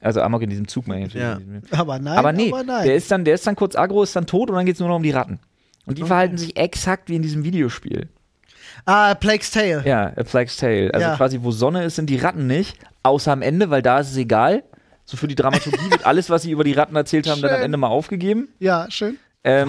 Also 0.00 0.20
Amok 0.22 0.42
in 0.42 0.50
diesem 0.50 0.66
Zug, 0.68 0.86
meine 0.88 1.06
ich. 1.06 1.14
Ja. 1.14 1.38
Aber 1.70 1.98
nein, 1.98 2.18
aber 2.18 2.32
nee, 2.32 2.48
aber 2.48 2.62
nein. 2.64 2.84
Der, 2.84 2.94
ist 2.96 3.10
dann, 3.10 3.24
der 3.24 3.34
ist 3.34 3.46
dann 3.46 3.56
kurz 3.56 3.76
aggro, 3.76 4.02
ist 4.02 4.14
dann 4.16 4.26
tot 4.26 4.50
und 4.50 4.56
dann 4.56 4.66
geht 4.66 4.74
es 4.74 4.80
nur 4.80 4.88
noch 4.88 4.96
um 4.96 5.02
die 5.02 5.10
Ratten. 5.10 5.38
Und 5.86 5.98
die 5.98 6.02
verhalten 6.02 6.38
sich 6.38 6.56
exakt 6.56 7.08
wie 7.10 7.16
in 7.16 7.22
diesem 7.22 7.44
Videospiel. 7.44 8.08
ah, 8.86 9.14
Plague's 9.14 9.50
Tale. 9.50 9.82
Ja, 9.84 10.12
A 10.16 10.22
Plague's 10.24 10.56
Tale. 10.56 10.90
Also 10.92 11.06
Ja. 11.08 11.16
quasi, 11.16 11.38
wo 11.42 11.50
Sonne 11.50 11.84
ist, 11.84 11.96
sind 11.96 12.08
die 12.10 12.16
Ratten 12.16 12.46
nicht. 12.46 12.78
Außer 13.02 13.32
am 13.32 13.42
Ende, 13.42 13.68
weil 13.70 13.82
da 13.82 13.98
ist 14.00 14.10
es 14.10 14.16
egal. 14.16 14.62
So 15.04 15.18
für 15.18 15.28
die 15.28 15.34
Dramaturgie 15.34 15.78
wird 15.90 16.06
alles, 16.06 16.30
was 16.30 16.42
sie 16.42 16.50
über 16.50 16.64
die 16.64 16.72
Ratten 16.72 16.96
erzählt 16.96 17.28
haben, 17.28 17.42
dann 17.42 17.50
am 17.50 17.56
Schön. 17.56 17.64
Ende 17.66 17.76
mal 17.78 17.88
aufgegeben. 17.88 18.48
Ja, 18.60 18.86
schön. 18.90 19.18
Ähm, 19.44 19.68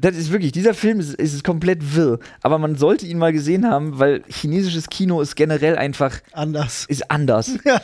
das 0.00 0.16
ist 0.16 0.32
wirklich, 0.32 0.50
dieser 0.52 0.74
Film 0.74 0.98
ist, 0.98 1.14
ist 1.14 1.44
komplett 1.44 1.94
wirr. 1.94 2.18
Aber 2.42 2.58
man 2.58 2.76
sollte 2.76 3.06
ihn 3.06 3.18
mal 3.18 3.32
gesehen 3.32 3.68
haben, 3.68 3.98
weil 4.00 4.22
chinesisches 4.28 4.88
Kino 4.88 5.20
ist 5.20 5.36
generell 5.36 5.76
einfach, 5.76 6.18
Anders. 6.32 6.84
ist 6.88 7.10
anders. 7.10 7.52
Ja. 7.64 7.80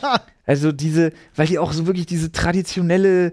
Also 0.46 0.72
diese, 0.72 1.12
weil 1.36 1.46
die 1.46 1.60
auch 1.60 1.72
so 1.72 1.86
wirklich 1.86 2.06
diese 2.06 2.32
traditionelle, 2.32 3.32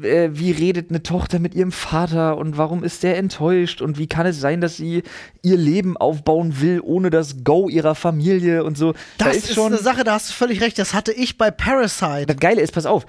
äh, 0.00 0.28
wie 0.32 0.52
redet 0.52 0.90
eine 0.90 1.02
Tochter 1.02 1.40
mit 1.40 1.54
ihrem 1.56 1.72
Vater 1.72 2.38
und 2.38 2.56
warum 2.56 2.84
ist 2.84 3.02
der 3.02 3.18
enttäuscht 3.18 3.82
und 3.82 3.98
wie 3.98 4.06
kann 4.06 4.26
es 4.26 4.38
sein, 4.40 4.60
dass 4.60 4.76
sie 4.76 5.02
ihr 5.42 5.56
Leben 5.56 5.96
aufbauen 5.96 6.60
will 6.60 6.80
ohne 6.80 7.10
das 7.10 7.42
Go 7.42 7.68
ihrer 7.68 7.96
Familie 7.96 8.62
und 8.62 8.78
so. 8.78 8.92
Da 9.18 9.24
Das 9.26 9.36
ist, 9.38 9.58
eine 9.58 9.78
Sache, 9.78 10.04
da 10.04 10.12
hast 10.14 10.28
du 10.30 10.34
völlig 10.34 10.60
recht. 10.60 10.78
Das 10.78 10.94
hatte 10.94 11.10
ich 11.12 11.36
bei 11.36 11.50
Parasite. 11.50 12.26
Das 12.26 12.36
Geile 12.36 12.60
ist, 12.60 12.72
pass 12.72 12.86
auf. 12.86 13.06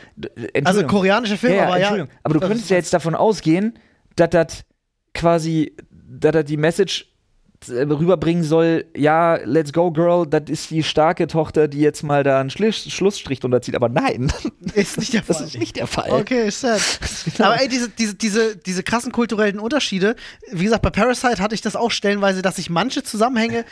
Also 0.63 0.87
koreanische 0.87 1.37
Filme, 1.37 1.57
ja, 1.57 1.77
ja, 1.77 1.89
aber 1.89 1.97
ja. 1.97 2.07
Aber 2.23 2.33
du 2.33 2.39
Das 2.39 2.47
könntest 2.49 2.65
ist- 2.65 2.69
ja 2.71 2.77
jetzt 2.77 2.93
davon 2.93 3.13
ausgehen, 3.13 3.73
dass 4.15 4.29
das 4.29 4.65
quasi, 5.13 5.75
dass 5.91 6.33
das 6.33 6.45
die 6.45 6.57
Message 6.57 7.13
äh, 7.69 7.83
rüberbringen 7.83 8.43
soll, 8.43 8.85
ja, 8.95 9.35
let's 9.43 9.71
go, 9.73 9.91
girl, 9.91 10.25
das 10.27 10.43
ist 10.47 10.71
die 10.71 10.83
starke 10.83 11.27
Tochter, 11.27 11.67
die 11.67 11.79
jetzt 11.79 12.03
mal 12.03 12.23
da 12.23 12.39
einen 12.39 12.49
Schliss, 12.49 12.91
Schlussstrich 12.91 13.39
drunter 13.39 13.61
zieht. 13.61 13.75
Aber 13.75 13.89
nein, 13.89 14.31
Ist 14.73 14.97
nicht 14.97 15.13
der 15.13 15.23
Fall. 15.23 15.37
das 15.37 15.47
ist 15.47 15.57
nicht 15.57 15.75
der 15.75 15.87
Fall. 15.87 16.11
Okay, 16.11 16.49
sad. 16.49 16.81
Aber 17.39 17.61
ey, 17.61 17.67
diese, 17.67 17.89
diese, 17.89 18.15
diese, 18.15 18.57
diese 18.57 18.83
krassen 18.83 19.11
kulturellen 19.11 19.59
Unterschiede, 19.59 20.15
wie 20.51 20.63
gesagt, 20.63 20.81
bei 20.81 20.89
Parasite 20.89 21.41
hatte 21.41 21.55
ich 21.55 21.61
das 21.61 21.75
auch 21.75 21.91
stellenweise, 21.91 22.41
dass 22.41 22.57
ich 22.57 22.69
manche 22.69 23.03
Zusammenhänge 23.03 23.65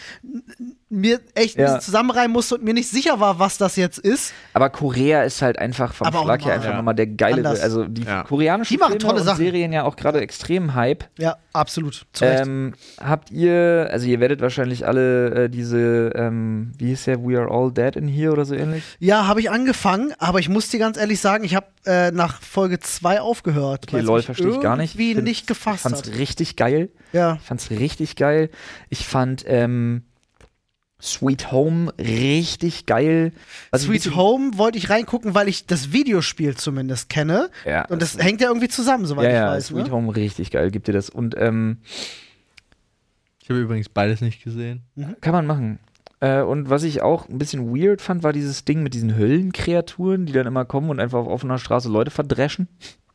mir 0.91 1.19
echt 1.35 1.57
ein 1.57 1.61
Ja. 1.61 1.65
bisschen 1.67 1.81
zusammenreimen 1.81 2.31
musste 2.31 2.55
und 2.55 2.63
mir 2.63 2.73
nicht 2.73 2.89
sicher 2.89 3.19
war, 3.19 3.39
was 3.39 3.57
das 3.57 3.75
jetzt 3.75 3.97
ist. 3.97 4.33
Aber 4.53 4.69
Korea 4.69 5.23
ist 5.23 5.41
halt 5.41 5.57
einfach 5.57 5.93
vom 5.93 6.07
Aber 6.07 6.19
auch 6.19 6.23
Schlag 6.25 6.45
her 6.45 6.53
einfach 6.53 6.69
Ja. 6.69 6.75
nochmal 6.77 6.95
der 6.95 7.07
geile, 7.07 7.37
Anders. 7.37 7.61
also 7.61 7.85
die 7.85 8.03
Ja. 8.03 8.23
koreanischen 8.23 8.73
Die 8.73 8.77
machen 8.79 8.91
Filme 8.91 9.03
tolle 9.05 9.19
und 9.21 9.25
Sachen. 9.25 9.37
Serien 9.37 9.71
ja 9.73 9.83
auch 9.83 9.95
gerade 9.95 10.19
extrem 10.21 10.73
Hype. 10.75 11.05
Ja, 11.17 11.37
absolut. 11.53 12.05
Zu 12.13 12.25
Recht. 12.25 12.41
Ähm, 12.45 12.73
habt 12.99 13.31
ihr, 13.31 13.87
also 13.91 14.05
ihr 14.07 14.19
werdet 14.19 14.41
wahrscheinlich 14.41 14.85
alle 14.85 15.45
äh, 15.45 15.49
diese, 15.49 16.11
ähm, 16.15 16.73
wie 16.77 16.87
hieß 16.87 17.05
der, 17.05 17.23
We 17.25 17.37
Are 17.39 17.49
All 17.49 17.71
Dead 17.71 17.95
in 17.95 18.07
Here 18.07 18.31
oder 18.33 18.45
so 18.45 18.53
ähnlich? 18.55 18.83
Ja, 18.99 19.27
habe 19.27 19.39
ich 19.39 19.49
angefangen, 19.49 20.13
aber 20.19 20.39
ich 20.39 20.49
muss 20.49 20.69
dir 20.69 20.79
ganz 20.79 20.97
ehrlich 20.97 21.19
sagen, 21.21 21.43
ich 21.43 21.55
habe 21.55 21.67
äh, 21.85 22.11
nach 22.11 22.41
Folge 22.41 22.79
2 22.79 23.21
aufgehört. 23.21 23.85
Okay, 23.87 24.01
lol, 24.01 24.21
verstehe 24.21 24.49
ich 24.51 24.59
gar 24.59 24.75
nicht. 24.77 24.95
Irgendwie 24.95 25.13
Find- 25.15 25.23
nicht 25.27 25.47
gefasst 25.47 25.83
fand's 25.83 25.99
hat. 26.07 26.17
richtig 26.17 26.55
geil. 26.55 26.89
Ja. 27.13 27.35
Ich 27.35 27.47
fand's 27.47 27.69
richtig 27.71 28.15
geil. 28.15 28.49
Ich 28.89 29.07
fand 29.07 29.43
ähm, 29.47 30.03
Sweet 31.01 31.51
Home 31.51 31.91
richtig 31.97 32.85
geil. 32.85 33.31
Ein 33.71 33.79
Sweet 33.79 34.15
Home 34.15 34.57
wollte 34.57 34.77
ich 34.77 34.89
reingucken, 34.89 35.33
weil 35.33 35.47
ich 35.47 35.65
das 35.65 35.91
Videospiel 35.91 36.55
zumindest 36.55 37.09
kenne. 37.09 37.49
Ja, 37.65 37.85
Und 37.85 38.01
das 38.01 38.17
hängt 38.17 38.41
ja 38.41 38.47
irgendwie 38.49 38.67
zusammen, 38.67 39.05
soweit 39.05 39.25
ja, 39.25 39.29
ich 39.29 39.35
ja, 39.35 39.47
weiß. 39.47 39.67
Sweet 39.67 39.85
Ne? 39.87 39.91
Home 39.91 40.15
richtig 40.15 40.51
geil, 40.51 40.69
gibt 40.71 40.87
dir 40.87 40.93
das. 40.93 41.09
Und 41.09 41.35
ähm, 41.37 41.77
Ich 43.41 43.49
habe 43.49 43.59
übrigens 43.59 43.89
beides 43.89 44.21
nicht 44.21 44.43
gesehen. 44.43 44.83
kann 45.21 45.33
man 45.33 45.45
machen. 45.47 45.79
Äh, 46.19 46.41
und 46.41 46.69
was 46.69 46.83
ich 46.83 47.01
auch 47.01 47.27
ein 47.27 47.39
bisschen 47.39 47.75
weird 47.75 47.99
fand, 48.01 48.21
war 48.23 48.31
dieses 48.31 48.63
Ding 48.63 48.83
mit 48.83 48.93
diesen 48.93 49.17
Höllenkreaturen, 49.17 50.27
die 50.27 50.33
dann 50.33 50.45
immer 50.45 50.65
kommen 50.65 50.89
und 50.91 50.99
einfach 50.99 51.19
auf 51.19 51.27
offener 51.27 51.57
Straße 51.57 51.89
Leute 51.89 52.11
verdreschen. 52.11 52.67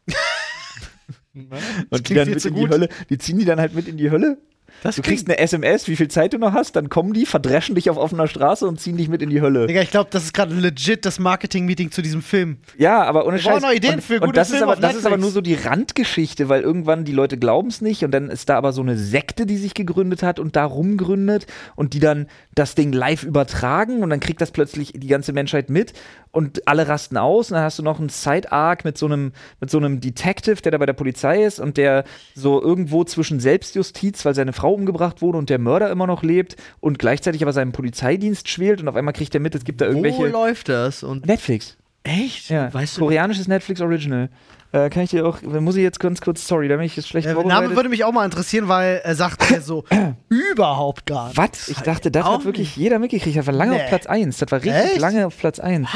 und 1.34 1.51
die 1.93 2.03
klingt 2.03 2.20
dann 2.20 2.30
mit 2.30 2.45
in 2.45 2.55
die 2.55 2.61
gut. 2.62 2.70
Hölle, 2.70 2.89
die 3.09 3.18
ziehen 3.18 3.39
die 3.39 3.45
dann 3.45 3.61
halt 3.61 3.74
mit 3.74 3.87
in 3.87 3.97
die 3.97 4.11
Hölle. 4.11 4.39
Das 4.82 4.96
Du 4.96 5.02
kriegst 5.02 5.28
eine 5.28 5.38
SMS, 5.38 5.88
wie 5.88 5.96
viel 5.96 6.08
Zeit 6.08 6.32
du 6.32 6.38
noch 6.38 6.52
hast, 6.52 6.76
dann 6.76 6.88
kommen 6.88 7.12
die, 7.12 7.26
verdreschen 7.26 7.74
dich 7.74 7.90
auf 7.90 7.96
offener 7.96 8.28
Straße 8.28 8.66
und 8.66 8.80
ziehen 8.80 8.96
dich 8.96 9.08
mit 9.08 9.22
in 9.22 9.30
die 9.30 9.40
Hölle. 9.40 9.66
Digga, 9.66 9.80
ich 9.80 9.90
glaube, 9.90 10.08
das 10.10 10.24
ist 10.24 10.32
gerade 10.32 10.54
legit 10.54 11.04
das 11.04 11.18
Marketing-Meeting 11.18 11.90
zu 11.90 12.02
diesem 12.02 12.22
Film. 12.22 12.58
Ja, 12.78 13.02
aber 13.04 13.26
ohne 13.26 13.38
Scheiß. 13.38 13.62
noch 13.62 13.72
Ideen 13.72 13.96
und, 13.96 14.04
für 14.04 14.14
und 14.14 14.20
gute 14.20 14.32
das 14.32 14.50
ist 14.50 14.62
aber 14.62 14.76
das 14.76 14.94
ist 14.94 15.06
aber 15.06 15.16
nur 15.16 15.30
so 15.30 15.40
die 15.40 15.54
Randgeschichte, 15.54 16.48
weil 16.48 16.62
irgendwann 16.62 17.04
die 17.04 17.12
Leute 17.12 17.38
glauben 17.38 17.68
es 17.68 17.80
nicht 17.80 18.04
und 18.04 18.10
dann 18.10 18.30
ist 18.30 18.48
da 18.48 18.56
aber 18.56 18.72
so 18.72 18.82
eine 18.82 18.96
Sekte, 18.96 19.46
die 19.46 19.56
sich 19.56 19.74
gegründet 19.74 20.22
hat 20.22 20.38
und 20.38 20.56
da 20.56 20.64
rumgründet 20.64 21.46
und 21.74 21.94
die 21.94 22.00
dann 22.00 22.26
das 22.54 22.74
Ding 22.74 22.92
live 22.92 23.22
übertragen 23.22 24.02
und 24.02 24.10
dann 24.10 24.20
kriegt 24.20 24.40
das 24.40 24.50
plötzlich 24.50 24.92
die 24.94 25.06
ganze 25.06 25.32
Menschheit 25.32 25.70
mit 25.70 25.92
und 26.32 26.68
alle 26.68 26.88
rasten 26.88 27.16
aus 27.16 27.50
und 27.50 27.54
dann 27.54 27.64
hast 27.64 27.78
du 27.78 27.82
noch 27.82 27.98
einen 27.98 28.08
Side-Arc 28.08 28.84
mit 28.84 28.98
so 28.98 29.06
einem 29.06 29.32
mit 29.60 29.70
so 29.70 29.78
einem 29.78 30.00
Detective, 30.00 30.60
der 30.62 30.72
da 30.72 30.78
bei 30.78 30.86
der 30.86 30.92
Polizei 30.92 31.44
ist 31.44 31.60
und 31.60 31.76
der 31.76 32.04
so 32.34 32.60
irgendwo 32.60 33.04
zwischen 33.04 33.40
Selbstjustiz, 33.40 34.24
weil 34.24 34.34
seine 34.34 34.52
Frau 34.52 34.65
umgebracht 34.72 35.22
wurde 35.22 35.38
und 35.38 35.50
der 35.50 35.58
Mörder 35.58 35.90
immer 35.90 36.06
noch 36.06 36.22
lebt 36.22 36.56
und 36.80 36.98
gleichzeitig 36.98 37.42
aber 37.42 37.52
seinen 37.52 37.72
Polizeidienst 37.72 38.48
schwelt 38.48 38.80
und 38.80 38.88
auf 38.88 38.96
einmal 38.96 39.14
kriegt 39.14 39.34
er 39.34 39.40
mit, 39.40 39.54
es 39.54 39.64
gibt 39.64 39.80
da 39.80 39.86
Wo 39.86 39.90
irgendwelche 39.90 40.26
läuft 40.28 40.68
das? 40.68 41.02
Und 41.02 41.26
Netflix. 41.26 41.76
echt? 42.04 42.50
Ja, 42.50 42.72
Weißt 42.72 42.96
du, 42.96 43.00
koreanisches 43.00 43.48
Netflix 43.48 43.80
Original. 43.80 44.28
Äh, 44.72 44.90
kann 44.90 45.04
ich 45.04 45.10
dir 45.10 45.24
auch, 45.24 45.40
muss 45.42 45.76
ich 45.76 45.82
jetzt 45.82 46.00
ganz 46.00 46.20
kurz, 46.20 46.46
sorry, 46.46 46.66
da 46.68 46.76
bin 46.76 46.84
ich 46.84 46.96
jetzt 46.96 47.08
schlecht 47.08 47.26
Der 47.28 47.34
Name 47.44 47.74
würde 47.76 47.88
mich 47.88 48.02
auch 48.04 48.12
mal 48.12 48.24
interessieren, 48.24 48.66
weil 48.66 49.00
er 49.04 49.14
sagt 49.14 49.50
er 49.52 49.60
so 49.62 49.84
überhaupt 50.28 51.06
gar 51.06 51.28
nicht. 51.28 51.36
Was? 51.38 51.68
Ich 51.68 51.78
dachte, 51.78 52.10
das 52.10 52.24
hat 52.24 52.44
wirklich 52.44 52.76
jeder 52.76 52.98
mitgekriegt. 52.98 53.36
Das 53.36 53.46
war 53.46 53.54
lange 53.54 53.76
Nee. 53.76 53.82
auf 53.82 53.88
Platz 53.88 54.06
1. 54.06 54.38
Das 54.38 54.50
war 54.50 54.58
richtig 54.58 54.74
Echt? 54.92 54.98
lange 54.98 55.26
auf 55.26 55.38
Platz 55.38 55.60
1. 55.60 55.88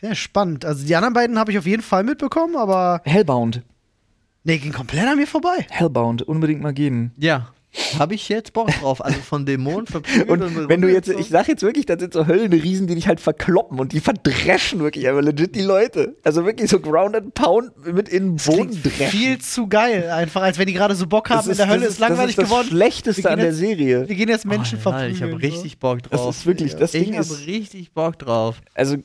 Sehr 0.00 0.14
spannend. 0.14 0.64
Also 0.66 0.86
die 0.86 0.94
anderen 0.94 1.14
beiden 1.14 1.38
habe 1.38 1.50
ich 1.50 1.58
auf 1.58 1.66
jeden 1.66 1.82
Fall 1.82 2.04
mitbekommen, 2.04 2.56
aber 2.56 3.00
Hellbound. 3.04 3.62
nee, 4.44 4.58
ging 4.58 4.72
komplett 4.72 5.06
an 5.08 5.16
mir 5.16 5.26
vorbei. 5.26 5.66
Hellbound, 5.70 6.22
unbedingt 6.22 6.60
mal 6.60 6.74
geben. 6.74 7.12
Ja. 7.16 7.48
Habe 7.98 8.14
ich 8.14 8.28
jetzt 8.28 8.52
Bock 8.52 8.68
drauf. 8.80 9.04
Also 9.04 9.18
von 9.20 9.46
Dämonen 9.46 9.86
verprügelt 9.86 10.28
Und 10.28 10.54
mit 10.54 10.68
wenn 10.68 10.80
du 10.80 10.88
jetzt, 10.88 11.08
Rummeln 11.08 11.22
ich 11.24 11.30
sag 11.30 11.48
jetzt 11.48 11.62
wirklich, 11.62 11.86
das 11.86 11.98
sind 12.00 12.12
so 12.12 12.26
Höllenriesen, 12.26 12.86
die 12.86 12.94
dich 12.94 13.08
halt 13.08 13.20
verkloppen 13.20 13.78
und 13.80 13.92
die 13.92 14.00
verdreschen 14.00 14.80
wirklich 14.80 15.08
aber 15.08 15.22
legit 15.22 15.54
die 15.56 15.62
Leute. 15.62 16.14
Also 16.22 16.44
wirklich 16.44 16.70
so 16.70 16.78
Ground 16.80 17.16
and 17.16 17.34
Pound 17.34 17.72
mit 17.92 18.08
in 18.08 18.36
den 18.36 18.36
Boden 18.36 18.80
dreschen. 18.82 19.06
viel 19.08 19.38
zu 19.38 19.66
geil, 19.66 20.10
einfach, 20.10 20.42
als 20.42 20.58
wenn 20.58 20.66
die 20.66 20.72
gerade 20.72 20.94
so 20.94 21.06
Bock 21.06 21.30
haben, 21.30 21.38
Das 21.38 21.48
in 21.48 21.56
der 21.56 21.68
Hölle 21.68 21.80
das 21.84 21.94
ist, 21.94 21.98
langweilig 21.98 22.36
das 22.36 22.44
ist 22.44 22.48
geworden. 22.50 22.66
Das 22.68 22.76
Schlechteste 22.76 23.24
Wir 23.24 23.30
an 23.30 23.38
der 23.38 23.46
jetzt- 23.48 23.58
Serie. 23.58 24.08
Wir 24.08 24.16
gehen 24.16 24.28
jetzt 24.28 24.46
Menschen 24.46 24.78
Oh, 24.78 24.82
verprügeln. 24.82 25.12
Ich 25.12 25.22
habe 25.22 25.32
so. 25.32 25.38
richtig 25.38 25.78
Bock 25.78 26.02
drauf. 26.02 26.26
Das 26.26 26.36
ist 26.36 26.46
wirklich, 26.46 26.76
das 26.76 26.94
ich 26.94 27.04
Ding 27.04 27.14
habe 27.14 27.22
ist, 27.24 27.46
richtig 27.46 27.92
Bock 27.92 28.18
drauf. 28.18 28.60
also 28.74 28.96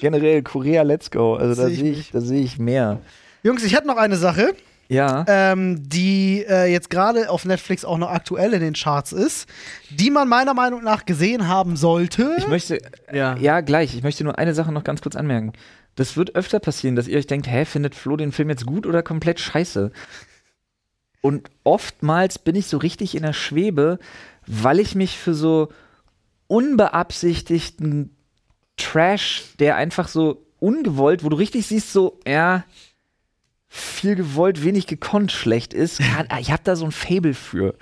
generell 0.00 0.42
Korea, 0.42 0.82
let's 0.82 1.10
go. 1.10 1.34
Also 1.34 1.54
da 1.60 1.68
Sehe 1.68 1.74
ich 1.74 1.80
sehe 1.80 1.90
ich, 1.92 1.96
nicht. 1.98 2.14
da 2.14 2.20
sehe 2.20 2.40
ich 2.42 2.58
mehr. 2.58 3.00
Jungs, 3.44 3.62
ich 3.64 3.74
hätte 3.76 3.86
noch 3.86 3.96
eine 3.96 4.16
Sache. 4.16 4.52
Ja. 4.90 5.24
ähm, 5.28 5.86
die 5.88 6.44
äh, 6.48 6.64
jetzt 6.72 6.88
gerade 6.88 7.28
auf 7.28 7.44
Netflix 7.44 7.84
auch 7.84 7.98
noch 7.98 8.10
aktuell 8.10 8.54
in 8.54 8.60
den 8.60 8.72
Charts 8.72 9.12
ist, 9.12 9.46
die 9.90 10.10
man 10.10 10.28
meiner 10.28 10.54
Meinung 10.54 10.82
nach 10.82 11.04
gesehen 11.04 11.46
haben 11.46 11.76
sollte. 11.76 12.34
Ich 12.38 12.48
möchte, 12.48 12.80
Ja. 13.12 13.36
ja, 13.36 13.60
gleich. 13.60 13.94
Ich 13.94 14.02
möchte 14.02 14.24
nur 14.24 14.38
eine 14.38 14.54
Sache 14.54 14.72
noch 14.72 14.84
ganz 14.84 15.02
kurz 15.02 15.14
anmerken. 15.14 15.52
Das 15.94 16.16
wird 16.16 16.34
öfter 16.36 16.58
passieren, 16.58 16.96
dass 16.96 17.06
ihr 17.08 17.18
euch 17.18 17.26
denkt, 17.26 17.46
hä, 17.50 17.64
findet 17.66 17.94
Flo 17.94 18.16
den 18.16 18.32
Film 18.32 18.48
jetzt 18.48 18.64
gut 18.64 18.86
oder 18.86 19.02
komplett 19.02 19.40
scheiße? 19.40 19.90
Und 21.20 21.50
oftmals 21.64 22.38
bin 22.38 22.54
ich 22.54 22.66
so 22.68 22.78
richtig 22.78 23.14
in 23.14 23.24
der 23.24 23.32
Schwebe, 23.32 23.98
weil 24.46 24.78
ich 24.80 24.94
mich 24.94 25.18
für 25.18 25.34
so 25.34 25.68
unbeabsichtigten 26.46 28.16
Trash, 28.76 29.42
der 29.58 29.76
einfach 29.76 30.08
so 30.08 30.46
ungewollt, 30.60 31.24
wo 31.24 31.28
du 31.28 31.36
richtig 31.36 31.66
siehst, 31.66 31.92
so, 31.92 32.20
ja, 32.26 32.64
viel 33.68 34.16
gewollt, 34.16 34.64
wenig 34.64 34.86
gekonnt 34.86 35.32
schlecht 35.32 35.74
ist. 35.74 35.98
Kann, 36.16 36.28
ich 36.40 36.50
habe 36.50 36.62
da 36.64 36.76
so 36.76 36.84
ein 36.84 36.92
Fable 36.92 37.34
für. 37.34 37.74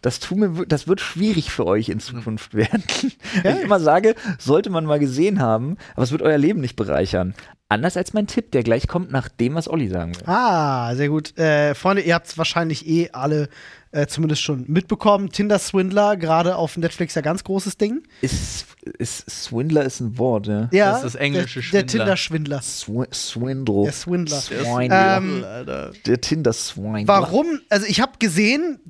Das, 0.00 0.18
tut 0.18 0.38
mir, 0.38 0.66
das 0.66 0.88
wird 0.88 1.00
schwierig 1.00 1.50
für 1.50 1.64
euch 1.64 1.88
in 1.88 2.00
Zukunft 2.00 2.54
werden. 2.54 2.82
Weil 3.42 3.58
ich 3.58 3.62
immer 3.62 3.78
sage, 3.78 4.16
sollte 4.38 4.68
man 4.68 4.84
mal 4.84 4.98
gesehen 4.98 5.40
haben, 5.40 5.76
aber 5.94 6.02
es 6.02 6.10
wird 6.10 6.22
euer 6.22 6.38
Leben 6.38 6.60
nicht 6.60 6.74
bereichern. 6.74 7.34
Anders 7.68 7.96
als 7.96 8.12
mein 8.12 8.26
Tipp, 8.26 8.50
der 8.50 8.64
gleich 8.64 8.86
kommt 8.86 9.12
nach 9.12 9.28
dem, 9.28 9.54
was 9.54 9.68
Olli 9.68 9.88
sagen 9.88 10.14
will. 10.16 10.26
Ah, 10.26 10.94
sehr 10.94 11.08
gut. 11.08 11.38
Äh, 11.38 11.74
Freunde, 11.74 12.02
ihr 12.02 12.14
habt 12.14 12.26
es 12.26 12.36
wahrscheinlich 12.36 12.86
eh 12.86 13.10
alle 13.12 13.48
äh, 13.92 14.06
zumindest 14.06 14.42
schon 14.42 14.64
mitbekommen. 14.66 15.30
Tinder 15.30 15.58
Swindler, 15.58 16.16
gerade 16.16 16.56
auf 16.56 16.76
Netflix 16.76 17.14
ja 17.14 17.22
ganz 17.22 17.44
großes 17.44 17.76
Ding. 17.76 18.02
Ist, 18.22 18.66
ist 18.98 19.30
Swindler 19.30 19.84
ist 19.84 20.00
ein 20.00 20.18
Wort, 20.18 20.46
ja? 20.46 20.68
Ja, 20.72 20.92
Das 20.92 20.98
ist 20.98 21.04
das 21.04 21.14
englische 21.16 21.60
der, 21.60 21.82
der 21.82 21.88
Schwindler. 21.88 22.04
Tinder-Schwindler. 22.04 22.58
Sw 22.60 23.04
Swindle. 23.12 23.82
Der 23.84 23.92
Swindler. 23.92 24.40
Swindler. 24.40 25.16
Ähm, 25.18 25.44
Alter. 25.44 25.92
der 26.06 26.20
Tinder-Swindler. 26.20 27.06
Warum? 27.06 27.60
Also 27.68 27.86
ich 27.86 28.00
habe 28.00 28.12
gesehen, 28.18 28.80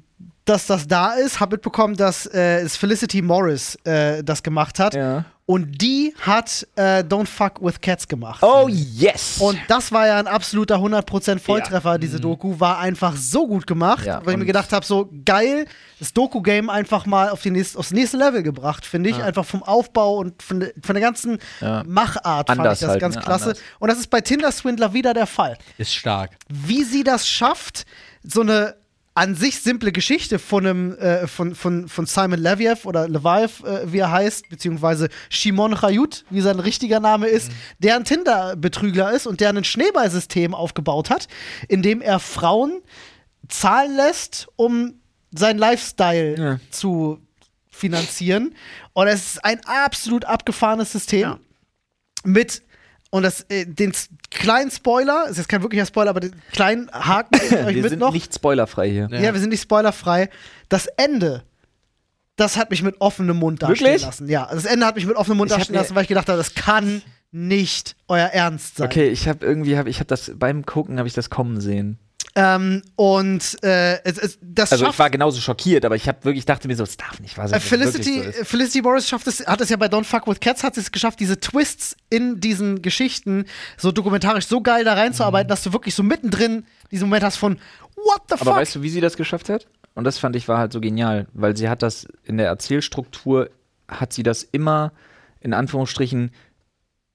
dass 0.45 0.67
das 0.67 0.87
da 0.89 1.13
ist, 1.15 1.41
habe 1.41 1.57
mitbekommen, 1.57 1.97
dass 1.97 2.27
äh, 2.27 2.61
es 2.61 2.77
Felicity 2.77 3.23
Morris 3.23 3.77
äh, 3.85 4.25
das 4.25 4.43
gemacht 4.43 4.79
hat. 4.79 4.95
Ja. 4.95 5.25
Und 5.45 5.83
die 5.83 6.15
hat 6.21 6.67
äh, 6.77 7.01
Don't 7.01 7.27
Fuck 7.27 7.61
with 7.61 7.81
Cats 7.81 8.07
gemacht. 8.07 8.43
Oh, 8.43 8.69
yes! 8.69 9.39
Und 9.41 9.59
das 9.69 9.91
war 9.91 10.07
ja 10.07 10.19
ein 10.19 10.29
absoluter 10.29 10.77
100% 10.77 11.41
Volltreffer, 11.41 11.99
diese 11.99 12.21
Doku. 12.21 12.61
War 12.61 12.79
einfach 12.79 13.17
so 13.17 13.47
gut 13.49 13.67
gemacht, 13.67 14.03
Mhm. 14.03 14.07
Ja, 14.07 14.21
weil 14.25 14.35
ich 14.35 14.39
mir 14.39 14.47
gedacht 14.47 14.73
habe, 14.73 14.87
so 14.87 15.11
geil, 15.25 15.67
das 15.99 16.13
Doku-Game 16.13 16.71
einfach 16.71 17.07
mal 17.07 17.29
auf 17.29 17.43
die 17.43 17.51
nächste, 17.51 17.79
aufs 17.79 17.91
nächste 17.91 18.17
Level 18.19 18.43
gebracht, 18.45 18.87
finde 18.87 19.11
ich. 19.11 19.21
Einfach 19.23 19.45
vom 19.45 19.63
Aufbau 19.65 20.17
und 20.19 20.41
von, 20.43 20.65
von 20.83 20.95
der 20.95 21.03
ganzen 21.03 21.39
Ja. 21.61 21.83
Machart 21.87 22.47
fand 22.47 22.61
Anders 22.61 22.75
ich 22.79 22.81
das 22.83 22.91
halt, 22.91 23.01
ganz 23.01 23.17
ne? 23.17 23.23
klasse. 23.23 23.45
Anders. 23.51 23.63
Und 23.81 23.89
das 23.89 23.99
ist 23.99 24.11
bei 24.11 24.21
Tinder 24.21 24.53
Swindler 24.53 24.93
wieder 24.93 25.13
der 25.13 25.27
Fall. 25.27 25.59
Ist 25.77 25.93
stark. 25.95 26.31
Wie 26.49 26.85
sie 26.85 27.03
das 27.03 27.29
schafft, 27.29 27.85
so 28.23 28.43
eine 28.43 28.77
an 29.15 29.35
sich 29.35 29.61
simple 29.61 29.93
Geschichte 29.93 30.39
von 30.39 30.67
einem 30.67 30.95
äh, 30.97 31.27
von, 31.27 31.55
von, 31.55 31.87
von 31.89 32.07
Simon 32.07 32.39
Leviev 32.41 32.87
oder 32.87 33.09
Leviv, 33.09 33.63
äh, 33.63 33.93
wie 33.93 33.99
er 33.99 34.11
heißt, 34.11 34.49
beziehungsweise 34.49 35.09
Shimon 35.29 35.75
Chayut, 35.77 36.25
wie 36.31 36.41
sein 36.41 36.59
richtiger 36.61 36.99
Name 37.01 37.27
ist, 37.29 37.49
Mhm. 37.51 37.55
der 37.81 37.97
ein 37.97 38.05
Tinder-Betrügler 38.05 39.13
ist 39.13 39.27
und 39.27 39.41
der 39.41 39.51
ein 39.51 39.65
Schneeballsystem 39.65 40.55
aufgebaut 40.55 41.11
hat, 41.11 41.29
in 41.69 41.83
dem 41.83 42.01
er 42.01 42.21
Frauen 42.21 42.81
zahlen 43.49 43.95
lässt, 43.97 44.49
um 44.57 44.95
seinen 45.31 45.59
Lifestyle 45.59 46.39
Ja. 46.39 46.61
zu 46.71 47.19
finanzieren. 47.71 48.55
Und 48.95 49.09
es 49.09 49.35
ist 49.35 49.45
ein 49.45 49.61
absolut 49.67 50.25
abgefahrenes 50.25 50.93
System 50.93 51.21
Ja. 51.21 51.39
mit 52.25 52.63
und 53.13 53.25
das, 53.25 53.43
äh, 53.51 53.67
den 53.67 53.93
kleinen 54.31 54.71
Spoiler, 54.71 55.27
ist 55.29 55.37
jetzt 55.37 55.49
kein 55.51 55.61
wirklicher 55.61 55.85
Spoiler, 55.85 56.09
aber 56.11 56.21
den 56.21 56.35
kleinen 56.51 56.91
Haken 56.91 57.35
euch 57.35 57.51
wir 57.75 57.83
mit 57.83 57.91
sind 57.91 57.99
noch. 57.99 58.11
nicht 58.13 58.35
spoilerfrei 58.35 58.89
hier. 58.89 59.09
Ja. 59.11 59.21
Ja, 59.21 59.35
wir 59.35 59.41
sind 59.41 59.51
nicht 59.51 59.61
spoilerfrei. 59.61 60.31
Das 60.71 60.87
Ende, 60.87 61.43
das 62.37 62.57
hat 62.57 62.71
mich 62.71 62.83
mit 62.83 63.03
offenem 63.03 63.37
Mund 63.37 63.63
dastehen 63.63 63.81
Wirklich? 63.85 64.03
lassen. 64.03 64.29
Ja, 64.31 64.49
das 64.51 64.65
Ende 64.65 64.87
hat 64.87 64.95
mich 64.95 65.05
mit 65.05 65.17
offenem 65.17 65.37
Mund 65.37 65.51
Ich 65.51 65.57
dastehen 65.59 65.77
lassen, 65.77 65.95
weil 65.95 66.03
ich 66.05 66.09
gedacht 66.09 66.29
habe, 66.29 66.39
das 66.39 66.55
kann 66.55 67.03
nicht 67.33 67.97
euer 68.09 68.29
Ernst 68.29 68.77
sein. 68.77 68.87
Okay, 68.87 69.09
ich 69.11 69.29
habe 69.29 69.45
irgendwie, 69.45 69.77
hab, 69.77 69.87
ich 69.87 69.99
habe 69.99 70.07
das 70.07 70.33
beim 70.35 70.65
Gucken 70.65 70.97
habe 70.97 71.07
ich 71.07 71.13
das 71.15 71.29
kommen 71.29 71.61
sehen. 71.61 71.99
Ähm, 72.35 72.83
und 72.97 73.63
äh, 73.63 74.03
es, 74.05 74.17
es, 74.17 74.39
das 74.41 74.73
Also 74.73 74.87
ich 74.87 74.99
war 74.99 75.11
genauso 75.11 75.41
schockiert, 75.41 75.85
aber 75.85 75.97
ich 75.97 76.09
habe 76.09 76.25
wirklich 76.25 76.47
dachte 76.47 76.67
mir 76.67 76.77
so, 76.77 76.85
es 76.85 76.97
darf 76.97 77.21
nicht 77.21 77.37
wahr 77.37 77.49
sein. 77.49 77.59
Äh, 77.59 77.61
Felicity, 77.61 78.23
so. 78.23 78.45
Felicity 78.45 78.81
Morris 78.81 79.07
schafft 79.07 79.27
es, 79.27 79.47
hat 79.47 79.61
es 79.61 79.69
ja 79.69 79.77
bei 79.77 79.87
Don't 79.87 80.05
Fuck 80.05 80.27
with 80.27 80.41
Cats, 80.41 80.65
hat 80.65 80.79
es 80.79 80.91
geschafft, 80.93 81.21
diese 81.21 81.39
Twists 81.39 81.95
in 82.09 82.41
diesen 82.41 82.81
Geschichten 82.81 83.45
so 83.77 83.93
dokumentarisch 83.93 84.47
so 84.47 84.63
geil 84.63 84.85
da 84.85 84.95
reinzuarbeiten, 84.95 85.49
dass 85.49 85.63
du 85.63 85.75
wirklich 85.75 85.95
so 85.95 86.03
mittendrin 86.03 86.65
diesen 86.91 87.09
Moment 87.09 87.25
hast 87.25 87.37
von 87.37 87.59
What 87.97 88.23
the 88.29 88.35
Aber 88.35 88.45
fuck? 88.45 88.55
weißt 88.57 88.77
du, 88.77 88.83
wie 88.83 88.89
sie 88.89 89.03
das 89.03 89.17
geschafft 89.19 89.51
hat? 89.51 89.67
Und 89.95 90.05
das 90.05 90.19
fand 90.19 90.35
ich 90.35 90.49
war 90.49 90.57
halt 90.57 90.73
so 90.73 90.81
genial, 90.81 91.27
weil 91.35 91.55
sie 91.55 91.69
hat 91.69 91.83
das 91.83 92.07
in 92.25 92.39
der 92.39 92.47
Erzählstruktur 92.47 93.51
hat 93.89 94.15
sie 94.15 94.23
das 94.23 94.43
immer 94.43 94.93
in 95.41 95.53
Anführungsstrichen 95.53 96.31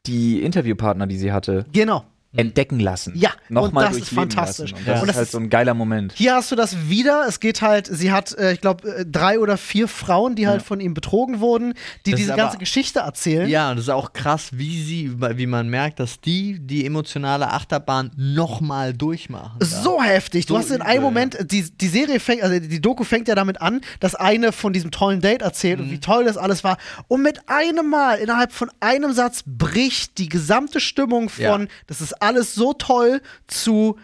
die 0.06 0.44
Interviewpartner, 0.44 1.08
die 1.08 1.18
sie 1.18 1.32
hatte, 1.32 1.66
genau. 1.74 2.06
Entdecken 2.38 2.80
lassen. 2.80 3.14
Ja, 3.16 3.32
nochmal 3.50 3.88
und 3.88 3.96
das 3.96 4.02
ist 4.04 4.10
fantastisch. 4.14 4.72
Lassen. 4.72 4.84
Und 4.84 4.88
das 4.88 4.96
Und 5.02 5.02
ist 5.04 5.10
das 5.10 5.16
halt 5.18 5.32
so 5.32 5.38
ein 5.40 5.50
geiler 5.50 5.74
Moment. 5.74 6.14
Hier 6.16 6.36
hast 6.36 6.52
du 6.52 6.56
das 6.56 6.88
wieder. 6.90 7.26
Es 7.28 7.40
geht 7.40 7.62
halt, 7.62 7.88
sie 7.92 8.12
hat, 8.12 8.34
äh, 8.38 8.54
ich 8.54 8.62
glaube, 8.62 9.06
drei 9.10 9.40
oder 9.40 9.58
vier 9.58 9.88
Frauen, 9.88 10.36
die 10.36 10.48
halt 10.48 10.62
von 10.62 10.80
ihm 10.80 10.94
betrogen 10.94 11.40
wurden, 11.40 11.74
die 12.06 12.12
Das 12.12 12.20
diese 12.20 12.32
ist 12.32 12.38
ganze 12.38 12.52
aber- 12.52 12.60
Geschichte 12.60 13.00
erzählen. 13.00 13.50
Ja, 13.50 13.70
und 13.72 13.78
das 13.78 13.86
ist 13.86 13.90
auch 13.90 14.14
krass, 14.14 14.50
wie 14.54 14.84
sie, 14.84 15.12
wie 15.20 15.48
man 15.48 15.68
merkt, 15.70 16.00
dass 16.00 16.22
die 16.22 16.60
die 16.60 16.86
emotionale 16.86 17.52
Achterbahn 17.52 18.12
nochmal 18.16 18.94
durchmachen. 18.94 19.58
So 19.62 20.02
heftig. 20.02 20.46
Du 20.46 20.54
So 20.54 20.60
hast 20.60 20.72
in 20.72 20.82
einem. 20.82 21.04
Moment, 21.04 21.38
die, 21.52 21.62
die 21.64 21.88
Serie 21.88 22.20
fängt, 22.20 22.44
also 22.44 22.60
die 22.60 22.82
Doku 22.82 23.04
fängt 23.04 23.28
ja 23.28 23.36
damit 23.36 23.62
an, 23.62 23.82
dass 24.00 24.16
eine 24.16 24.52
von 24.52 24.74
diesem 24.74 24.92
tollen 24.92 25.22
Date 25.22 25.42
erzählt 25.42 25.80
Mhm. 25.80 25.86
und 25.86 25.92
wie 25.92 26.00
toll 26.00 26.26
das 26.26 26.38
alles 26.38 26.64
war. 26.64 26.78
Und 27.08 27.22
mit 27.22 27.40
einem 27.48 27.90
Mal, 27.90 28.16
innerhalb 28.20 28.52
von 28.52 28.70
einem 28.80 29.14
Satz, 29.14 29.44
bricht 29.46 30.18
die 30.18 30.28
gesamte 30.30 30.80
Stimmung 30.80 31.30
von, 31.30 31.44
Ja. 31.44 31.68
das 31.88 32.02
ist 32.02 32.22
alles 32.28 32.54
so 32.56 32.74
toll, 32.74 33.22
zu, 33.48 33.98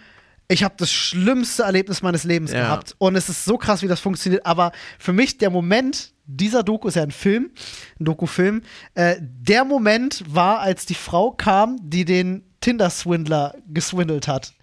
ich 0.47 0.63
habe 0.63 0.75
das 0.77 0.91
schlimmste 0.91 1.63
Erlebnis 1.63 2.01
meines 2.01 2.23
Lebens 2.23 2.51
Ja. 2.51 2.61
gehabt. 2.61 2.95
Und 2.97 3.15
es 3.15 3.29
ist 3.29 3.45
so 3.45 3.57
krass, 3.57 3.81
wie 3.81 3.87
das 3.87 3.99
funktioniert. 3.99 4.45
Aber 4.45 4.71
für 4.99 5.13
mich 5.13 5.37
der 5.37 5.49
Moment, 5.49 6.13
dieser 6.25 6.63
Doku 6.63 6.87
ist 6.87 6.95
ja 6.95 7.03
ein 7.03 7.11
Film, 7.11 7.51
ein 7.99 8.05
Dokufilm, 8.05 8.61
äh, 8.95 9.15
der 9.19 9.65
Moment 9.65 10.23
war, 10.27 10.59
als 10.59 10.85
die 10.85 10.95
Frau 10.95 11.31
kam, 11.31 11.77
die 11.81 12.05
den 12.05 12.43
Tinder-Swindler 12.61 13.55
geswindelt 13.67 14.27
hat. 14.27 14.53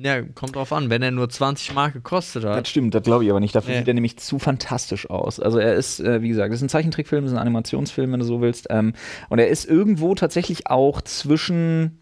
Ja, 0.00 0.22
kommt 0.22 0.54
drauf 0.54 0.72
an. 0.72 0.90
Wenn 0.90 1.02
er 1.02 1.10
nur 1.10 1.28
20 1.28 1.74
Mark 1.74 1.92
gekostet 1.92 2.44
hat. 2.44 2.60
Das 2.60 2.68
stimmt, 2.68 2.94
das 2.94 3.02
glaube 3.02 3.24
ich 3.24 3.30
aber 3.30 3.40
nicht. 3.40 3.54
Dafür 3.54 3.72
Nee. 3.72 3.78
sieht 3.80 3.88
er 3.88 3.94
nämlich 3.94 4.16
zu 4.18 4.38
fantastisch 4.38 5.10
aus. 5.10 5.40
Also 5.40 5.58
er 5.58 5.74
ist, 5.74 5.98
äh, 5.98 6.22
wie 6.22 6.28
gesagt, 6.28 6.52
das 6.52 6.60
ist 6.60 6.62
ein 6.66 6.68
Zeichentrickfilm, 6.68 7.24
das 7.24 7.32
ist 7.32 7.36
ein 7.36 7.40
Animationsfilm, 7.42 8.12
wenn 8.12 8.20
du 8.20 8.24
so 8.26 8.40
willst. 8.40 8.68
Ähm, 8.70 8.92
und 9.28 9.38
er 9.40 9.48
ist 9.48 9.64
irgendwo 9.64 10.14
tatsächlich 10.14 10.68
auch 10.68 11.00
zwischen 11.02 11.98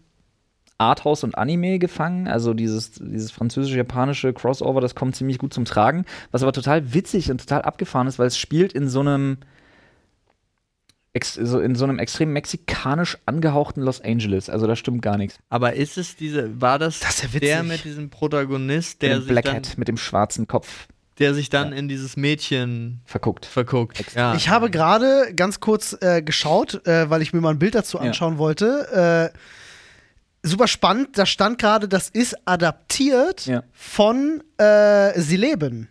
Arthouse 0.77 1.23
und 1.23 1.35
Anime 1.39 1.79
gefangen. 1.79 2.27
Also 2.27 2.53
dieses, 2.53 2.91
dieses 2.91 3.31
französisch-japanische 3.31 4.31
Crossover, 4.33 4.79
das 4.79 4.93
kommt 4.93 5.15
ziemlich 5.15 5.39
gut 5.39 5.51
zum 5.53 5.65
Tragen. 5.65 6.05
Was 6.31 6.43
aber 6.43 6.53
total 6.53 6.93
witzig 6.93 7.31
und 7.31 7.39
total 7.41 7.63
abgefahren 7.63 8.05
ist, 8.07 8.19
weil 8.19 8.27
es 8.27 8.37
spielt 8.37 8.73
in 8.73 8.87
so 8.89 8.99
einem 8.99 9.37
so 11.25 11.59
in 11.59 11.75
so 11.75 11.83
einem 11.85 11.99
extrem 11.99 12.33
mexikanisch 12.33 13.17
angehauchten 13.25 13.81
Los 13.83 14.01
Angeles. 14.01 14.49
Also 14.49 14.67
da 14.67 14.75
stimmt 14.75 15.01
gar 15.01 15.17
nichts. 15.17 15.37
Aber 15.49 15.73
ist 15.73 15.97
es 15.97 16.15
diese, 16.15 16.59
war 16.61 16.79
das, 16.79 16.99
Das 16.99 17.23
ist 17.23 17.33
ja 17.33 17.39
der 17.39 17.63
mit 17.63 17.83
diesem 17.83 18.09
Protagonist, 18.09 19.01
der 19.01 19.09
Der 19.09 19.19
sich, 19.19 19.27
Black 19.29 19.45
dann, 19.45 19.55
Hat 19.57 19.77
mit 19.77 19.87
dem 19.87 19.97
schwarzen 19.97 20.47
Kopf 20.47 20.87
der 21.19 21.33
sich 21.33 21.49
dann 21.49 21.73
in 21.73 21.87
dieses 21.87 22.15
Mädchen 22.15 23.01
verguckt. 23.05 23.47
verguckt? 23.47 24.03
Ja. 24.13 24.35
Ich 24.35 24.49
habe 24.49 24.69
gerade 24.69 25.33
ganz 25.35 25.59
kurz 25.59 25.97
äh, 25.99 26.21
geschaut, 26.21 26.85
äh, 26.85 27.09
weil 27.09 27.23
ich 27.23 27.33
mir 27.33 27.41
mal 27.41 27.49
ein 27.55 27.57
Bild 27.57 27.73
dazu 27.73 27.97
Ja. 27.97 28.03
anschauen 28.03 28.37
wollte. 28.37 29.31
Äh, 29.33 30.47
super 30.47 30.67
spannend, 30.67 31.17
da 31.17 31.25
stand 31.25 31.57
gerade, 31.57 31.87
das 31.87 32.09
ist 32.09 32.35
adaptiert 32.45 33.47
Ja. 33.47 33.63
von 33.73 34.43
äh, 34.59 35.19
Sie 35.19 35.37
leben. 35.37 35.89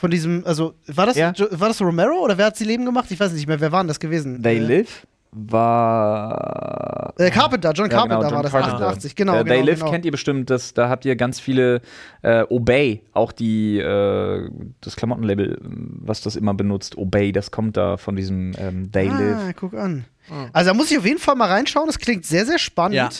Ja. 0.00 0.02
Von 0.02 0.10
diesem, 0.10 0.42
also 0.46 0.74
war 0.86 1.06
das, 1.06 1.16
Ja. 1.16 1.32
War 1.50 1.68
das 1.68 1.80
Romero 1.80 2.24
oder 2.24 2.38
wer 2.38 2.46
hat 2.46 2.56
Sie 2.56 2.64
leben 2.64 2.84
gemacht? 2.86 3.10
Ich 3.10 3.20
weiß 3.20 3.32
nicht 3.32 3.46
mehr, 3.46 3.60
wer 3.60 3.70
war 3.70 3.82
denn 3.82 3.88
das 3.88 4.00
gewesen? 4.00 4.42
They 4.42 4.56
äh, 4.56 4.60
Live 4.60 5.06
war. 5.32 7.14
Äh, 7.18 7.30
Carpenter, 7.30 7.72
John 7.72 7.90
Ja, 7.90 7.96
Carpenter 7.98 8.16
genau, 8.16 8.28
John 8.28 8.36
war 8.36 8.42
das, 8.42 8.52
Carpenter. 8.52 8.86
88, 8.86 9.14
genau. 9.14 9.34
Äh, 9.34 9.44
genau, 9.44 9.54
They 9.54 9.62
Live 9.62 9.78
genau. 9.80 9.90
kennt 9.92 10.04
ihr 10.04 10.10
bestimmt, 10.10 10.50
das, 10.50 10.74
da 10.74 10.88
habt 10.88 11.04
ihr 11.04 11.16
ganz 11.16 11.38
viele 11.38 11.82
äh, 12.22 12.44
Obey, 12.48 13.02
auch 13.12 13.32
die 13.32 13.78
äh, 13.78 14.48
das 14.80 14.96
Klamottenlabel, 14.96 15.58
was 15.62 16.22
das 16.22 16.36
immer 16.36 16.54
benutzt, 16.54 16.96
Obey, 16.96 17.32
das 17.32 17.50
kommt 17.50 17.76
da 17.76 17.96
von 17.96 18.16
diesem 18.16 18.54
ähm, 18.58 18.90
They 18.90 19.08
Live. 19.08 19.36
Ah, 19.38 19.52
guck 19.54 19.74
an. 19.74 20.04
Ah. 20.30 20.46
Also 20.52 20.70
da 20.70 20.74
muss 20.74 20.90
ich 20.90 20.98
auf 20.98 21.06
jeden 21.06 21.20
Fall 21.20 21.36
mal 21.36 21.48
reinschauen, 21.48 21.86
das 21.86 21.98
klingt 21.98 22.24
sehr, 22.24 22.46
sehr 22.46 22.58
spannend. 22.58 22.96
Ja. 22.96 23.10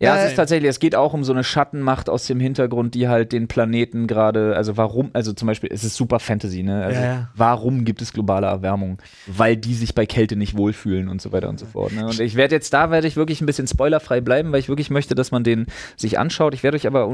Ja, 0.00 0.14
Äh, 0.14 0.24
es 0.24 0.30
ist 0.30 0.36
tatsächlich, 0.36 0.70
es 0.70 0.78
geht 0.78 0.94
auch 0.94 1.12
um 1.12 1.24
so 1.24 1.32
eine 1.32 1.42
Schattenmacht 1.42 2.08
aus 2.08 2.26
dem 2.26 2.38
Hintergrund, 2.38 2.94
die 2.94 3.08
halt 3.08 3.32
den 3.32 3.48
Planeten 3.48 4.06
gerade, 4.06 4.54
also 4.54 4.76
warum, 4.76 5.10
also 5.12 5.32
zum 5.32 5.46
Beispiel, 5.46 5.70
es 5.72 5.82
ist 5.82 5.96
super 5.96 6.20
Fantasy, 6.20 6.62
ne? 6.62 6.84
Also 6.84 7.00
Ja, 7.00 7.28
warum 7.34 7.84
gibt 7.84 8.00
es 8.00 8.12
globale 8.12 8.46
Erwärmung? 8.46 8.98
Weil 9.26 9.56
die 9.56 9.74
sich 9.74 9.94
bei 9.94 10.06
Kälte 10.06 10.36
nicht 10.36 10.56
wohlfühlen 10.56 11.08
und 11.08 11.20
so 11.20 11.32
weiter 11.32 11.48
und 11.48 11.58
so 11.58 11.66
fort. 11.66 11.92
Ne? 11.92 12.06
Und 12.06 12.20
ich 12.20 12.36
werde 12.36 12.54
jetzt, 12.54 12.72
da 12.72 12.90
werde 12.92 13.08
ich 13.08 13.16
wirklich 13.16 13.40
ein 13.40 13.46
bisschen 13.46 13.66
spoilerfrei 13.66 14.20
bleiben, 14.20 14.52
weil 14.52 14.60
ich 14.60 14.68
wirklich 14.68 14.90
möchte, 14.90 15.16
dass 15.16 15.32
man 15.32 15.42
den 15.42 15.66
sich 15.96 16.18
anschaut. 16.18 16.54
Ich 16.54 16.62
werde 16.62 16.76
euch 16.76 16.86
aber 16.86 17.12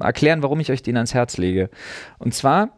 erklären, 0.00 0.42
warum 0.42 0.58
ich 0.58 0.72
euch 0.72 0.82
den 0.82 0.96
ans 0.96 1.14
Herz 1.14 1.36
lege. 1.36 1.70
Und 2.18 2.34
zwar, 2.34 2.70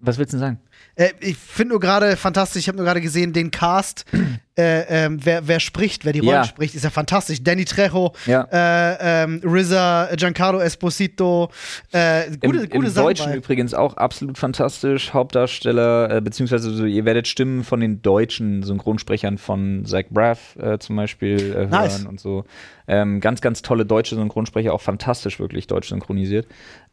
was 0.00 0.18
willst 0.18 0.32
du 0.32 0.38
denn 0.38 0.46
sagen? 0.46 0.60
Äh, 0.96 1.10
ich 1.20 1.36
finde 1.36 1.70
nur 1.72 1.80
gerade 1.80 2.16
fantastisch, 2.16 2.60
ich 2.60 2.68
habe 2.68 2.76
nur 2.76 2.84
gerade 2.86 3.00
gesehen, 3.00 3.32
den 3.32 3.50
Cast, 3.50 4.04
äh, 4.56 5.04
ähm, 5.06 5.18
wer, 5.24 5.48
wer 5.48 5.58
spricht, 5.58 6.04
wer 6.04 6.12
die 6.12 6.20
Rollen 6.20 6.32
Ja. 6.34 6.44
spricht, 6.44 6.74
ist 6.76 6.84
ja 6.84 6.90
fantastisch. 6.90 7.42
Danny 7.42 7.64
Trejo, 7.64 8.12
Ja. 8.26 8.46
äh, 8.52 9.24
ähm, 9.24 9.40
RZA, 9.44 10.10
Giancarlo 10.14 10.60
Esposito, 10.60 11.50
äh, 11.90 12.30
gute, 12.40 12.58
Im, 12.58 12.68
gute 12.70 12.74
im 12.76 12.86
Sachen 12.88 13.06
Deutschen 13.06 13.30
bei. 13.32 13.36
übrigens 13.38 13.74
auch 13.74 13.96
absolut 13.96 14.38
fantastisch. 14.38 15.12
Hauptdarsteller, 15.12 16.10
äh, 16.16 16.20
beziehungsweise 16.20 16.70
so, 16.70 16.84
ihr 16.84 17.04
werdet 17.04 17.26
Stimmen 17.26 17.64
von 17.64 17.80
den 17.80 18.00
deutschen 18.02 18.62
Synchronsprechern 18.62 19.38
von 19.38 19.84
Zach 19.86 20.04
Braff 20.10 20.54
äh, 20.56 20.78
zum 20.78 20.94
Beispiel 20.96 21.54
äh, 21.56 21.66
Nice. 21.66 21.98
hören 21.98 22.06
und 22.06 22.20
so. 22.20 22.44
Ähm, 22.86 23.20
ganz, 23.20 23.40
ganz 23.40 23.62
tolle 23.62 23.84
deutsche 23.86 24.14
Synchronsprecher, 24.14 24.72
auch 24.72 24.80
fantastisch 24.82 25.40
wirklich 25.40 25.66
deutsch 25.66 25.88
synchronisiert. 25.88 26.46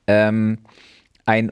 Ähm, 0.08 0.60
ein 1.26 1.52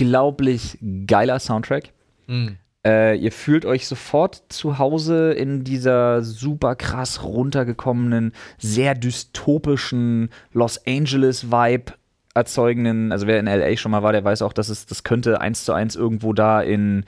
unglaublich 0.00 0.78
geiler 1.06 1.38
Soundtrack. 1.38 1.92
Mhm. 2.26 2.56
Äh, 2.84 3.18
ihr 3.18 3.32
fühlt 3.32 3.66
euch 3.66 3.86
sofort 3.86 4.44
zu 4.48 4.78
Hause 4.78 5.32
in 5.32 5.64
dieser 5.64 6.22
super 6.22 6.76
krass 6.76 7.22
runtergekommenen, 7.22 8.32
sehr 8.58 8.94
dystopischen 8.94 10.30
Los 10.52 10.86
Angeles-Vibe 10.86 11.92
erzeugenden, 12.32 13.12
also 13.12 13.26
wer 13.26 13.38
in 13.38 13.46
LA 13.46 13.76
schon 13.76 13.90
mal 13.90 14.02
war, 14.02 14.12
der 14.12 14.24
weiß 14.24 14.42
auch, 14.42 14.52
dass 14.52 14.68
es, 14.68 14.86
das 14.86 15.02
könnte 15.02 15.40
eins 15.40 15.64
zu 15.64 15.72
eins 15.72 15.96
irgendwo 15.96 16.32
da 16.32 16.62
in, 16.62 17.04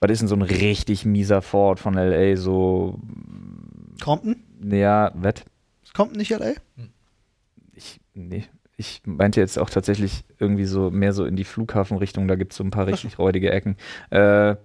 was 0.00 0.10
ist 0.10 0.20
denn 0.20 0.28
so 0.28 0.34
ein 0.34 0.42
richtig 0.42 1.04
mieser 1.04 1.42
Fort 1.42 1.78
von 1.78 1.94
LA, 1.94 2.36
so, 2.36 2.98
Compton? 4.02 4.42
ja, 4.64 5.12
wett, 5.14 5.44
Compton 5.94 6.18
nicht 6.18 6.30
LA? 6.30 6.54
ich, 7.74 8.00
nee, 8.14 8.46
ich 8.76 9.00
meinte 9.04 9.40
jetzt 9.40 9.58
auch 9.58 9.70
tatsächlich 9.70 10.24
irgendwie 10.38 10.64
so 10.66 10.90
mehr 10.90 11.12
so 11.12 11.24
in 11.24 11.36
die 11.36 11.44
Flughafenrichtung, 11.44 12.28
da 12.28 12.34
gibt 12.34 12.52
es 12.52 12.58
so 12.58 12.64
ein 12.64 12.70
paar 12.70 12.86
richtig 12.86 13.18
räudige 13.18 13.50
Ecken. 13.50 13.76
Äh, 14.10 14.56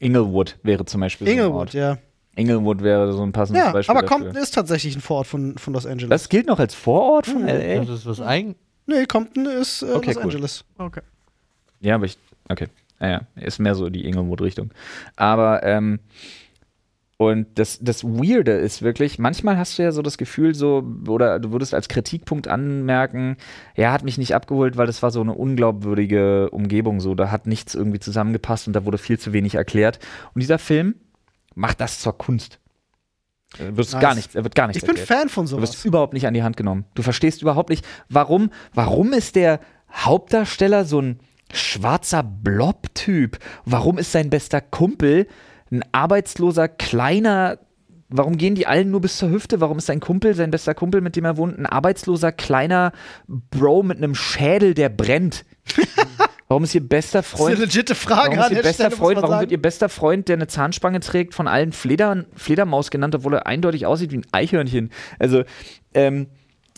Inglewood 0.00 0.58
wäre 0.62 0.84
zum 0.84 1.00
Beispiel 1.00 1.26
so 1.26 1.32
ein 1.32 1.38
Inglewood, 1.38 1.58
Ort. 1.60 1.74
ja. 1.74 1.98
Inglewood 2.34 2.82
wäre 2.82 3.12
so 3.12 3.22
ein 3.22 3.32
passendes 3.32 3.62
Ja, 3.64 3.72
Beispiel. 3.72 3.90
aber 3.96 4.02
dafür. 4.06 4.18
Compton 4.24 4.42
ist 4.42 4.52
tatsächlich 4.54 4.96
ein 4.96 5.00
Vorort 5.00 5.26
von, 5.26 5.58
von 5.58 5.74
Los 5.74 5.86
Angeles. 5.86 6.08
Das 6.08 6.28
gilt 6.28 6.46
noch 6.46 6.58
als 6.58 6.74
Vorort 6.74 7.26
von 7.26 7.42
Mhm. 7.42 7.48
LA? 7.48 7.78
Das 7.84 7.90
ist 8.00 8.06
was 8.06 8.20
eigen. 8.20 8.56
nee, 8.86 9.04
Compton 9.06 9.46
ist 9.46 9.82
äh, 9.82 9.92
Okay, 9.92 10.06
Los 10.08 10.16
cool. 10.16 10.22
Angeles. 10.24 10.64
Okay. 10.78 11.02
Ja, 11.80 11.94
aber 11.96 12.06
ich. 12.06 12.18
Okay. 12.48 12.66
Naja, 12.98 13.22
ist 13.36 13.58
mehr 13.58 13.74
so 13.74 13.90
die 13.90 14.06
Inglewood-Richtung. 14.06 14.70
Aber, 15.16 15.62
ähm. 15.62 15.98
Und 17.30 17.46
das, 17.54 17.78
das 17.80 18.04
Weirde 18.04 18.52
ist 18.52 18.82
wirklich, 18.82 19.18
manchmal 19.18 19.56
hast 19.58 19.78
du 19.78 19.82
ja 19.82 19.92
so 19.92 20.02
das 20.02 20.18
Gefühl, 20.18 20.54
so, 20.54 20.82
oder 21.06 21.38
du 21.38 21.52
würdest 21.52 21.74
als 21.74 21.88
Kritikpunkt 21.88 22.48
anmerken, 22.48 23.36
ja, 23.76 23.92
hat 23.92 24.04
mich 24.04 24.18
nicht 24.18 24.34
abgeholt, 24.34 24.76
weil 24.76 24.86
das 24.86 25.02
war 25.02 25.10
so 25.10 25.20
eine 25.20 25.34
unglaubwürdige 25.34 26.50
Umgebung, 26.50 27.00
so, 27.00 27.14
da 27.14 27.30
hat 27.30 27.46
nichts 27.46 27.74
irgendwie 27.74 28.00
zusammengepasst 28.00 28.66
und 28.66 28.72
da 28.74 28.84
wurde 28.84 28.98
viel 28.98 29.18
zu 29.18 29.32
wenig 29.32 29.54
erklärt. 29.54 29.98
Und 30.34 30.40
dieser 30.42 30.58
Film 30.58 30.94
macht 31.54 31.80
das 31.80 32.00
zur 32.00 32.16
Kunst. 32.16 32.58
Er 33.58 33.76
wird 33.76 33.92
Nice. 33.92 34.00
gar 34.00 34.14
nichts, 34.14 34.34
er 34.34 34.44
wird 34.44 34.54
gar 34.54 34.66
nichts 34.66 34.82
Ich 34.82 34.86
bin 34.88 34.96
erklärt. 34.96 35.20
Fan 35.20 35.28
von 35.28 35.46
Du 35.46 35.60
wirst 35.60 35.74
sowas. 35.74 35.84
überhaupt 35.84 36.14
nicht 36.14 36.26
an 36.26 36.34
die 36.34 36.42
Hand 36.42 36.56
genommen. 36.56 36.86
Du 36.94 37.02
verstehst 37.02 37.42
überhaupt 37.42 37.68
nicht, 37.68 37.84
warum, 38.08 38.50
warum 38.74 39.12
ist 39.12 39.36
der 39.36 39.60
Hauptdarsteller 39.92 40.84
so 40.86 41.00
ein 41.02 41.20
schwarzer 41.52 42.22
Blob-Typ? 42.22 43.38
Warum 43.66 43.98
ist 43.98 44.12
sein 44.12 44.30
bester 44.30 44.62
Kumpel 44.62 45.26
ein 45.72 45.82
arbeitsloser, 45.92 46.68
kleiner, 46.68 47.58
warum 48.08 48.36
gehen 48.36 48.54
die 48.54 48.66
allen 48.66 48.90
nur 48.90 49.00
bis 49.00 49.18
zur 49.18 49.30
Hüfte? 49.30 49.60
Warum 49.60 49.78
ist 49.78 49.86
sein 49.86 50.00
Kumpel, 50.00 50.34
sein 50.34 50.50
bester 50.50 50.74
Kumpel, 50.74 51.00
mit 51.00 51.16
dem 51.16 51.24
er 51.24 51.36
wohnt, 51.36 51.58
ein 51.58 51.66
arbeitsloser, 51.66 52.30
kleiner 52.30 52.92
Bro 53.26 53.82
mit 53.82 53.98
einem 53.98 54.14
Schädel, 54.14 54.74
der 54.74 54.90
brennt? 54.90 55.44
Warum 56.48 56.64
ist 56.64 56.74
ihr 56.74 56.86
bester 56.86 57.20
Das 57.20 57.28
ist 57.28 57.38
Freund 57.38 57.56
eine 57.56 57.64
legitime 57.64 57.96
Frage 57.96 58.36
Warum, 58.36 58.52
ist 58.52 58.56
ihr 58.58 58.62
bester 58.62 58.84
Stelle, 58.84 58.96
Freund, 58.96 59.22
warum 59.22 59.40
wird 59.40 59.52
ihr 59.52 59.62
bester 59.62 59.88
Freund, 59.88 60.28
der 60.28 60.36
eine 60.36 60.48
Zahnspange 60.48 61.00
trägt, 61.00 61.32
von 61.32 61.48
allen 61.48 61.72
Fleder, 61.72 62.26
Fledermaus 62.36 62.90
genannt, 62.90 63.14
obwohl 63.14 63.32
er 63.32 63.46
eindeutig 63.46 63.86
aussieht 63.86 64.12
wie 64.12 64.18
ein 64.18 64.26
Eichhörnchen? 64.32 64.90
Also, 65.18 65.44
ähm, 65.94 66.26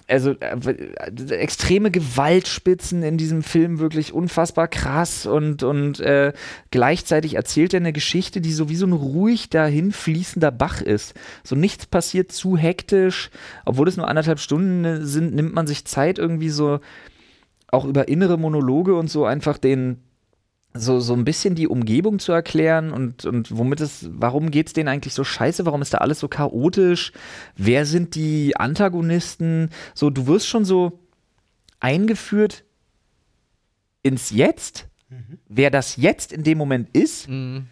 also 0.07 0.33
äh, 0.33 0.57
w- 0.57 1.35
extreme 1.35 1.91
Gewaltspitzen 1.91 3.03
in 3.03 3.17
diesem 3.17 3.43
Film 3.43 3.79
wirklich 3.79 4.13
unfassbar 4.13 4.69
krass 4.69 5.27
und, 5.27 5.63
und 5.63 6.01
äh, 6.01 6.33
gleichzeitig 6.71 7.35
erzählt 7.35 7.75
er 7.75 7.81
eine 7.81 7.93
Geschichte, 7.93 8.41
die 8.41 8.53
so 8.53 8.69
wie 8.69 8.77
so 8.77 8.87
ein 8.87 8.93
ruhig 8.93 9.51
dahin 9.51 9.93
fließender 9.93 10.51
Bach 10.51 10.83
ist. 10.83 11.15
So 11.43 11.57
nichts 11.57 11.87
passiert 11.87 12.33
zu 12.33 12.57
hektisch, 12.57 13.31
obwohl 13.65 13.89
es 13.89 13.97
nur 13.97 14.09
anderthalb 14.09 14.41
Stunden 14.41 14.85
äh, 14.85 15.01
sind, 15.03 15.35
nimmt 15.35 15.55
man 15.55 15.67
sich 15.67 15.87
Zeit 15.87 16.19
irgendwie 16.19 16.51
so 16.51 16.81
auch 17.69 17.85
über 17.87 18.09
innere 18.09 18.39
Monologe 18.39 18.95
und 18.95 19.11
so 19.11 19.25
einfach 19.25 19.59
den 19.59 20.04
so, 20.77 20.99
so 20.99 21.15
ein 21.15 21.25
bisschen 21.25 21.55
die 21.55 21.69
Umgebung 21.69 22.19
zu 22.19 22.33
erklären 22.33 22.91
und, 22.93 23.25
und 23.25 23.57
womit 23.57 23.81
es, 23.81 24.09
warum 24.13 24.51
geht's 24.51 24.73
denen 24.73 24.89
eigentlich 24.89 25.15
so 25.15 25.23
scheiße, 25.23 25.65
warum 25.67 25.83
ist 25.83 25.95
da 25.95 25.99
alles 25.99 26.19
so 26.19 26.27
chaotisch, 26.29 27.13
wer 27.57 27.87
sind 27.87 28.17
die 28.17 28.57
Antagonisten, 28.57 29.71
so, 29.95 30.11
du 30.11 30.27
wirst 30.27 30.49
schon 30.49 30.65
so 30.65 30.99
eingeführt 31.81 32.65
ins 34.03 34.31
Jetzt, 34.31 34.89
wer 35.49 35.71
das 35.71 35.97
Jetzt 35.97 36.33
in 36.33 36.43
dem 36.43 36.59
Moment 36.59 36.89
ist, 36.93 37.29
Mhm. 37.29 37.67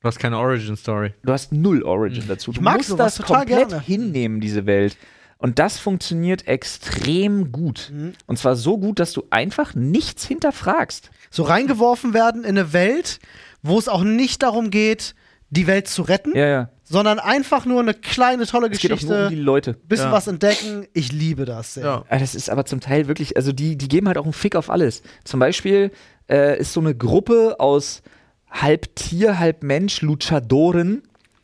Du 0.00 0.06
hast 0.06 0.20
keine 0.20 0.38
Origin-Story. 0.38 1.12
du 1.24 1.32
hast 1.32 1.50
null 1.52 1.82
Origin 1.82 2.22
dazu. 2.28 2.52
Du 2.52 2.60
mag 2.60 2.76
musst 2.76 2.96
das 2.96 3.16
total 3.16 3.38
komplett 3.46 3.68
gerne. 3.70 3.82
hinnehmen, 3.82 4.40
diese 4.40 4.64
Welt. 4.64 4.96
Und 5.38 5.58
das 5.60 5.78
funktioniert 5.78 6.46
extrem 6.48 7.52
gut. 7.52 7.90
Mhm. 7.94 8.12
Und 8.26 8.38
zwar 8.38 8.56
so 8.56 8.76
gut, 8.78 8.98
dass 8.98 9.12
du 9.12 9.24
einfach 9.30 9.74
nichts 9.74 10.26
hinterfragst. 10.26 11.10
so 11.30 11.42
reingeworfen 11.44 12.12
werden 12.14 12.42
in 12.42 12.58
eine 12.58 12.72
Welt, 12.72 13.20
wo 13.62 13.78
es 13.78 13.88
auch 13.88 14.02
nicht 14.02 14.42
darum 14.42 14.70
geht, 14.70 15.14
die 15.50 15.66
Welt 15.66 15.86
zu 15.88 16.02
retten, 16.02 16.34
Ja, 16.36 16.46
ja. 16.46 16.68
sondern 16.84 17.18
einfach 17.18 17.64
nur 17.66 17.80
eine 17.80 17.94
kleine, 17.94 18.46
tolle 18.46 18.68
Es 18.70 18.78
geht 18.80 18.90
auch 18.92 18.96
Geschichte, 18.96 19.14
nur 19.14 19.24
um 19.24 19.30
die 19.30 19.36
Leute. 19.40 19.74
bisschen 19.74 20.06
Ja. 20.06 20.12
was 20.12 20.26
entdecken. 20.26 20.86
Ich 20.94 21.12
liebe 21.12 21.44
das. 21.44 21.74
Ja. 21.76 22.04
Ah, 22.08 22.18
Das 22.18 22.34
ist 22.34 22.50
aber 22.50 22.64
zum 22.66 22.80
Teil 22.80 23.08
wirklich, 23.08 23.36
also 23.36 23.52
die, 23.52 23.76
die 23.76 23.88
geben 23.88 24.06
halt 24.08 24.18
auch 24.18 24.24
einen 24.24 24.32
Fick 24.32 24.56
auf 24.56 24.70
alles. 24.70 25.02
Zum 25.24 25.38
Beispiel 25.40 25.90
äh, 26.30 26.58
ist 26.58 26.72
so 26.72 26.80
eine 26.80 26.94
Gruppe 26.94 27.56
aus 27.60 28.02
halb 28.50 28.94
Tier, 28.96 29.38
halb 29.38 29.62
Mensch, 29.62 30.00
Luchadoren, 30.02 31.02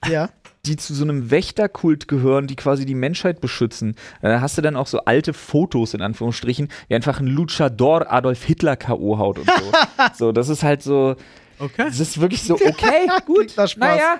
Ja. 0.09 0.31
Die 0.67 0.77
zu 0.77 0.95
so 0.95 1.05
einem 1.05 1.31
Wächterkult 1.31 2.09
gehören, 2.09 2.47
die 2.47 2.57
quasi 2.57 2.87
die 2.87 2.95
Menschheit 2.95 3.41
beschützen. 3.41 3.97
Da 4.23 4.41
hast 4.41 4.57
du 4.59 4.63
dann 4.63 4.77
auch 4.77 4.87
so 4.87 5.01
alte 5.01 5.33
Fotos 5.33 5.95
in 5.95 6.03
Anführungsstrichen, 6.03 6.69
wie 6.89 6.95
einfach 6.95 7.21
ein 7.21 7.27
Luchador 7.27 8.11
Adolf 8.13 8.45
Hitler 8.45 8.77
K.O. 8.77 9.19
haut 9.19 9.39
und 9.39 9.47
so. 9.49 9.73
so, 10.27 10.33
das 10.33 10.49
ist 10.49 10.63
halt 10.63 10.83
so, 10.83 11.17
Okay. 11.59 11.85
das 11.87 12.01
ist 12.01 12.21
wirklich 12.21 12.43
so, 12.43 12.55
okay, 12.67 13.09
gut, 13.27 13.55
naja. 13.77 14.19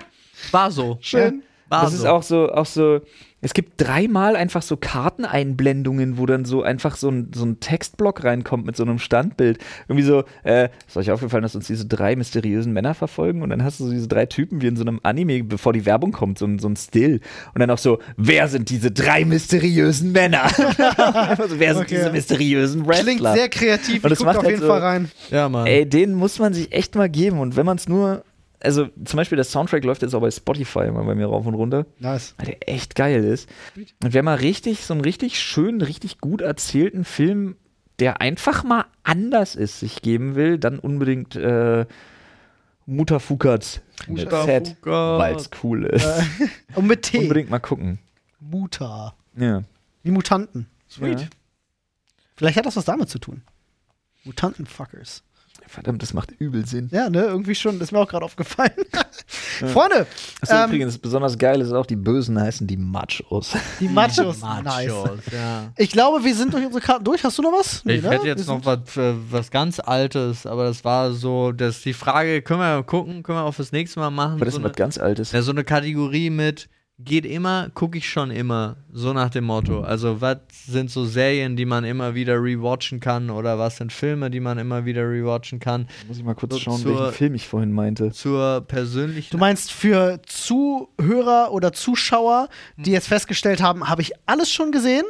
War 0.51 0.71
so. 0.71 0.97
Schön. 1.01 1.21
War 1.21 1.54
Das 1.69 1.91
so. 1.91 1.97
ist 1.97 2.05
auch 2.05 2.23
so, 2.23 2.51
auch 2.51 2.65
so. 2.65 3.01
Es 3.41 3.53
gibt 3.53 3.73
dreimal 3.79 4.35
einfach 4.35 4.63
so 4.63 4.75
Karteneinblendungen, 4.75 6.17
wo 6.17 6.25
dann 6.25 6.45
so 6.45 6.63
einfach 6.63 6.95
so 6.95 7.09
ein, 7.09 7.31
so 7.33 7.45
ein 7.45 7.59
Textblock 7.59 8.23
reinkommt 8.23 8.65
mit 8.65 8.75
so 8.75 8.83
einem 8.83 8.97
Standbild. 8.97 9.59
Irgendwie 9.87 10.05
so, 10.07 10.23
äh, 10.43 10.69
ist 10.87 10.97
euch 10.97 11.11
aufgefallen, 11.11 11.43
dass 11.43 11.55
uns 11.55 11.67
diese 11.67 11.85
drei 11.85 12.15
mysteriösen 12.15 12.73
Männer 12.73 12.93
verfolgen? 12.93 13.43
Und 13.43 13.49
dann 13.51 13.63
hast 13.63 13.79
du 13.79 13.85
so 13.85 13.91
diese 13.91 14.07
drei 14.07 14.25
Typen 14.25 14.61
wie 14.61 14.67
in 14.67 14.75
so 14.77 14.83
einem 14.83 14.99
Anime, 15.03 15.43
bevor 15.43 15.73
die 15.73 15.85
Werbung 15.85 16.11
kommt, 16.11 16.39
so 16.39 16.45
ein, 16.45 16.57
so 16.59 16.67
ein 16.67 16.75
Still. 16.75 17.19
Und 17.53 17.59
dann 17.59 17.69
auch 17.69 17.77
so, 17.77 17.99
wer 18.17 18.47
sind 18.47 18.69
diese 18.69 18.91
drei 18.91 19.25
mysteriösen 19.25 20.11
Männer? 20.11 20.43
Einfach 20.45 21.47
so, 21.49 21.59
wer 21.59 21.73
sind 21.75 21.83
Okay. 21.85 21.97
diese 21.97 22.11
mysteriösen 22.11 22.87
Wrestler? 22.87 23.03
Klingt 23.15 23.33
sehr 23.35 23.49
kreativ. 23.49 24.03
Und 24.03 24.15
guck 24.15 24.25
macht 24.25 24.37
auf 24.37 24.43
halt 24.43 24.51
jeden 24.51 24.61
so- 24.63 24.67
Fall 24.69 24.81
rein. 24.81 25.11
ja, 25.29 25.49
Mann. 25.49 25.67
Ey, 25.67 25.87
den 25.87 26.13
muss 26.15 26.39
man 26.39 26.53
sich 26.53 26.71
echt 26.71 26.95
mal 26.95 27.09
geben. 27.09 27.39
Und 27.39 27.55
wenn 27.55 27.65
man 27.65 27.77
es 27.77 27.87
nur, 27.87 28.23
also 28.65 28.87
zum 29.03 29.17
Beispiel 29.17 29.35
der 29.37 29.45
Soundtrack 29.45 29.83
läuft 29.83 30.01
jetzt 30.01 30.13
auch 30.13 30.21
bei 30.21 30.31
Spotify 30.31 30.91
mal 30.91 31.03
bei 31.05 31.15
mir 31.15 31.27
rauf 31.27 31.45
und 31.45 31.53
runter 31.53 31.85
Nice. 31.99 32.33
weil 32.37 32.47
der 32.47 32.69
echt 32.69 32.95
geil 32.95 33.23
ist. 33.23 33.49
Und 33.75 34.13
wer 34.13 34.23
mal 34.23 34.35
richtig, 34.35 34.85
so 34.85 34.93
einen 34.93 35.01
richtig 35.01 35.39
schönen, 35.39 35.81
richtig 35.81 36.19
gut 36.19 36.41
erzählten 36.41 37.05
Film, 37.05 37.55
der 37.99 38.21
einfach 38.21 38.63
mal 38.63 38.85
anders 39.03 39.55
ist, 39.55 39.79
sich 39.79 40.01
geben 40.01 40.35
will, 40.35 40.57
dann 40.57 40.79
unbedingt 40.79 41.35
äh, 41.35 41.85
Mutter 42.85 43.19
Fukat 43.19 43.81
mit 44.07 44.29
Z, 44.29 44.77
weil 44.83 45.35
es 45.35 45.49
cool 45.63 45.85
ist. 45.85 46.07
Und 46.75 46.87
mit 46.87 47.03
T. 47.03 47.19
Unbedingt 47.19 47.49
mal 47.49 47.59
gucken. 47.59 47.99
Muta. 48.39 49.15
Ja. 49.37 49.63
Wie 50.03 50.11
Mutanten. 50.11 50.67
Sweet. 50.89 51.21
Ja. 51.21 51.27
Vielleicht 52.35 52.57
hat 52.57 52.65
das 52.65 52.75
was 52.75 52.85
damit 52.85 53.09
zu 53.09 53.17
tun. 53.19 53.41
Mutantenfuckers. 54.23 55.23
Verdammt, 55.67 56.01
das 56.01 56.13
macht 56.13 56.31
übel 56.39 56.65
Sinn. 56.65 56.89
Ja, 56.91 57.09
ne, 57.09 57.23
irgendwie 57.25 57.55
schon. 57.55 57.79
Das 57.79 57.87
ist 57.89 57.91
mir 57.91 57.99
auch 57.99 58.07
gerade 58.07 58.23
aufgefallen. 58.25 58.71
Freunde, 59.73 60.05
Achso, 60.41 60.55
ähm, 60.55 60.65
übrigens, 60.69 60.97
besonders 60.97 61.37
geil 61.37 61.61
ist 61.61 61.71
auch, 61.71 61.85
die 61.85 61.95
Bösen 61.95 62.39
heißen 62.39 62.67
die 62.67 62.77
Machos. 62.77 63.53
die 63.79 63.87
Machos. 63.87 64.39
Machos, 64.41 64.63
Nice. 64.63 64.91
ja. 65.31 65.71
Ich 65.77 65.89
glaube, 65.91 66.23
wir 66.23 66.35
sind 66.35 66.53
durch 66.53 66.65
unsere 66.65 66.81
Karten 66.83 67.03
durch. 67.03 67.23
Hast 67.23 67.37
du 67.37 67.41
noch 67.41 67.51
was? 67.53 67.83
Nee, 67.85 67.95
Ich 67.95 68.03
ne? 68.03 68.11
hätte 68.11 68.23
Wir 68.23 68.29
jetzt 68.31 68.45
sind- 68.45 68.55
noch 68.55 68.65
was, 68.65 68.95
äh, 68.97 69.13
was 69.31 69.49
ganz 69.51 69.79
Altes, 69.79 70.45
aber 70.45 70.65
das 70.65 70.83
war 70.83 71.13
so, 71.13 71.51
dass 71.51 71.81
die 71.81 71.93
Frage, 71.93 72.41
können 72.41 72.59
wir 72.59 72.83
gucken, 72.83 73.23
können 73.23 73.39
wir 73.39 73.43
auch 73.43 73.53
fürs 73.53 73.71
nächste 73.71 73.99
Mal 73.99 74.11
machen. 74.11 74.39
Was 74.39 74.47
ist 74.49 74.53
so, 74.55 74.59
denn 74.59 74.65
eine, 74.65 74.71
was 74.73 74.77
ganz 74.77 74.97
Altes? 74.97 75.31
ja, 75.31 75.41
so 75.41 75.51
eine 75.51 75.63
Kategorie 75.63 76.29
mit 76.29 76.69
geht 76.97 77.25
immer, 77.25 77.69
gucke 77.73 77.97
ich 77.97 78.07
schon 78.09 78.31
immer, 78.31 78.77
so 78.93 79.11
nach 79.11 79.29
dem 79.29 79.43
Motto. 79.43 79.81
Also 79.81 80.21
was 80.21 80.37
sind 80.65 80.89
so 80.89 81.03
Serien, 81.03 81.57
die 81.57 81.65
man 81.65 81.83
immer 81.83 82.15
wieder 82.15 82.35
rewatchen 82.41 83.01
kann 83.01 83.29
oder 83.29 83.59
was 83.59 83.77
sind 83.77 83.91
Filme, 83.91 84.31
die 84.31 84.39
man 84.39 84.57
immer 84.57 84.85
wieder 84.85 85.01
rewatchen 85.09 85.59
kann. 85.59 85.87
Muss 86.07 86.17
ich 86.17 86.23
mal 86.23 86.35
kurz 86.35 86.53
so 86.53 86.59
schauen, 86.59 86.79
zur- 86.81 86.97
welchen 86.97 87.13
Film 87.13 87.35
ich 87.35 87.47
vorhin 87.47 87.73
meinte. 87.73 88.11
Zur 88.11 88.61
persönlichen 88.61 89.31
Du 89.31 89.37
meinst 89.37 89.73
für 89.73 90.21
Zuhörer 90.25 91.51
oder 91.51 91.73
Zuschauer, 91.73 92.47
die 92.77 92.91
jetzt 92.91 93.07
festgestellt 93.07 93.61
haben, 93.61 93.89
habe 93.89 94.01
ich 94.01 94.13
alles 94.25 94.49
schon 94.51 94.71
gesehen? 94.71 95.03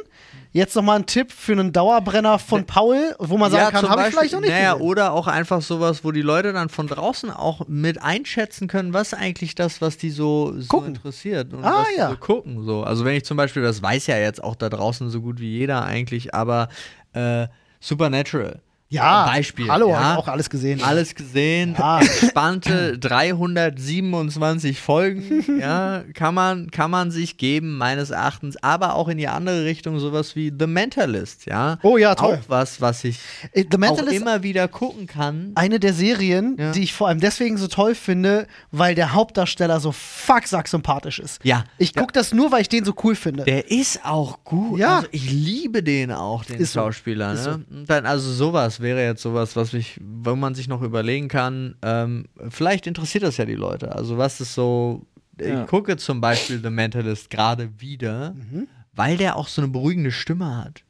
Jetzt 0.52 0.74
noch 0.74 0.82
mal 0.82 0.96
ein 0.96 1.06
Tipp 1.06 1.32
für 1.32 1.52
einen 1.52 1.72
Dauerbrenner 1.72 2.38
von 2.38 2.64
Paul, 2.64 3.14
wo 3.18 3.36
man 3.36 3.50
sagen 3.50 3.72
kann, 3.72 3.80
zum 3.82 3.90
habe 3.90 4.02
ich 4.02 4.14
vielleicht 4.14 4.32
noch 4.32 4.40
nicht 4.40 4.50
naja, 4.50 4.72
gesehen. 4.74 4.86
oder 4.88 5.12
auch 5.12 5.26
einfach 5.26 5.60
sowas, 5.60 6.02
wo 6.04 6.12
die 6.12 6.22
Leute 6.22 6.52
dann 6.52 6.68
von 6.68 6.86
draußen 6.86 7.30
auch 7.30 7.68
mit 7.68 8.02
einschätzen 8.02 8.66
können, 8.68 8.92
was 8.94 9.12
eigentlich 9.12 9.54
das, 9.54 9.80
was 9.80 9.98
die 9.98 10.10
so, 10.10 10.54
so 10.58 10.82
interessiert 10.82 11.52
und 11.52 11.64
Ah, 11.64 11.80
was 11.80 11.96
ja. 11.96 12.10
so 12.10 12.16
gucken. 12.16 12.64
So. 12.64 12.82
Also 12.84 13.04
wenn 13.04 13.16
ich 13.16 13.24
zum 13.24 13.36
Beispiel, 13.36 13.62
das 13.62 13.82
weiß 13.82 14.06
ja 14.06 14.16
jetzt 14.16 14.42
auch 14.42 14.54
da 14.56 14.68
draußen 14.70 15.10
so 15.10 15.20
gut 15.20 15.40
wie 15.40 15.50
jeder 15.58 15.84
eigentlich, 15.84 16.34
aber 16.34 16.68
äh, 17.12 17.46
Supernatural. 17.80 18.60
Ja, 18.88 19.26
Beispiel. 19.26 19.68
hallo, 19.68 19.90
ja. 19.90 20.10
hab 20.12 20.18
auch 20.18 20.28
alles 20.28 20.48
gesehen. 20.48 20.80
Alles 20.80 21.16
gesehen, 21.16 21.74
Ja. 21.76 22.00
spannte 22.04 22.96
327 22.98 24.80
Folgen, 24.80 25.44
ja, 25.60 26.04
kann 26.14 26.34
man, 26.34 26.70
kann 26.70 26.90
man 26.92 27.10
sich 27.10 27.36
geben, 27.36 27.76
meines 27.78 28.10
Erachtens, 28.10 28.56
aber 28.62 28.94
auch 28.94 29.08
in 29.08 29.18
die 29.18 29.26
andere 29.26 29.64
Richtung, 29.64 29.98
sowas 29.98 30.36
wie 30.36 30.52
The 30.56 30.68
Mentalist, 30.68 31.46
ja. 31.46 31.78
Oh 31.82 31.96
ja, 31.98 32.14
toll. 32.14 32.34
Auch 32.40 32.48
was, 32.48 32.80
was 32.80 33.02
ich 33.02 33.18
Äh, 33.52 33.64
The 33.68 33.76
auch 33.76 33.78
Mentalist 33.80 34.14
immer 34.20 34.42
wieder 34.44 34.68
gucken 34.68 35.08
kann. 35.08 35.50
eine 35.56 35.80
der 35.80 35.92
Serien, 35.92 36.56
Ja. 36.56 36.70
die 36.70 36.84
ich 36.84 36.92
vor 36.92 37.08
allem 37.08 37.18
deswegen 37.20 37.56
so 37.56 37.66
toll 37.66 37.96
finde, 37.96 38.46
weil 38.70 38.94
der 38.94 39.12
Hauptdarsteller 39.14 39.80
so 39.80 39.90
fucksack 39.90 40.68
sympathisch 40.68 41.18
ist. 41.18 41.40
Ja. 41.42 41.64
Ich 41.78 41.92
gucke 41.94 42.12
das 42.12 42.32
nur, 42.32 42.52
weil 42.52 42.62
ich 42.62 42.68
den 42.68 42.84
so 42.84 42.94
cool 43.02 43.16
finde. 43.16 43.42
Der 43.44 43.68
ist 43.70 44.04
auch 44.04 44.44
gut. 44.44 44.78
Ja. 44.78 44.96
Also 44.98 45.08
ich 45.10 45.28
liebe 45.30 45.82
den 45.82 46.12
auch, 46.12 46.44
den 46.44 46.60
Ist 46.60 46.72
so. 46.72 46.80
Schauspieler. 46.80 47.32
Ist 47.32 47.46
Ne? 47.46 47.64
Und 47.70 47.90
Dann, 47.90 48.06
also 48.06 48.30
sowas 48.32 48.75
wäre 48.80 49.02
jetzt 49.04 49.22
sowas, 49.22 49.56
was 49.56 49.72
mich, 49.72 50.00
wo 50.02 50.34
man 50.36 50.54
sich 50.54 50.68
noch 50.68 50.82
überlegen 50.82 51.28
kann. 51.28 51.76
Ähm, 51.82 52.26
vielleicht 52.48 52.86
interessiert 52.86 53.24
das 53.24 53.36
ja 53.36 53.44
die 53.44 53.54
Leute. 53.54 53.92
Also 53.94 54.18
was 54.18 54.40
ist 54.40 54.54
so. 54.54 55.06
Ja. 55.40 55.62
Ich 55.62 55.68
gucke 55.68 55.96
zum 55.98 56.20
Beispiel 56.20 56.60
The 56.62 56.70
Mentalist 56.70 57.28
gerade 57.30 57.70
wieder, 57.78 58.32
Mhm. 58.34 58.68
weil 58.94 59.16
der 59.18 59.36
auch 59.36 59.48
so 59.48 59.60
eine 59.62 59.70
beruhigende 59.70 60.10
Stimme 60.10 60.56
hat. 60.56 60.82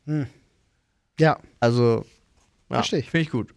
ja. 1.18 1.38
Also 1.60 2.04
ja, 2.70 2.80
ich. 2.80 2.90
finde 3.10 3.20
ich 3.20 3.30
gut. 3.30 3.52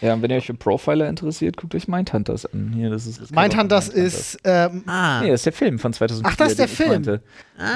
Ja, 0.00 0.14
und 0.14 0.22
wenn 0.22 0.30
ihr 0.30 0.36
euch 0.36 0.46
für 0.46 0.54
Profiler 0.54 1.08
interessiert, 1.08 1.56
guckt 1.56 1.74
euch 1.74 1.88
Mindhunters 1.88 2.46
an. 2.46 2.72
Hier, 2.74 2.88
das 2.90 3.06
ist, 3.06 3.20
das 3.20 3.30
Mindhunters 3.30 3.88
Mindhunters. 3.88 4.34
ist 4.34 4.38
ähm, 4.44 4.84
Ah, 4.86 5.20
Nee, 5.22 5.30
das 5.30 5.40
ist 5.40 5.46
der 5.46 5.52
Film 5.52 5.78
von 5.78 5.92
2004. 5.92 6.30
Ach, 6.32 6.36
das 6.36 6.50
ist 6.52 6.58
der 6.58 6.66
den 6.66 6.72
ich 6.72 6.76
Film. 6.76 6.90
meinte. 6.90 7.22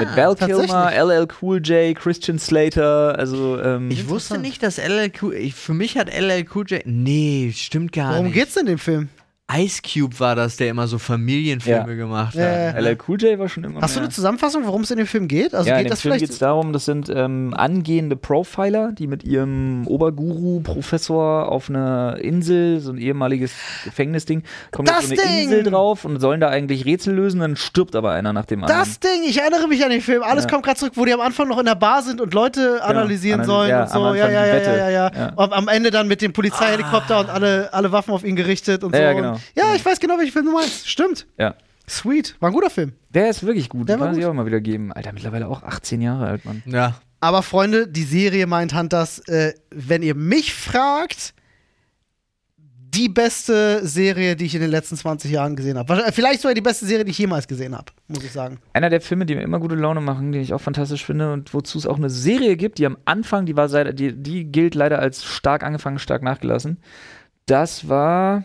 Mit 0.00 0.16
Val. 0.16 0.36
Kilmer, 0.36 0.92
LL 0.92 1.26
Cool 1.40 1.60
J, 1.60 1.96
Christian 1.96 2.38
Slater, 2.38 3.18
also 3.18 3.60
ähm, 3.60 3.90
ich 3.90 4.08
wusste 4.08 4.38
nicht, 4.38 4.62
dass 4.62 4.78
LL 4.78 5.10
ich, 5.36 5.54
für 5.54 5.74
mich 5.74 5.98
hat 5.98 6.08
LL 6.08 6.44
Cool 6.54 6.64
J. 6.68 6.82
Nee, 6.86 7.52
stimmt 7.54 7.92
gar 7.92 8.12
worum 8.12 8.26
nicht. 8.26 8.34
geht's 8.34 8.54
denn 8.54 8.62
in 8.66 8.74
dem 8.74 8.78
Film? 8.78 9.08
Ice 9.54 9.82
Cube 9.82 10.18
war 10.18 10.34
das, 10.34 10.56
der 10.56 10.68
immer 10.70 10.86
so 10.86 10.98
Familienfilme 10.98 11.90
Ja. 11.90 11.94
gemacht 11.94 12.34
Ja, 12.34 12.42
ja. 12.44 12.72
hat. 12.72 12.76
LL 12.80 12.96
Cool 13.06 13.20
J 13.20 13.38
war 13.38 13.50
schon 13.50 13.64
immer 13.64 13.82
Hast 13.82 13.94
du 13.96 14.00
mehr. 14.00 14.04
eine 14.06 14.14
Zusammenfassung, 14.14 14.64
worum 14.64 14.80
es 14.82 14.90
in 14.90 14.96
dem 14.96 15.06
Film 15.06 15.28
geht? 15.28 15.54
Also 15.54 15.68
ja, 15.68 15.74
in 15.76 15.82
geht 15.82 15.88
dem 15.88 15.90
das 15.90 16.00
Film 16.00 16.16
geht 16.16 16.30
es 16.30 16.38
darum, 16.38 16.72
das 16.72 16.86
sind 16.86 17.10
ähm, 17.14 17.52
angehende 17.54 18.16
Profiler, 18.16 18.92
die 18.92 19.06
mit 19.06 19.24
ihrem 19.24 19.86
Oberguru-Professor 19.86 21.50
auf 21.52 21.68
einer 21.68 22.16
Insel, 22.20 22.80
so 22.80 22.92
ein 22.92 22.98
ehemaliges 22.98 23.52
Gefängnisding, 23.84 24.42
kommen 24.70 24.86
Das 24.86 24.98
auf 24.98 25.04
so 25.06 25.12
eine 25.12 25.22
Ding! 25.22 25.42
Insel 25.44 25.62
drauf 25.64 26.06
und 26.06 26.18
sollen 26.20 26.40
da 26.40 26.48
eigentlich 26.48 26.86
Rätsel 26.86 27.14
lösen, 27.14 27.40
dann 27.40 27.56
stirbt 27.56 27.94
aber 27.94 28.12
einer 28.12 28.32
nach 28.32 28.46
dem 28.46 28.62
anderen. 28.64 28.80
Das 28.80 29.00
Ding, 29.00 29.22
ich 29.26 29.38
erinnere 29.38 29.68
mich 29.68 29.84
an 29.84 29.90
den 29.90 30.00
Film. 30.00 30.22
Alles 30.22 30.44
Ja. 30.44 30.50
kommt 30.50 30.64
gerade 30.64 30.78
zurück, 30.78 30.92
wo 30.96 31.04
die 31.04 31.12
am 31.12 31.20
Anfang 31.20 31.48
noch 31.48 31.58
in 31.58 31.66
der 31.66 31.74
Bar 31.74 32.00
sind 32.02 32.22
und 32.22 32.32
Leute 32.32 32.82
analysieren 32.82 33.42
analy- 33.42 33.46
sollen 33.46 33.68
ja, 33.70 33.82
und 33.82 33.90
so. 33.90 33.98
am 34.02 34.16
Ja, 34.16 34.30
ja, 34.30 34.46
ja, 34.46 34.56
ja, 34.56 34.88
ja, 34.88 35.10
Ja. 35.14 35.32
Und 35.34 35.52
am 35.52 35.68
Ende 35.68 35.90
dann 35.90 36.08
mit 36.08 36.22
dem 36.22 36.32
Polizeihelikopter 36.32 37.20
und 37.20 37.28
alle, 37.28 37.68
alle 37.74 37.92
Waffen 37.92 38.14
auf 38.14 38.24
ihn 38.24 38.36
gerichtet 38.36 38.82
und 38.82 38.94
Ja, 38.94 39.12
so. 39.12 39.18
ja, 39.18 39.31
genau. 39.34 39.68
Ja, 39.68 39.74
ich 39.74 39.84
weiß 39.84 40.00
genau, 40.00 40.18
welchen 40.18 40.32
Film 40.32 40.46
du 40.46 40.52
meinst. 40.52 40.88
Stimmt. 40.88 41.26
Ja. 41.38 41.54
Sweet. 41.88 42.36
War 42.40 42.50
ein 42.50 42.54
guter 42.54 42.70
Film. 42.70 42.92
Der 43.10 43.28
ist 43.28 43.44
wirklich 43.44 43.68
gut, 43.68 43.88
Der 43.88 43.96
kann 43.96 44.06
man 44.06 44.14
sich 44.14 44.22
gut. 44.24 44.30
auch 44.30 44.34
mal 44.34 44.46
wieder 44.46 44.60
geben. 44.60 44.92
Alter, 44.92 45.12
mittlerweile 45.12 45.48
auch 45.48 45.62
18 45.62 46.00
Jahre 46.00 46.26
alt, 46.26 46.44
Mann. 46.44 46.62
Ja. 46.66 47.00
Aber 47.20 47.42
Freunde, 47.42 47.86
die 47.88 48.02
Serie 48.04 48.46
Mindhunters, 48.46 49.20
äh, 49.28 49.52
wenn 49.70 50.02
ihr 50.02 50.14
mich 50.14 50.54
fragt, 50.54 51.34
die 52.94 53.08
beste 53.08 53.86
Serie, 53.86 54.36
die 54.36 54.44
ich 54.44 54.54
in 54.54 54.60
den 54.60 54.70
letzten 54.70 54.96
20 54.96 55.30
Jahren 55.30 55.56
gesehen 55.56 55.78
habe. 55.78 56.12
Vielleicht 56.12 56.42
sogar 56.42 56.54
die 56.54 56.60
beste 56.60 56.84
Serie, 56.84 57.04
die 57.06 57.10
ich 57.10 57.18
jemals 57.18 57.48
gesehen 57.48 57.74
habe, 57.74 57.86
muss 58.06 58.22
ich 58.22 58.32
sagen. 58.32 58.58
Einer 58.74 58.90
der 58.90 59.00
Filme, 59.00 59.24
die 59.24 59.34
mir 59.34 59.40
immer 59.42 59.60
gute 59.60 59.76
Laune 59.76 60.02
machen, 60.02 60.30
den 60.32 60.42
ich 60.42 60.52
auch 60.52 60.60
fantastisch 60.60 61.04
finde 61.04 61.32
und 61.32 61.54
wozu 61.54 61.78
es 61.78 61.86
auch 61.86 61.96
eine 61.96 62.10
Serie 62.10 62.56
gibt, 62.56 62.78
die 62.78 62.84
am 62.86 62.98
Anfang, 63.06 63.46
die 63.46 63.56
war 63.56 63.70
seit, 63.70 63.98
die, 63.98 64.12
die 64.12 64.44
gilt 64.44 64.74
leider 64.74 64.98
als 64.98 65.24
stark 65.24 65.62
angefangen, 65.64 65.98
stark 65.98 66.22
nachgelassen. 66.22 66.78
Das 67.46 67.88
war. 67.88 68.44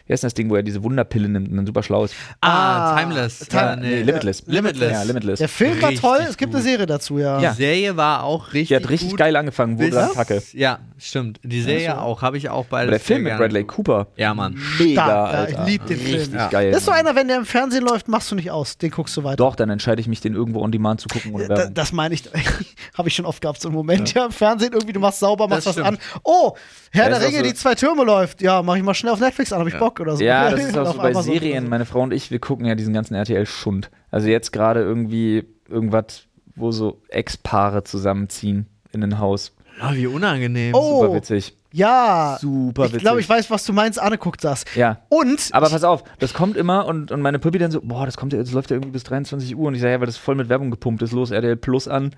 Wie 0.11 0.13
heißt 0.13 0.25
das 0.25 0.33
Ding, 0.33 0.49
wo 0.49 0.57
er 0.57 0.61
diese 0.63 0.83
Wunderpille 0.83 1.29
nimmt 1.29 1.49
und 1.51 1.55
dann 1.55 1.65
super 1.65 1.83
schlau 1.83 2.03
ist? 2.03 2.13
Ah, 2.41 2.91
Ah, 2.95 2.99
Timeless. 2.99 3.39
Ti- 3.47 3.55
Äh, 3.55 3.77
Nee, 3.77 4.01
Limitless. 4.01 4.43
Limitless. 4.45 4.91
Ja, 4.91 5.03
Limitless. 5.03 5.39
Der 5.39 5.47
Film 5.47 5.81
war 5.81 5.93
toll, 5.93 6.19
es 6.27 6.35
gibt 6.35 6.53
eine 6.53 6.61
Serie 6.61 6.85
dazu, 6.85 7.17
ja. 7.17 7.39
Ja. 7.39 7.51
Die 7.51 7.55
Serie 7.55 7.95
war 7.95 8.23
auch 8.25 8.47
richtig 8.51 8.67
Die 8.67 8.75
hat 8.75 8.89
richtig 8.89 9.11
gut. 9.11 9.19
geil 9.19 9.33
angefangen, 9.37 9.79
wurde 9.79 9.91
dann 9.91 10.11
kacke. 10.11 10.43
Ja, 10.51 10.79
stimmt. 10.97 11.39
Die 11.43 11.61
Serie 11.61 11.97
auch, 12.01 12.21
habe 12.21 12.35
ich 12.35 12.49
auch 12.49 12.65
beide. 12.65 12.83
Aber 12.89 12.91
der 12.91 12.99
Film 12.99 13.23
mit 13.23 13.37
Bradley 13.37 13.63
Cooper, 13.63 14.07
Ja, 14.17 14.33
Mann. 14.33 14.59
mega, 14.77 15.01
Stark, 15.01 15.07
ja, 15.33 15.39
Alter. 15.39 15.61
ich 15.63 15.69
lieb 15.71 15.85
den 15.85 15.97
Film. 15.97 16.15
Richtig 16.17 16.33
Ja. 16.33 16.49
geil. 16.49 16.71
Das 16.71 16.81
ist 16.81 16.85
so 16.87 16.91
einer, 16.91 17.15
wenn 17.15 17.29
der 17.29 17.37
im 17.37 17.45
Fernsehen 17.45 17.85
läuft, 17.85 18.09
machst 18.09 18.29
du 18.31 18.35
nicht 18.35 18.51
aus. 18.51 18.77
Den 18.77 18.91
guckst 18.91 19.15
du 19.15 19.23
weiter. 19.23 19.37
Doch, 19.37 19.55
dann 19.55 19.69
entscheide 19.69 20.01
ich 20.01 20.09
mich, 20.09 20.19
den 20.19 20.33
irgendwo 20.33 20.59
on 20.61 20.73
demand 20.73 20.99
zu 20.99 21.07
gucken 21.07 21.31
oder 21.31 21.47
Da, 21.47 21.55
Werbung. 21.57 21.73
das 21.75 21.93
meine 21.93 22.15
ich, 22.15 22.23
habe 22.97 23.07
ich 23.07 23.15
schon 23.15 23.25
oft 23.25 23.41
gehabt, 23.41 23.61
so 23.61 23.69
einen 23.69 23.75
Moment. 23.77 24.13
Ja. 24.13 24.25
im 24.25 24.31
Fernsehen 24.33 24.73
irgendwie, 24.73 24.91
du 24.91 24.99
machst 24.99 25.19
sauber, 25.21 25.47
machst 25.47 25.67
Das 25.67 25.77
was 25.77 25.85
an. 25.85 25.95
stimmt. 25.95 26.21
Oh, 26.25 26.51
Herr 26.91 27.09
Ja, 27.09 27.17
der 27.19 27.27
Ringe, 27.29 27.37
so. 27.37 27.43
die 27.43 27.53
zwei 27.53 27.75
Türme 27.75 28.03
läuft. 28.03 28.41
Ja, 28.41 28.61
mach 28.61 28.75
ich 28.75 28.83
mal 28.83 28.93
schnell 28.93 29.13
auf 29.13 29.21
Netflix 29.21 29.53
an, 29.53 29.61
hab 29.61 29.67
ich 29.67 29.79
Bock. 29.79 30.00
Oder 30.01 30.15
so. 30.17 30.23
Ja, 30.23 30.49
das 30.49 30.65
ist 30.65 30.77
auch 30.77 30.93
so 30.93 30.97
bei 31.01 31.13
Serien. 31.13 31.65
so. 31.65 31.69
Meine 31.69 31.85
Frau 31.85 32.01
und 32.01 32.13
ich, 32.13 32.31
wir 32.31 32.39
gucken 32.39 32.65
ja 32.65 32.75
diesen 32.75 32.93
ganzen 32.93 33.15
RTL-Schund. 33.15 33.89
Also 34.09 34.27
jetzt 34.27 34.51
gerade 34.51 34.81
irgendwie 34.81 35.45
irgendwas, 35.69 36.23
wo 36.55 36.71
so 36.71 37.01
Ex-Paare 37.09 37.83
zusammenziehen 37.83 38.67
in 38.91 39.03
ein 39.03 39.19
Haus. 39.19 39.53
Ja, 39.79 39.95
wie 39.95 40.07
unangenehm. 40.07 40.73
Oh. 40.75 41.01
Super 41.01 41.15
witzig. 41.15 41.55
Ja. 41.71 42.37
Super 42.41 42.83
Ich 42.85 42.89
witzig. 42.89 43.03
glaube, 43.03 43.21
ich 43.21 43.29
weiß, 43.29 43.49
was 43.49 43.63
du 43.65 43.71
meinst. 43.71 43.99
Anne 44.01 44.17
guckt 44.17 44.43
das. 44.43 44.65
Ja. 44.75 44.97
Und 45.07 45.49
Aber 45.53 45.69
pass 45.69 45.85
auf, 45.85 46.03
das 46.19 46.33
kommt 46.33 46.57
immer 46.57 46.85
und, 46.85 47.11
und 47.11 47.21
meine 47.21 47.39
Puppi 47.39 47.57
dann 47.57 47.71
so, 47.71 47.79
boah, 47.81 48.05
das 48.05 48.17
kommt 48.17 48.33
ja, 48.33 48.39
das 48.39 48.51
läuft 48.51 48.69
ja 48.71 48.75
irgendwie 48.75 48.91
bis 48.91 49.03
23 49.03 49.55
Uhr. 49.55 49.67
Und 49.69 49.75
ich 49.75 49.81
sage, 49.81 49.93
ja, 49.93 49.99
weil 50.01 50.07
das 50.07 50.17
voll 50.17 50.35
mit 50.35 50.49
Werbung 50.49 50.69
gepumpt 50.71 51.01
ist. 51.01 51.13
Los, 51.13 51.31
RTL 51.31 51.55
Plus 51.55 51.87
an. 51.87 52.13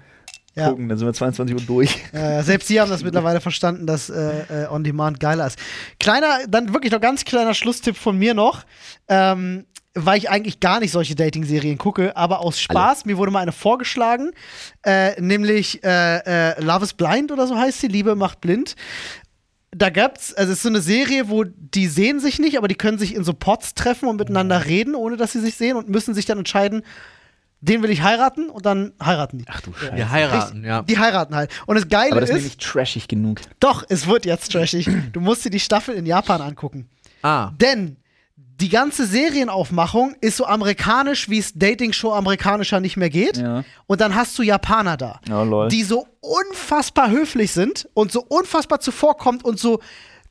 Ja. 0.56 0.70
Gucken, 0.70 0.88
dann 0.88 0.98
sind 0.98 1.08
wir 1.08 1.14
22 1.14 1.56
Uhr 1.56 1.62
durch. 1.62 1.98
Äh, 2.14 2.44
selbst 2.44 2.68
sie 2.68 2.80
haben 2.80 2.92
das 2.92 3.04
mittlerweile 3.04 3.42
verstanden, 3.42 3.88
dass 3.88 4.10
äh, 4.10 4.66
äh, 4.66 4.68
On 4.70 4.84
Demand 4.84 5.20
geiler 5.20 5.48
ist. 5.48 5.58
Kleiner, 6.00 6.40
dann 6.48 6.74
wirklich 6.74 6.92
noch 6.92 7.02
ganz 7.02 7.26
kleiner 7.26 7.56
Schlusstipp 7.56 7.98
von 7.98 8.18
mir 8.18 8.34
noch. 8.36 8.64
Ähm, 9.08 9.66
weil 9.96 10.18
ich 10.18 10.30
eigentlich 10.30 10.60
gar 10.60 10.80
nicht 10.80 10.92
solche 10.92 11.16
Dating-Serien 11.16 11.78
gucke, 11.78 12.18
aber 12.18 12.40
aus 12.40 12.60
Spaß, 12.60 13.06
mir 13.06 13.18
wurde 13.18 13.32
mal 13.32 13.42
eine 13.42 13.52
vorgeschlagen, 13.52 14.32
äh, 14.84 15.20
nämlich 15.22 15.84
äh, 15.84 16.60
Love 16.60 16.84
is 16.84 16.94
Blind 16.94 17.32
oder 17.32 17.46
so 17.46 17.56
heißt 17.56 17.82
sie, 17.82 17.88
Liebe 17.88 18.16
macht 18.16 18.42
blind. 18.42 18.76
Da 19.70 19.90
gab's, 19.90 20.34
also 20.34 20.52
es 20.52 20.58
ist 20.58 20.64
so 20.64 20.70
eine 20.70 20.82
Serie, 20.82 21.30
wo 21.30 21.44
die 21.44 21.88
sehen 21.88 22.20
sich 22.20 22.40
nicht, 22.40 22.58
aber 22.58 22.68
die 22.68 22.76
können 22.76 22.98
sich 22.98 23.16
in 23.16 23.24
so 23.24 23.34
Pots 23.34 23.74
treffen 23.74 24.08
und 24.08 24.18
miteinander 24.18 24.66
reden, 24.66 24.96
ohne 24.96 25.18
dass 25.18 25.32
sie 25.32 25.42
sich 25.42 25.56
sehen 25.56 25.78
und 25.78 25.90
müssen 25.90 26.14
sich 26.14 26.26
dann 26.26 26.40
entscheiden, 26.40 26.84
den 27.66 27.82
will 27.82 27.90
ich 27.90 28.02
heiraten 28.02 28.50
und 28.50 28.66
dann 28.66 28.92
heiraten 29.04 29.38
die. 29.40 29.46
Ach 29.48 29.62
du 29.62 29.72
Scheiße. 29.74 29.96
Wir 29.96 30.12
heiraten, 30.12 30.64
ja. 30.66 30.82
Die 30.82 30.98
heiraten 31.00 31.34
halt. 31.36 31.50
Und 31.66 31.76
das 31.76 31.88
Geile 31.88 32.12
Aber 32.12 32.22
das 32.22 32.30
ist 32.30 32.38
ist, 32.38 32.44
nicht 32.44 32.62
trashig 32.62 33.08
genug. 33.08 33.40
doch, 33.60 33.84
es 33.88 34.06
wird 34.08 34.26
jetzt 34.26 34.52
trashig. 34.52 34.90
Du 35.14 35.22
musst 35.22 35.46
dir 35.46 35.50
die 35.50 35.60
Staffel 35.62 35.96
in 35.96 36.06
Japan 36.06 36.42
angucken. 36.42 36.90
Ah. 37.22 37.52
Denn 37.60 37.98
die 38.36 38.70
ganze 38.70 39.06
Serienaufmachung 39.08 40.16
ist 40.22 40.38
so 40.38 40.46
amerikanisch, 40.46 41.30
wie 41.30 41.40
es 41.40 41.54
Dating-Show 41.54 42.12
amerikanischer 42.14 42.80
nicht 42.80 42.98
mehr 42.98 43.10
geht. 43.10 43.38
Ja. 43.38 43.64
Und 43.88 44.02
dann 44.02 44.14
hast 44.14 44.38
du 44.38 44.44
Japaner 44.44 44.98
da, 44.98 45.20
Oh, 45.32 45.44
lol. 45.44 45.70
die 45.70 45.84
so 45.84 46.06
unfassbar 46.20 47.10
höflich 47.10 47.52
sind 47.52 47.88
und 47.94 48.12
so 48.12 48.24
unfassbar 48.28 48.80
zuvorkommt 48.80 49.44
und 49.46 49.58
so 49.60 49.80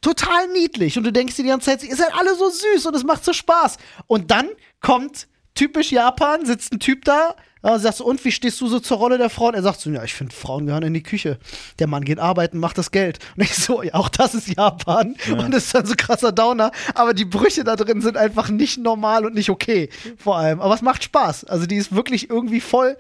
total 0.03 0.49
niedlich. 0.53 0.99
Und 0.99 1.05
du 1.05 1.13
denkst 1.13 1.37
dir 1.37 1.43
die 1.45 1.49
ganze 1.49 1.71
Zeit, 1.71 1.83
ihr 1.83 1.97
seid 1.97 2.13
alle 2.15 2.35
so 2.37 2.49
süß 2.51 2.87
und 2.87 2.95
es 2.97 3.05
macht 3.05 3.25
so 3.25 3.33
Spaß. 3.33 3.79
Und 4.07 4.31
dann 4.31 4.49
kommt 4.81 5.29
typisch 5.55 5.93
Japan, 5.93 6.45
sitzt 6.45 6.73
ein 6.73 6.81
Typ 6.81 7.05
da, 7.05 7.35
ja, 7.65 7.79
sagst 7.79 8.01
du, 8.01 8.05
und 8.05 8.25
wie 8.25 8.33
stehst 8.33 8.61
du 8.61 8.67
so 8.67 8.81
zur 8.81 8.97
Rolle 8.97 9.19
der 9.19 9.31
Frau? 9.31 9.47
Und 9.47 9.55
er 9.55 9.63
sagt 9.63 9.81
so, 9.81 9.91
ja, 9.91 10.03
ich 10.03 10.15
finde, 10.15 10.35
Frauen 10.35 10.67
gehören 10.67 10.83
in 10.83 10.95
die 10.95 11.03
Küche. 11.03 11.39
Der 11.79 11.87
Mann 11.87 12.05
geht 12.05 12.19
arbeiten, 12.19 12.59
macht 12.59 12.77
das 12.77 12.91
Geld. 12.91 13.21
Und 13.37 13.45
ich 13.45 13.55
so, 13.55 13.83
ja, 13.83 13.95
auch 13.95 14.09
das 14.09 14.35
ist 14.35 14.49
Japan. 14.49 15.15
Und 15.31 15.53
das 15.53 15.67
ist 15.67 15.75
dann 15.75 15.87
so 15.87 15.95
krasser 15.97 16.33
Downer. 16.33 16.73
Aber 16.95 17.15
die 17.15 17.25
Brüche 17.25 17.63
da 17.63 17.77
drin 17.77 18.01
sind 18.01 18.17
einfach 18.17 18.49
nicht 18.49 18.79
normal 18.79 19.25
und 19.25 19.35
nicht 19.35 19.49
okay. 19.49 19.91
Vor 20.17 20.37
allem. 20.37 20.61
Aber 20.61 20.75
es 20.75 20.83
macht 20.83 21.05
Spaß. 21.05 21.45
Also 21.45 21.67
die 21.67 21.77
ist 21.77 21.95
wirklich 21.95 22.31
irgendwie 22.31 22.61
voll. 22.61 22.97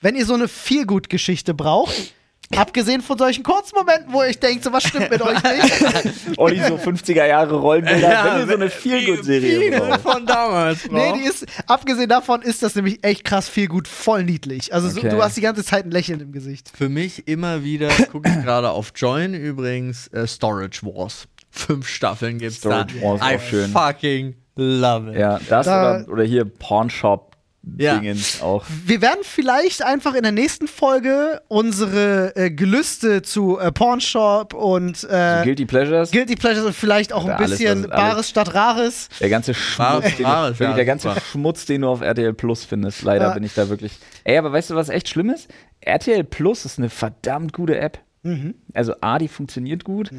Wenn 0.00 0.14
ihr 0.14 0.24
so 0.24 0.34
eine 0.34 0.46
Feelgood-Geschichte 0.46 1.52
braucht, 1.52 2.14
abgesehen 2.56 3.00
von 3.00 3.16
solchen 3.16 3.42
kurzen 3.44 3.76
Momenten, 3.76 4.12
wo 4.12 4.22
ich 4.22 4.38
denke, 4.38 4.62
so 4.64 4.72
was 4.72 4.82
stimmt 4.84 5.10
mit 5.10 5.22
euch 5.22 5.38
nicht. 5.42 6.12
Olli, 6.38 6.60
so 6.66 6.74
50er 6.76 7.24
Jahre 7.26 7.54
Rollenbilder, 7.56 8.24
wenn 8.24 8.40
ihr 8.40 8.46
so 8.46 8.54
eine 8.54 8.70
Feelgood-Serie 8.70 9.60
Viele 9.60 9.78
braucht. 9.80 10.00
von 10.00 10.26
damals, 10.26 10.82
Bro. 10.88 10.96
Nee, 10.96 11.12
die 11.20 11.28
ist, 11.28 11.46
abgesehen 11.66 12.08
davon 12.08 12.42
ist 12.42 12.62
das 12.62 12.74
nämlich 12.74 13.04
echt 13.04 13.24
krass 13.24 13.48
viel 13.48 13.68
gut, 13.68 13.86
voll 13.86 14.24
niedlich. 14.24 14.74
Also 14.74 14.88
so, 14.88 14.98
Okay. 15.00 15.10
du 15.10 15.22
hast 15.22 15.36
die 15.36 15.40
ganze 15.40 15.64
Zeit 15.64 15.84
ein 15.86 15.90
Lächeln 15.92 16.20
im 16.20 16.32
Gesicht. 16.32 16.70
Für 16.76 16.88
mich 16.88 17.28
immer 17.28 17.62
wieder, 17.62 17.88
gucke 18.10 18.28
ich 18.28 18.34
gerade 18.44 18.70
auf 18.70 18.92
Join 18.96 19.34
übrigens, 19.34 20.08
äh, 20.08 20.26
Storage 20.26 20.80
Wars. 20.82 21.26
Fünf 21.52 21.88
Staffeln 21.88 22.38
gibt's 22.38 22.56
Storage 22.58 22.94
da. 23.00 23.02
Wars, 23.06 23.20
I 23.22 23.36
auch 23.36 23.40
schön. 23.40 23.70
fucking 23.70 24.34
love 24.56 25.10
it. 25.12 25.18
Ja, 25.18 25.38
das 25.48 25.66
Da- 25.66 26.00
oder, 26.02 26.08
oder 26.12 26.24
hier 26.24 26.44
Pawnshop 26.44 27.29
Ja. 27.78 27.98
Dingens 27.98 28.42
auch. 28.42 28.64
Wir 28.86 29.00
werden 29.00 29.20
vielleicht 29.22 29.82
einfach 29.82 30.14
in 30.14 30.22
der 30.22 30.32
nächsten 30.32 30.68
Folge 30.68 31.40
unsere 31.48 32.34
äh, 32.36 32.50
Gelüste 32.50 33.22
zu 33.22 33.58
äh, 33.58 33.72
Pornshop 33.72 34.54
und 34.54 35.04
äh, 35.10 35.42
Guilty 35.44 35.66
Pleasures. 35.66 36.10
Guilty 36.10 36.36
Pleasures 36.36 36.66
und 36.66 36.74
vielleicht 36.74 37.12
auch 37.12 37.22
ein 37.24 37.30
Ja, 37.30 37.36
alles, 37.36 37.50
bisschen 37.58 37.90
alles. 37.90 37.90
Bares 37.90 38.28
statt 38.28 38.54
Rares. 38.54 39.08
Der 39.20 39.28
ganze 39.28 39.54
Schmutz, 39.54 40.16
den, 40.16 40.24
Wahres, 40.26 40.50
wirklich 40.58 40.68
ja, 40.70 40.74
der 40.76 40.84
ganze 40.84 41.08
super. 41.08 41.20
Schmutz, 41.20 41.66
den 41.66 41.82
du 41.82 41.88
auf 41.88 42.00
RTL 42.00 42.34
Plus 42.34 42.64
findest. 42.64 43.02
Leider 43.02 43.26
Ja. 43.28 43.34
bin 43.34 43.44
ich 43.44 43.54
da 43.54 43.68
wirklich. 43.68 43.92
Ey, 44.24 44.36
aber 44.38 44.52
weißt 44.52 44.70
du, 44.70 44.74
was 44.74 44.88
echt 44.88 45.08
schlimm 45.08 45.30
ist? 45.30 45.48
RTL 45.80 46.24
Plus 46.24 46.64
ist 46.64 46.78
eine 46.78 46.90
verdammt 46.90 47.52
gute 47.52 47.78
App. 47.78 47.98
Mhm. 48.22 48.54
Also 48.74 48.94
A, 49.00 49.18
die 49.18 49.28
funktioniert 49.28 49.84
gut 49.84 50.10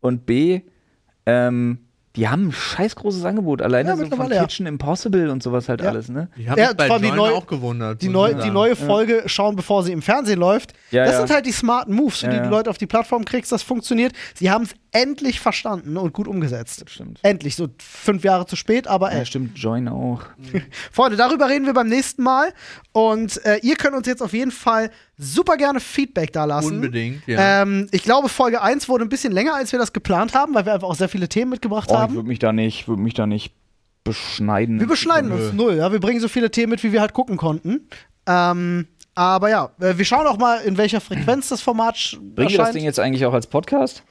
und 0.00 0.26
B, 0.26 0.62
ähm, 1.26 1.85
die 2.16 2.28
haben 2.28 2.48
ein 2.48 2.52
scheiß 2.52 2.96
großes 2.96 3.24
Angebot. 3.24 3.62
Alleine 3.62 3.90
Ja, 3.90 3.96
so 3.96 4.06
von 4.06 4.30
ja. 4.32 4.42
Kitchen 4.42 4.66
Impossible 4.66 5.30
und 5.30 5.42
sowas 5.42 5.68
halt 5.68 5.80
Ja. 5.82 5.90
alles, 5.90 6.08
ne? 6.08 6.28
Ich 6.36 6.48
habe 6.48 6.60
Ja, 6.60 6.68
mich 6.68 6.76
bei 6.76 6.98
die 6.98 7.10
neue- 7.10 7.32
auch 7.34 7.46
gewundert. 7.46 8.02
Die, 8.02 8.08
neu, 8.08 8.34
die 8.34 8.50
neue 8.50 8.74
Folge 8.76 9.24
schauen, 9.26 9.54
bevor 9.56 9.82
sie 9.84 9.92
im 9.92 10.02
Fernsehen 10.02 10.38
läuft. 10.38 10.72
Ja, 10.90 11.04
das 11.04 11.12
ja. 11.12 11.18
sind 11.20 11.30
halt 11.30 11.46
die 11.46 11.52
smarten 11.52 11.94
Moves, 11.94 12.22
Ja, 12.22 12.30
die 12.30 12.36
ja. 12.36 12.42
du 12.44 12.48
Leute 12.48 12.70
auf 12.70 12.78
die 12.78 12.86
Plattform 12.86 13.24
kriegst. 13.24 13.52
Das 13.52 13.62
funktioniert. 13.62 14.12
Sie 14.34 14.50
haben 14.50 14.64
es 14.64 14.70
endlich 14.92 15.40
verstanden 15.40 15.96
und 15.98 16.12
gut 16.14 16.26
umgesetzt. 16.26 16.82
Das 16.82 16.90
stimmt. 16.90 17.18
Endlich, 17.22 17.54
so 17.54 17.68
fünf 17.78 18.24
Jahre 18.24 18.46
zu 18.46 18.56
spät, 18.56 18.86
aber 18.88 19.12
Ja, 19.12 19.18
ey. 19.18 19.26
stimmt, 19.26 19.58
Join 19.58 19.88
auch. 19.88 20.22
Freunde, 20.92 21.16
darüber 21.16 21.48
reden 21.50 21.66
wir 21.66 21.74
beim 21.74 21.88
nächsten 21.88 22.22
Mal. 22.22 22.48
Und 22.92 23.44
äh, 23.44 23.58
ihr 23.62 23.76
könnt 23.76 23.94
uns 23.94 24.06
jetzt 24.06 24.22
auf 24.22 24.32
jeden 24.32 24.50
Fall 24.52 24.90
super 25.18 25.56
gerne 25.56 25.80
Feedback 25.80 26.32
da 26.32 26.44
lassen. 26.44 26.74
Unbedingt, 26.76 27.26
ja. 27.26 27.62
Ähm, 27.62 27.88
ich 27.90 28.02
glaube, 28.02 28.28
Folge 28.28 28.60
1 28.62 28.88
wurde 28.88 29.04
ein 29.04 29.08
bisschen 29.08 29.32
länger, 29.32 29.54
als 29.54 29.72
wir 29.72 29.78
das 29.78 29.92
geplant 29.92 30.34
haben, 30.34 30.54
weil 30.54 30.66
wir 30.66 30.74
einfach 30.74 30.88
auch 30.88 30.94
sehr 30.94 31.08
viele 31.08 31.28
Themen 31.28 31.50
mitgebracht 31.50 31.88
Oh, 31.90 31.94
ich 31.94 31.98
haben. 32.00 32.14
würde 32.14 32.28
mich 32.28 32.38
da 32.38 32.52
nicht, 32.52 32.86
würde 32.88 33.00
mich 33.02 33.14
da 33.14 33.26
nicht 33.26 33.54
beschneiden. 34.04 34.78
Wir 34.78 34.86
beschneiden 34.86 35.30
Nö. 35.30 35.36
uns 35.36 35.52
null, 35.52 35.76
ja. 35.76 35.90
Wir 35.90 36.00
bringen 36.00 36.20
so 36.20 36.28
viele 36.28 36.50
Themen 36.50 36.70
mit, 36.70 36.82
wie 36.84 36.92
wir 36.92 37.00
halt 37.00 37.12
gucken 37.12 37.36
konnten. 37.36 37.88
Ähm, 38.26 38.86
aber 39.14 39.48
ja, 39.50 39.70
äh, 39.80 39.96
wir 39.96 40.04
schauen 40.04 40.26
auch 40.26 40.36
mal, 40.38 40.58
in 40.60 40.76
welcher 40.76 41.00
Frequenz 41.00 41.48
das 41.48 41.62
Format 41.62 41.96
sch- 41.96 42.16
Bringen 42.16 42.34
wir 42.36 42.44
das 42.44 42.52
erscheint. 42.58 42.74
Ding 42.76 42.84
jetzt 42.84 43.00
eigentlich 43.00 43.24
auch 43.24 43.32
als 43.32 43.46
Podcast? 43.46 44.02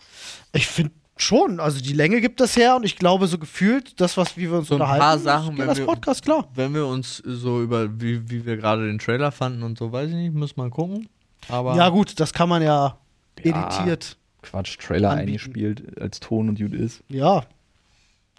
Ich 0.53 0.67
finde 0.67 0.91
schon, 1.17 1.59
also 1.59 1.79
die 1.81 1.93
Länge 1.93 2.19
gibt 2.21 2.39
das 2.39 2.55
her 2.57 2.75
und 2.75 2.83
ich 2.85 2.97
glaube 2.97 3.27
so 3.27 3.37
gefühlt, 3.37 3.99
das, 4.01 4.17
was 4.17 4.35
wie 4.37 4.49
wir 4.51 4.57
uns 4.57 4.67
So 4.67 4.75
ein 4.75 4.81
unterhalten, 4.81 5.01
paar 5.01 5.19
Sachen, 5.19 5.57
wenn 5.57 5.67
das 5.67 5.77
wir- 5.77 5.85
Podcast 5.85 6.23
klar. 6.23 6.47
Wenn 6.55 6.73
wir 6.73 6.85
uns 6.87 7.17
so 7.25 7.61
über, 7.61 7.89
wie, 8.01 8.29
wie 8.29 8.45
wir 8.45 8.57
gerade 8.57 8.85
den 8.87 8.99
Trailer 8.99 9.31
fanden 9.31 9.63
und 9.63 9.77
so, 9.77 9.91
weiß 9.91 10.09
ich 10.09 10.15
nicht, 10.15 10.33
muss 10.33 10.57
man 10.57 10.69
gucken. 10.71 11.07
Aber 11.49 11.75
Ja 11.75 11.89
gut, 11.89 12.19
das 12.19 12.33
kann 12.33 12.49
man 12.49 12.61
ja, 12.61 12.97
Ja. 13.43 13.67
editiert. 13.69 14.17
Quatsch, 14.41 14.77
Trailer 14.77 15.11
Anbieten. 15.11 15.27
eingespielt 15.29 15.99
als 15.99 16.19
Ton 16.19 16.49
und 16.49 16.59
gut 16.59 16.73
ist. 16.73 17.01
Ja, 17.09 17.43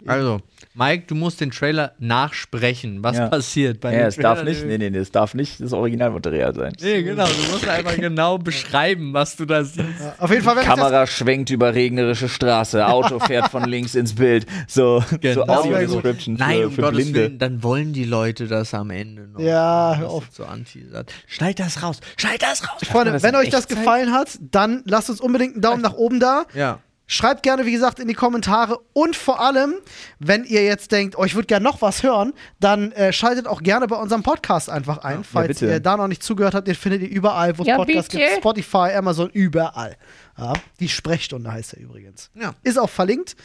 Also, 0.05 0.41
Mike, 0.75 1.05
du 1.07 1.15
musst 1.15 1.41
den 1.41 1.49
Trailer 1.51 1.93
nachsprechen. 1.97 3.03
Was 3.03 3.17
Ja. 3.17 3.27
passiert 3.29 3.79
bei 3.79 3.91
Ja, 3.93 3.99
dem 4.01 4.07
es 4.09 4.15
darf 4.17 4.39
Trailer? 4.39 4.51
nicht, 4.51 4.65
nee, 4.65 4.77
nee, 4.77 4.89
nee, 4.91 4.97
es 4.99 5.11
darf 5.11 5.33
nicht 5.33 5.59
das 5.59 5.73
Originalmaterial 5.73 6.53
sein. 6.53 6.73
Nee, 6.81 7.01
genau. 7.03 7.25
Du 7.25 7.51
musst 7.51 7.67
einfach 7.67 7.95
genau 7.97 8.37
beschreiben, 8.37 9.13
was 9.13 9.35
du 9.35 9.45
da 9.45 9.63
siehst. 9.63 9.85
auf 10.19 10.29
jeden 10.29 10.43
Fall, 10.43 10.55
wenn 10.55 10.63
ich 10.63 10.67
das 10.69 10.77
Kamera 10.77 11.07
schwenkt 11.07 11.49
über 11.49 11.73
regnerische 11.73 12.29
Straße, 12.29 12.85
Auto 12.87 13.19
fährt 13.25 13.49
von 13.49 13.63
links 13.65 13.95
ins 13.95 14.13
Bild. 14.13 14.45
So, 14.67 15.03
Genau. 15.19 15.33
so 15.33 15.45
Das 15.45 15.47
wär 15.47 15.59
Audio-Description 15.79 16.37
für, 16.37 16.43
Nein, 16.43 16.65
um 16.65 16.71
für 16.71 16.81
Gottes 16.81 16.97
Blinde. 16.97 17.19
Willen, 17.21 17.39
dann 17.39 17.63
wollen 17.63 17.93
die 17.93 18.05
Leute 18.05 18.47
das 18.47 18.73
am 18.73 18.91
Ende 18.91 19.27
noch. 19.27 19.39
Ja, 19.39 19.95
hör 19.97 20.03
Das 20.05 20.13
auf. 20.13 20.27
ist 20.27 20.35
So 20.35 20.45
anteasert. 20.45 21.11
Schneid 21.27 21.59
das 21.59 21.81
raus. 21.81 21.99
Schneid 22.17 22.41
das 22.43 22.63
raus. 22.63 22.81
Freunde, 22.83 23.13
das 23.13 23.23
wenn 23.23 23.31
in 23.33 23.35
euch 23.37 23.49
das 23.49 23.67
gefallen 23.67 24.11
hat, 24.13 24.29
dann 24.41 24.83
lasst 24.85 25.09
uns 25.09 25.21
unbedingt 25.21 25.53
einen 25.53 25.61
Daumen 25.61 25.81
nach 25.81 25.93
oben 25.93 26.19
da. 26.19 26.45
Ja. 26.53 26.79
Schreibt 27.09 27.41
gerne, 27.41 27.65
wie 27.65 27.71
gesagt, 27.71 27.99
in 27.99 28.09
die 28.09 28.13
Kommentare. 28.13 28.79
Und 28.91 29.15
vor 29.15 29.39
allem, 29.39 29.75
wenn 30.19 30.43
ihr 30.43 30.65
jetzt 30.65 30.91
denkt, 30.91 31.17
oh, 31.17 31.23
ich 31.23 31.35
würde 31.35 31.47
gerne 31.47 31.63
noch 31.63 31.81
was 31.81 32.03
hören, 32.03 32.33
dann 32.59 32.91
äh, 32.91 33.13
schaltet 33.13 33.47
auch 33.47 33.63
gerne 33.63 33.87
bei 33.87 33.95
unserem 33.95 34.23
Podcast 34.23 34.69
einfach 34.69 34.97
ein. 34.99 35.23
Falls 35.23 35.47
bitte. 35.47 35.67
ihr 35.67 35.79
da 35.79 35.95
noch 35.95 36.09
nicht 36.09 36.21
zugehört 36.21 36.53
habt, 36.53 36.67
den 36.67 36.75
findet 36.75 37.01
ihr 37.01 37.09
überall, 37.09 37.57
wo 37.57 37.61
es 37.61 37.67
Ja, 37.69 37.77
Podcasts 37.77 38.09
gibt. 38.09 38.23
Spotify, 38.37 38.91
Amazon, 38.93 39.29
überall. 39.29 39.95
Ja, 40.37 40.51
die 40.81 40.89
Sprechstunde 40.89 41.49
heißt 41.49 41.75
er 41.75 41.79
übrigens. 41.79 42.29
Ja. 42.35 42.53
Ist 42.63 42.77
auch 42.77 42.89
verlinkt. 42.89 43.37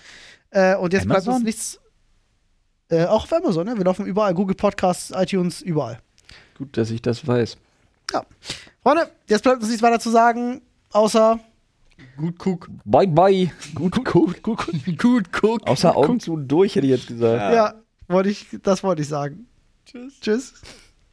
Äh, 0.51 0.75
und 0.75 0.93
jetzt 0.93 1.07
bleibt 1.07 1.21
uns 1.21 1.29
Amazon? 1.29 1.45
nichts. 1.45 1.79
Äh, 2.91 3.05
auch 3.05 3.23
auf 3.23 3.33
Amazon, 3.33 3.65
ne? 3.65 3.77
Wir 3.77 3.85
laufen 3.85 4.07
überall. 4.07 4.35
Google 4.35 4.57
Podcasts, 4.57 5.13
iTunes, 5.15 5.63
überall. 5.63 6.01
Gut, 6.59 6.77
dass 6.77 6.91
ich 6.91 7.01
das 7.01 7.25
weiß. 7.25 7.57
Ja. 8.13 8.27
Freunde, 8.83 9.09
jetzt 9.29 9.43
bleibt 9.43 9.61
uns 9.61 9.69
nichts 9.69 9.83
weiter 9.83 10.01
zu 10.01 10.11
sagen, 10.11 10.63
außer. 10.91 11.39
Gut 12.17 12.39
guck. 12.39 12.69
Bye, 12.85 13.07
bye. 13.07 13.51
Gut, 13.75 14.05
gut, 14.05 14.43
gut. 14.43 14.99
Gut 14.99 15.33
guck. 15.33 15.67
Außer 15.69 15.97
Augen 15.97 16.21
zu 16.21 16.35
und 16.35 16.49
durch, 16.49 16.77
hätte 16.77 16.87
ich 16.87 16.93
jetzt 16.93 17.09
gesagt. 17.09 17.55
Ja, 17.55 17.75
wollte 18.09 18.31
ich, 18.31 18.47
das 18.63 18.83
wollte 18.83 19.03
ich 19.03 19.09
sagen. 19.09 19.47
Tschüss. 19.87 20.21
Tschüss. 20.21 20.55